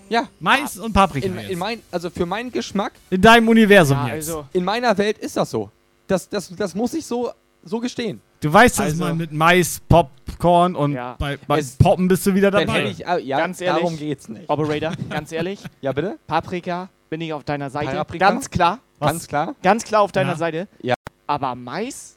[0.07, 0.27] Ja.
[0.39, 1.25] Mais und Paprika.
[1.27, 4.29] In, in mein, also für meinen Geschmack, in deinem Universum Ja, jetzt.
[4.29, 5.71] also, in meiner Welt ist das so.
[6.05, 7.31] Das, das, das muss ich so,
[7.63, 8.21] so gestehen.
[8.41, 11.15] Du weißt, dass Also- man mit Mais, Popcorn und Ja.
[11.17, 12.85] bei, bei Es- Poppen bist du wieder dabei.
[12.85, 13.81] ich, äh, ja, Ganz ehrlich.
[13.81, 14.47] darum geht's nicht.
[14.47, 16.19] Operator, ganz ehrlich, Ja, bitte?
[16.27, 17.95] Paprika bin ich auf deiner Seite.
[17.95, 18.29] Paprika?
[18.29, 19.55] Ganz klar, Ganz klar.
[19.63, 20.37] ganz klar auf deiner Ja.
[20.37, 20.67] Seite.
[20.83, 20.93] Ja.
[21.25, 22.15] Aber Mais?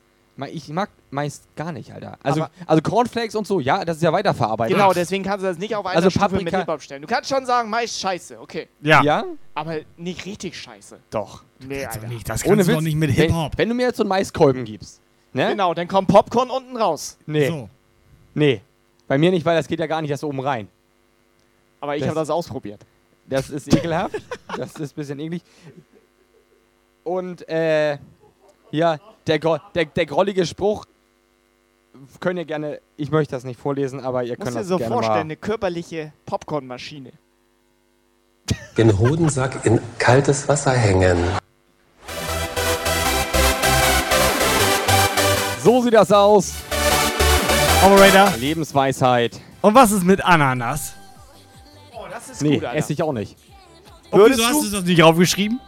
[0.49, 2.19] Ich mag Mais gar nicht, Alter.
[2.23, 4.77] Also, Aber- also Cornflakes und so, ja, das ist ja weiterverarbeitet.
[4.77, 7.03] Genau, deswegen kannst du das nicht auf einer Also Stufe mit Paprika- Hip-Hop stellen.
[7.03, 8.69] Du kannst schon sagen, Mais scheiße, okay.
[8.81, 9.03] ja.
[9.03, 9.25] Ja?
[9.55, 10.99] Aber nicht richtig scheiße.
[11.11, 11.43] Doch.
[11.59, 12.07] Nee, Alter.
[12.09, 12.79] nicht, das Ohne kannst du Witz.
[12.79, 13.53] doch nicht mit wenn, Hip-Hop.
[13.59, 15.01] wenn du mir jetzt so einen Maiskolben gibst,
[15.33, 15.49] ne?
[15.51, 17.19] Genau, dann kommt Popcorn unten raus.
[17.27, 17.49] Nee.
[17.49, 17.69] So.
[18.35, 18.61] Nee.
[19.09, 20.69] Bei mir nicht, weil das geht ja gar nicht erst oben rein.
[21.81, 22.81] Aber ich habe das ausprobiert.
[23.27, 24.15] Das ist ekelhaft.
[24.57, 25.43] das ist ein bisschen eklig.
[27.05, 27.99] Und, äh,
[28.71, 28.99] ja,
[29.39, 30.85] der, der, der grollige Spruch,
[32.21, 34.79] könnt ihr gerne, ich möchte das nicht vorlesen, aber ihr Musst könnt dir das so
[34.79, 35.21] gerne vorstellen, mal.
[35.21, 37.13] eine körperliche Popcornmaschine.
[38.77, 41.17] Den Hodensack in kaltes Wasser hängen.
[45.63, 46.55] So sieht das aus.
[47.85, 48.37] Operator.
[48.39, 49.41] Lebensweisheit.
[49.61, 50.95] Und was ist mit Ananas?
[51.93, 52.77] Oh, das ist Nee, gut, Alter.
[52.79, 53.37] esse ich auch nicht.
[54.11, 55.61] Und wieso du- hast du das nicht aufgeschrieben?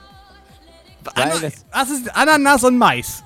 [1.14, 3.22] Ana das, was ist Ananas und Mais?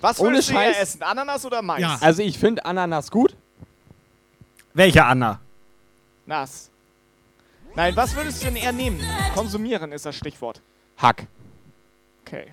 [0.00, 0.78] Was ohne würdest du eher Scheiß.
[0.82, 1.02] essen?
[1.02, 1.80] Ananas oder Mais?
[1.80, 1.98] Ja.
[2.00, 3.34] also ich finde Ananas gut.
[4.74, 5.40] Welcher Anna?
[6.26, 6.70] Nass.
[7.74, 9.00] Nein, was würdest du denn eher nehmen?
[9.34, 10.60] Konsumieren ist das Stichwort.
[10.98, 11.26] Hack.
[12.26, 12.52] Okay.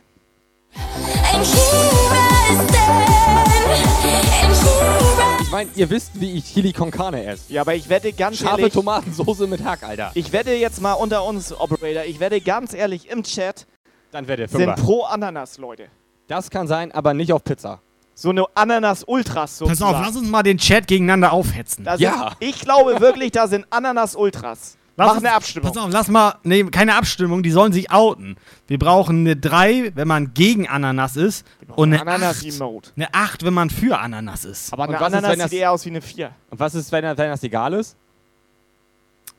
[5.42, 7.52] Ich meine, ihr wisst, wie ich Chili con Carne esse.
[7.52, 10.12] Ja, aber ich wette ganz Scharfe ehrlich, Tomatensoße mit Hack, Alter.
[10.14, 13.66] ich wette jetzt mal unter uns, Operator, ich wette ganz ehrlich im Chat
[14.12, 15.88] Dann werde sind pro Ananas, Leute.
[16.28, 17.80] Das kann sein, aber nicht auf Pizza.
[18.18, 19.96] So eine Ananas-Ultras Pass sozusagen.
[19.96, 21.84] auf, lass uns mal den Chat gegeneinander aufhetzen.
[21.84, 22.32] Da sind, Ja.
[22.40, 24.78] Ich glaube wirklich, da sind Ananas-Ultras.
[24.98, 25.74] Lass Mach uns- eine Abstimmung.
[25.74, 26.36] Pass auf, lass mal.
[26.44, 28.38] Nee, keine Abstimmung, die sollen sich outen.
[28.68, 31.46] Wir brauchen eine 3, wenn man gegen Ananas ist.
[31.76, 32.92] Und eine Ananas 8, Emote.
[32.96, 34.72] eine 8, wenn man für Ananas ist.
[34.72, 36.32] Aber eine ist, Ananas wenn das- sieht eher aus wie eine 4.
[36.50, 37.98] Und was ist, wenn, wenn das egal ist?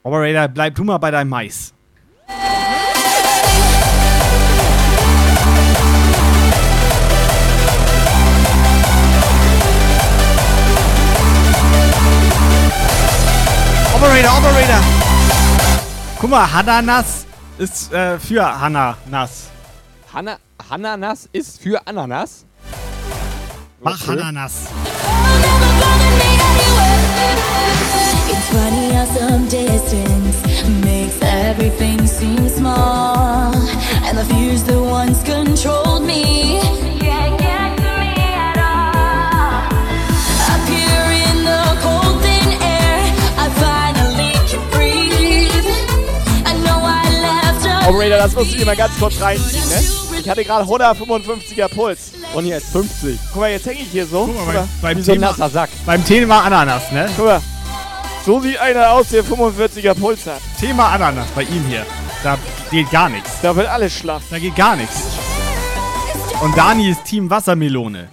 [0.03, 1.73] Operator, bleib du mal bei deinem Mais.
[13.97, 14.81] Operator, Operator.
[16.21, 17.25] Guck mal, Hananas
[17.57, 19.49] ist äh, für Hananas.
[20.13, 20.37] Hanna,
[20.71, 22.45] Hananas ist für Ananas.
[23.81, 24.21] Mach Okay.
[24.21, 24.69] Hananas.
[28.29, 30.37] It's funny how some distance
[30.85, 33.55] makes everything seem small.
[34.05, 36.61] And the fears that once controlled me
[47.87, 49.83] Operator, das musst du dir mal ganz kurz reinziehen, ne?
[50.21, 52.13] Ich hatte gerade 155er Puls.
[52.35, 53.19] Und jetzt 50.
[53.33, 54.27] Guck mal, jetzt hänge ich hier so.
[54.27, 55.71] Guck mal, Beim so ein Thema, nasser Sack.
[55.85, 57.09] beim Thema Ananas, ne?
[57.17, 57.41] Guck mal.
[58.25, 60.41] So sieht einer aus, der 45er Puls hat.
[60.59, 61.87] Thema Ananas bei ihm hier.
[62.25, 62.37] Da
[62.73, 63.31] geht gar nichts.
[63.41, 64.23] Da wird alles schlaff.
[64.31, 64.97] Da geht gar nichts.
[66.43, 68.09] Und Dani ist Team Wassermelone.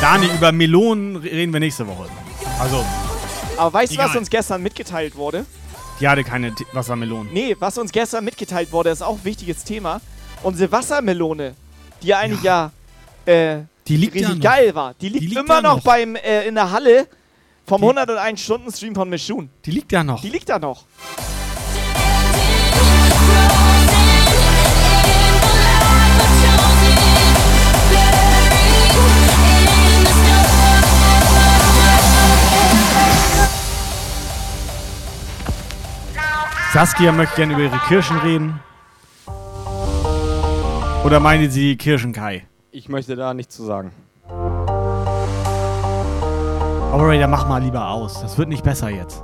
[0.00, 2.06] Dani, über Melonen reden wir nächste Woche.
[2.60, 2.84] Also,
[3.56, 5.46] Aber weißt du, was uns gestern mitgeteilt wurde?
[6.00, 7.32] Die hatte keine T Wassermelonen.
[7.32, 10.00] Nee, was uns gestern mitgeteilt wurde, ist auch ein wichtiges Thema.
[10.42, 11.54] Unsere Wassermelone,
[12.02, 12.70] die eigentlich ja,
[13.24, 15.82] äh, Die liegt richtig ja geil war, die liegt, Die liegt immer ja noch, noch.
[15.84, 17.06] beim äh, in der Halle
[17.66, 19.48] vom Die- 101 Stunden Stream von Mischun.
[19.64, 20.20] Die liegt ja noch.
[20.20, 20.84] Die liegt da noch.
[36.76, 38.60] Saskia möchte gerne über ihre Kirschen reden.
[41.06, 42.44] Oder meinen Sie Kirschenkai?
[42.70, 43.92] Ich möchte da nichts zu sagen.
[46.92, 48.20] Operator, mach mal lieber aus.
[48.20, 49.22] Das wird nicht besser jetzt.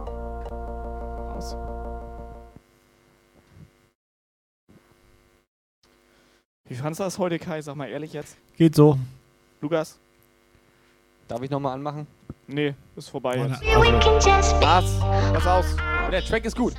[6.68, 7.60] Wie fandest du das heute, Kai?
[7.60, 8.38] Sag mal ehrlich jetzt.
[8.56, 8.98] Geht so.
[9.60, 9.98] Lukas?
[11.28, 12.06] Darf ich nochmal anmachen?
[12.46, 13.62] Nee, ist vorbei Oh, jetzt.
[13.76, 15.00] also- Was?
[15.34, 15.76] Pass aus.
[16.10, 16.74] Der Track ist gut.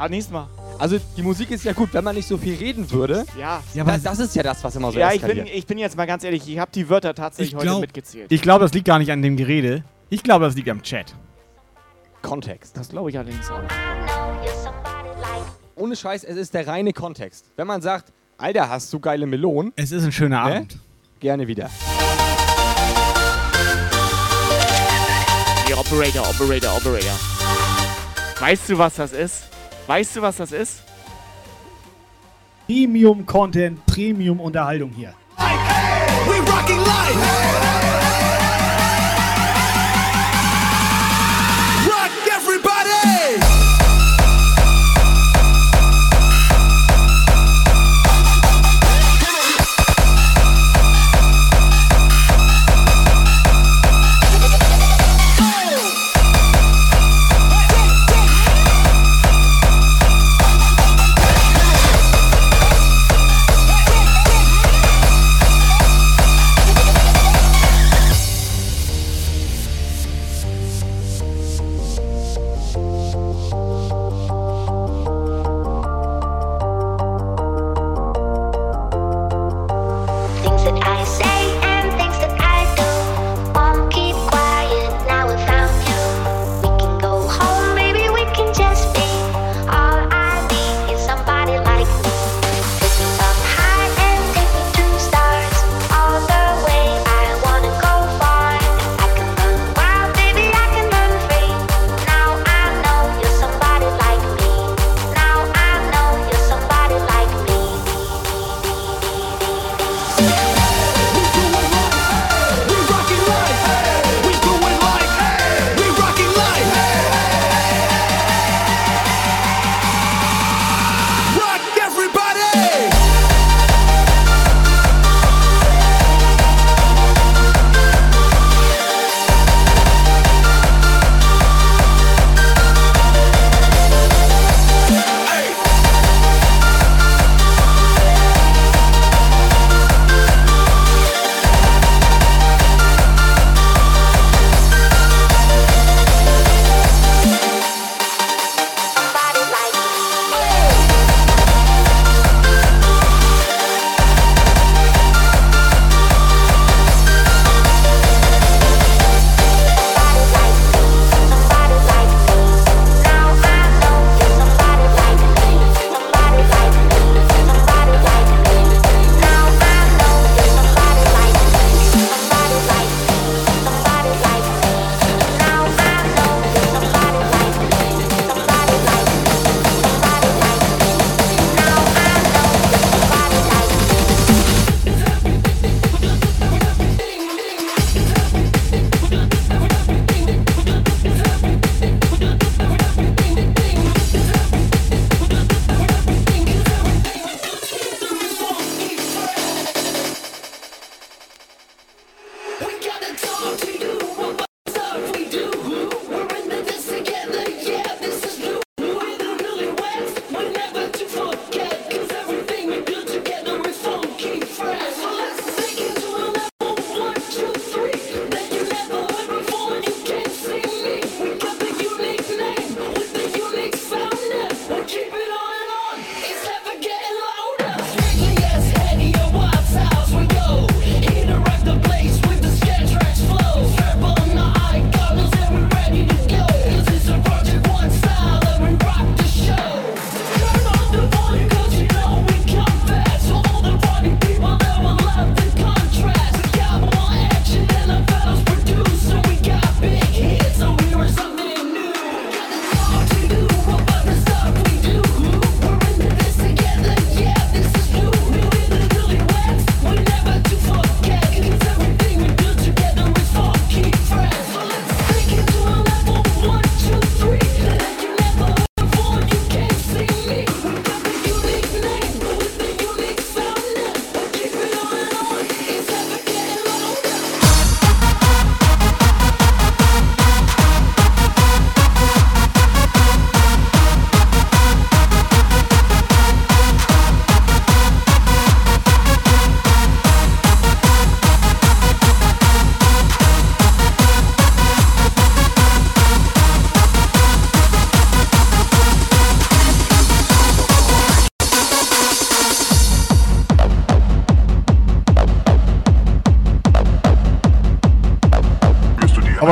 [0.00, 0.48] Ah, nächstes Mal.
[0.78, 3.26] Also die Musik ist ja gut, wenn man nicht so viel reden würde.
[3.38, 3.62] Ja.
[3.74, 5.76] Ja, aber das, das ist ja das, was immer so ja, ich bin, ich bin
[5.76, 8.32] jetzt mal ganz ehrlich, ich habe die Wörter tatsächlich Ich heute glaub- mitgezählt.
[8.32, 9.84] Ich glaube, das liegt gar nicht an dem Gerede.
[10.08, 11.14] Ich glaube, das liegt am Chat.
[12.22, 12.78] Kontext.
[12.78, 13.60] Das glaube ich allerdings auch.
[15.76, 17.44] Ohne Scheiß, es ist der reine Kontext.
[17.56, 19.74] Wenn man sagt, Alter, hast du geile Melonen?
[19.76, 20.54] Es ist ein schöner Ne?
[20.56, 20.78] Abend.
[21.20, 21.68] Gerne wieder.
[25.66, 27.12] Hey, Operator, Operator, Operator.
[28.38, 29.42] Weißt du, was das ist?
[29.86, 30.82] Weißt du, was das ist?
[32.66, 35.14] Premium Content, Premium Unterhaltung hier.
[35.36, 37.16] We rocking life.
[37.16, 37.49] Rock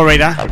[0.09, 0.43] Operator.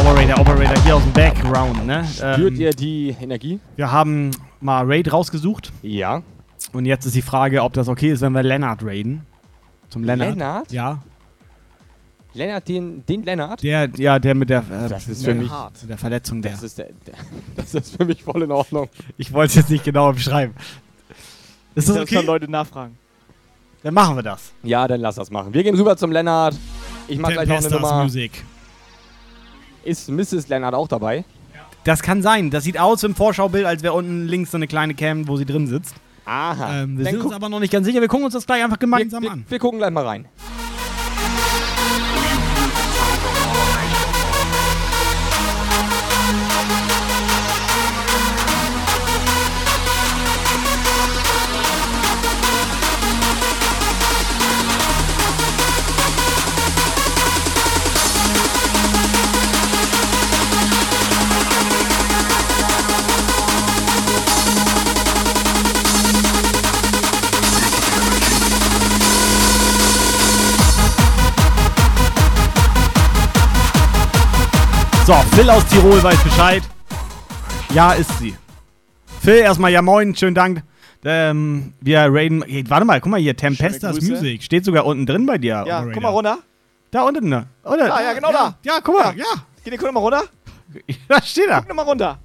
[0.00, 2.04] Operator, Operator, hier aus dem Background, ne?
[2.12, 3.60] Spürt ihr die Energie?
[3.76, 5.72] Wir haben mal Raid rausgesucht.
[5.80, 6.24] Ja.
[6.72, 9.24] Und jetzt ist die Frage, ob das okay ist, wenn wir Lennart raiden.
[9.90, 10.30] Zum Lennart.
[10.30, 10.72] Lennart?
[10.72, 10.98] Ja.
[12.34, 13.62] Lennart, den, den Lennart?
[13.62, 15.52] Der, ja, der mit der, äh, Das ist mit für mich-
[15.88, 16.50] der Verletzung der.
[16.50, 17.14] Das ist, der, der,
[17.54, 18.88] das ist für mich voll in Ordnung.
[19.16, 20.52] Ich wollte es jetzt nicht genau beschreiben.
[21.76, 22.16] Ist das okay?
[22.16, 22.98] dann Leute nachfragen.
[23.84, 24.52] Dann machen wir das.
[24.64, 25.54] Ja, dann lass das machen.
[25.54, 26.56] Wir gehen rüber zum Lennart.
[27.08, 28.02] Ich mach gleich noch eine Nummer.
[28.04, 28.44] Music.
[29.84, 30.48] Ist Mrs.
[30.48, 31.24] Lennart auch dabei?
[31.84, 32.50] Das kann sein.
[32.50, 35.46] Das sieht aus im Vorschaubild, als wäre unten links so eine kleine Cam, wo sie
[35.46, 35.94] drin sitzt.
[36.26, 36.82] Aha.
[36.82, 38.00] Ähm, wir Dann sind uns aber noch nicht ganz sicher.
[38.02, 39.46] Wir gucken uns das gleich einfach gemeinsam wir, an.
[39.48, 40.26] Wir gucken gleich mal rein.
[75.08, 76.62] So, Phil aus Tirol weiß Bescheid.
[77.72, 78.36] Ja, ist sie.
[79.22, 80.62] Phil, erstmal ja moin, schönen Dank.
[81.02, 82.44] Ähm, wir raiden.
[82.46, 84.02] Hey, warte mal, guck mal hier, Tempestas.
[84.02, 84.42] Music.
[84.42, 85.64] Steht sogar unten drin bei dir.
[85.66, 86.40] Ja, guck mal runter.
[86.90, 87.46] Da unten, ne?
[87.64, 87.90] Oder?
[87.90, 88.58] Ah, ja, genau da.
[88.62, 89.24] Ja, guck mal, ja.
[89.64, 90.24] Geh dir guck mal runter.
[91.08, 91.62] Da steht er.
[91.62, 92.18] Guck mal runter.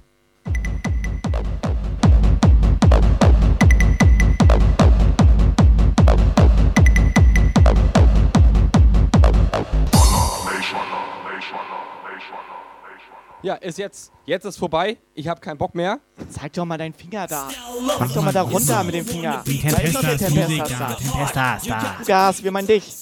[13.44, 14.10] Ja, ist jetzt.
[14.24, 14.96] Jetzt ist vorbei.
[15.14, 15.98] Ich habe keinen Bock mehr.
[16.30, 17.48] Zeig doch mal deinen Finger da.
[17.98, 19.44] Mach doch mal da runter mit dem Finger.
[19.44, 21.96] Da ist doch der Tempestas Music, Tempestas da.
[22.06, 22.94] Gas, wir meinen dich.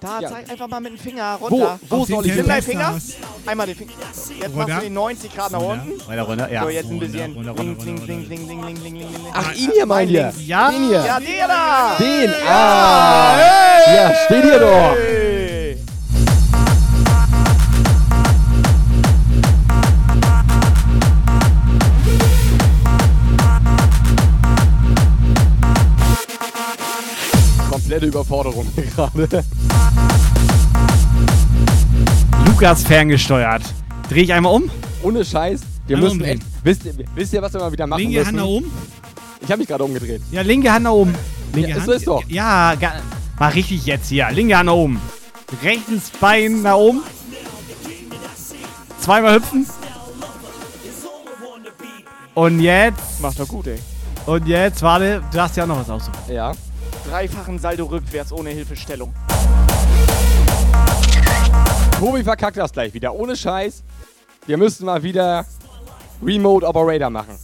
[0.00, 0.28] Da, Ja.
[0.30, 1.78] zeig einfach mal mit dem Finger runter.
[1.88, 2.46] Wo- wo soll ich hin?
[2.46, 2.98] deinen Finger.
[3.46, 3.92] Einmal den Finger.
[4.40, 6.08] Jetzt machst du den 90 Grad nach unten.
[6.08, 6.62] Weiter runter, ja.
[6.62, 7.34] So, jetzt ein bisschen.
[7.34, 9.30] Links, links, links, links, links, links, links, links, links.
[9.34, 10.32] Ach, ihn hier meint ihr?
[10.46, 10.70] Ja?
[10.70, 11.04] Den hier.
[11.04, 11.96] Ja, der da.
[11.98, 12.30] Den.
[12.48, 13.36] Ah.
[13.94, 14.96] Ja, steht hier doch.
[27.90, 29.44] Komplette Überforderung gerade.
[32.46, 33.62] Lukas ferngesteuert.
[34.08, 34.70] Dreh ich einmal um?
[35.02, 35.62] Ohne Scheiß.
[35.88, 36.38] Wir Einmal müssen umdrehen.
[36.38, 36.64] echt.
[36.64, 38.28] Wisst ihr, wisst ihr, was wir mal wieder machen Linke müssen?
[38.28, 38.70] Hand nach oben.
[39.40, 40.22] Ich habe mich gerade umgedreht.
[40.30, 41.16] Ja, linke Hand nach oben.
[41.52, 41.84] Linke Ja, Hand.
[41.86, 42.22] so ist doch.
[42.28, 42.76] Ja,
[43.40, 44.30] mal richtig jetzt hier.
[44.30, 45.00] Linke Hand nach oben.
[45.60, 47.02] Rechtes Bein nach oben.
[49.00, 49.66] Zweimal hüpfen.
[52.34, 53.20] Und jetzt.
[53.20, 53.80] Macht doch gut, ey.
[54.26, 56.14] Und jetzt, warte, du hast ja auch noch was aussuchen.
[56.32, 56.52] Ja.
[57.10, 59.12] Dreifachen Saldo rückwärts ohne Hilfestellung.
[61.98, 63.12] Tobi verkackt das gleich wieder.
[63.12, 63.82] Ohne Scheiß.
[64.46, 65.44] Wir müssen mal wieder
[66.22, 67.36] Remote Operator machen.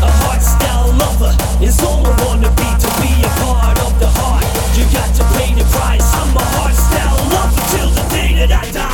[0.00, 4.44] A hardstyle lover is all I wanna be to be a part of the heart.
[4.76, 6.14] You got to pay the price.
[6.14, 8.93] I'm a hardstyle lover till the day that I die.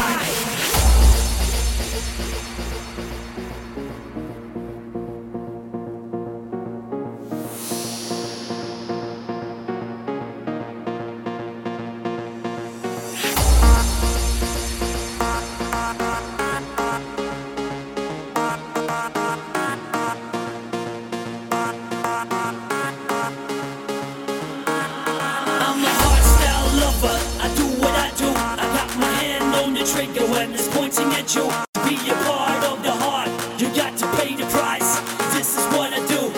[30.90, 31.44] Pointing at you.
[31.86, 33.30] Be a part of the heart.
[33.60, 34.98] You got to pay the price.
[35.34, 36.32] This is what I do.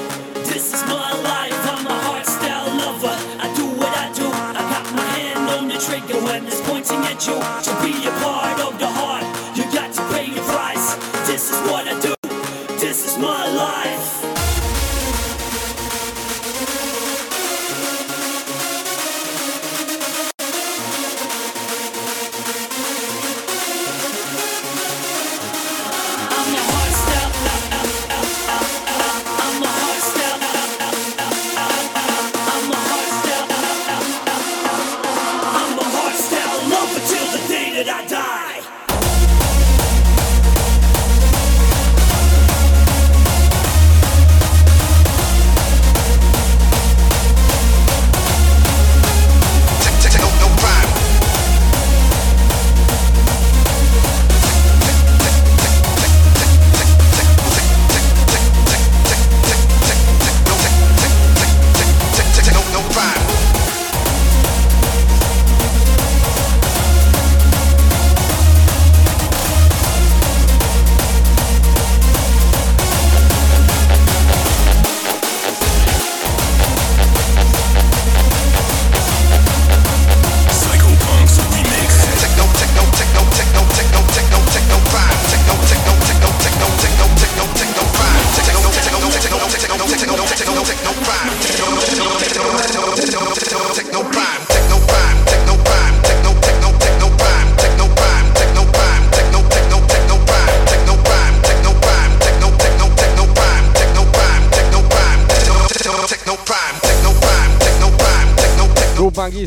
[0.44, 1.56] This is my life.
[1.72, 3.16] I'm a hardstyle lover.
[3.40, 4.28] I do what I do.
[4.28, 7.38] I got my hand on the trigger when it's pointing at you.
[7.66, 8.91] To be a part of the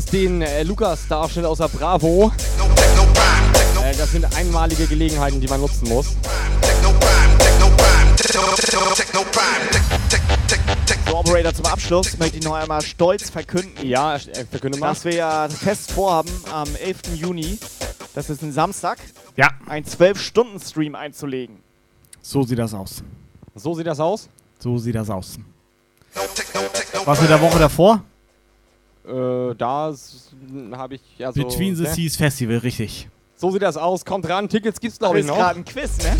[0.06, 2.32] es den äh, Lukas-Starschnitt aus der Bravo.
[3.82, 6.16] Äh, das sind einmalige Gelegenheiten, die man nutzen muss.
[11.08, 14.88] So, Operator, zum Abschluss möchte ich noch einmal stolz verkünden, Ja, äh, verkünde mal.
[14.88, 17.14] dass wir ja fest vorhaben, am 11.
[17.14, 17.58] Juni,
[18.14, 18.98] das ist ein Samstag,
[19.36, 19.48] Ja.
[19.68, 21.56] einen 12-Stunden-Stream einzulegen.
[22.22, 23.02] So sieht das aus.
[23.54, 24.28] So sieht das aus?
[24.58, 25.38] So sieht das aus.
[27.04, 28.02] Was mit der Woche davor?
[29.56, 29.94] Da
[30.72, 31.42] habe ich ja so.
[31.42, 31.94] Between the ne?
[31.94, 33.08] Seas Festival, richtig.
[33.36, 34.04] So sieht das aus.
[34.04, 34.48] Kommt ran.
[34.48, 35.36] Tickets gibt's glaube ich ist noch.
[35.36, 36.16] gerade ein Quiz, ne?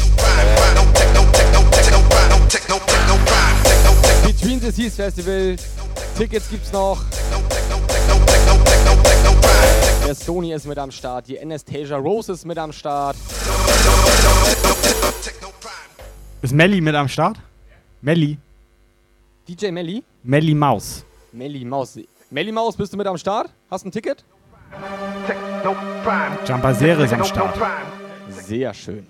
[4.27, 5.57] Between the Seas Festival.
[6.17, 7.03] Tickets gibt's noch.
[10.07, 11.29] Der Sony ist mit am Start.
[11.29, 13.17] Die Anastasia Rose ist mit am Start.
[16.43, 17.39] Ist Melli mit am Start?
[18.03, 18.39] Melli?
[19.49, 20.03] DJ Melly.
[20.23, 21.05] Melli Maus.
[21.33, 21.99] Melly Maus.
[22.31, 23.51] Melly Maus, bist du mit am Start?
[23.71, 24.25] Hast ein Ticket?
[26.47, 27.57] Jumper Serie ist am Start.
[28.29, 29.07] Sehr schön.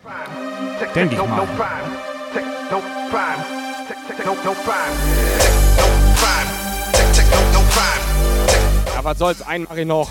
[0.95, 1.49] Denke ich mal.
[8.95, 9.43] Ja, was soll's?
[9.43, 10.11] Einen mach ich noch.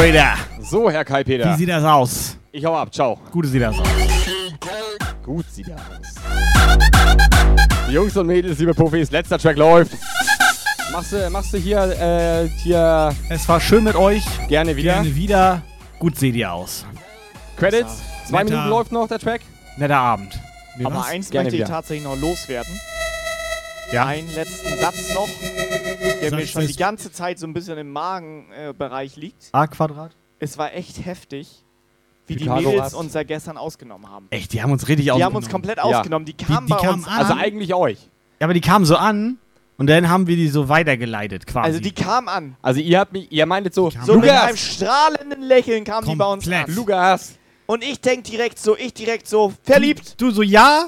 [0.00, 0.34] Operator.
[0.60, 1.54] So, Herr Kai-Peter.
[1.54, 2.36] Wie sieht das aus?
[2.52, 2.92] Ich hau ab.
[2.92, 3.18] Ciao.
[3.32, 3.86] Gut sieht das aus.
[5.24, 7.90] Gut sieht das aus.
[7.90, 9.92] Jungs und Mädels, liebe Profis, letzter Track läuft.
[10.92, 13.14] Machst du, machst du hier, äh, hier.
[13.30, 14.22] Es war schön mit euch.
[14.48, 14.92] Gerne wieder.
[14.96, 15.62] Gerne wieder.
[15.98, 16.84] Gut seht ihr aus.
[17.56, 18.02] Credits.
[18.28, 19.40] Zwei Netter- Minuten läuft noch der Track.
[19.78, 20.38] Netter Abend.
[20.76, 21.06] Nee, Aber was?
[21.06, 22.78] eins Gerne möchte ich tatsächlich noch loswerden.
[23.92, 24.04] Ja.
[24.04, 25.28] Einen letzten Satz noch,
[26.30, 29.48] der Sag mir schon die ganze Zeit so ein bisschen im Magenbereich liegt.
[29.52, 30.12] A-Quadrat?
[30.38, 31.64] Es war echt heftig,
[32.26, 32.64] wie die Pythagoras.
[32.74, 34.26] Mädels uns da gestern ausgenommen haben.
[34.30, 35.34] Echt, die haben uns richtig Die ausgenommen.
[35.34, 35.84] haben uns komplett Ja.
[35.84, 36.26] ausgenommen.
[36.26, 37.18] Die kamen bei uns an.
[37.18, 37.98] Also eigentlich euch.
[38.40, 39.38] Ja, aber die kamen so an
[39.78, 41.66] und dann haben wir die so weitergeleitet quasi.
[41.68, 42.56] Also die kamen an.
[42.62, 46.26] Also ihr habt mich, ihr meintet so, So mit einem strahlenden Lächeln kamen die bei
[46.26, 46.64] uns an.
[46.74, 47.34] Lukas.
[47.66, 50.20] Und ich denk direkt so, ich direkt so, verliebt.
[50.20, 50.86] Du so ja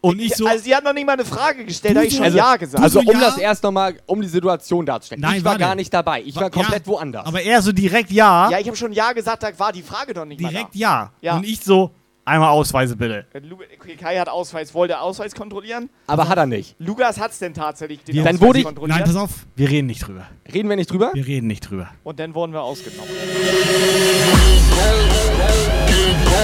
[0.00, 0.46] und ich so.
[0.46, 2.56] Also sie hat noch nicht mal eine Frage gestellt, da hab ich schon also, ja
[2.56, 2.82] gesagt.
[2.82, 3.20] Also so um ja?
[3.20, 5.20] das erst nochmal, um die Situation darzustellen.
[5.20, 5.64] Nein, ich war warte.
[5.64, 6.22] gar nicht dabei.
[6.22, 7.26] Ich war Wa- komplett ja, woanders.
[7.26, 8.50] Aber er so direkt ja.
[8.50, 11.12] ja, ich habe schon ja gesagt, da war die Frage doch nicht mal direkt ja.
[11.20, 11.36] Ja.
[11.36, 11.92] Und ich so,
[12.28, 13.24] Einmal Ausweise bitte.
[13.32, 15.88] Äh, Kai hat Ausweis, wollte Ausweis kontrollieren.
[16.06, 16.76] Aber hat er nicht.
[16.78, 18.98] Lukas hat's denn tatsächlich den Ausweis dann wurde ich, kontrolliert.
[18.98, 20.26] nein, pass auf, wir reden nicht drüber.
[20.52, 21.10] Reden wir nicht drüber?
[21.14, 21.88] Wir reden nicht drüber.
[22.04, 23.08] Und dann wurden wir ausgenommen.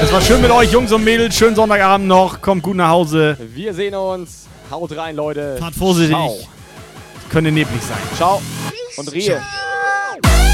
[0.02, 1.36] Es war schön mit euch, Jungs und Mädels.
[1.36, 2.40] Schönen Sonntagabend noch.
[2.40, 3.36] Kommt gut nach Hause.
[3.54, 4.46] Wir sehen uns.
[4.70, 5.56] Haut rein, Leute.
[5.58, 6.16] Fahrt vorsichtig.
[6.16, 6.38] Ciao.
[7.30, 7.98] Könnte neblig sein.
[8.16, 8.42] Ciao.
[8.96, 9.40] Und Rehe.
[10.22, 10.53] This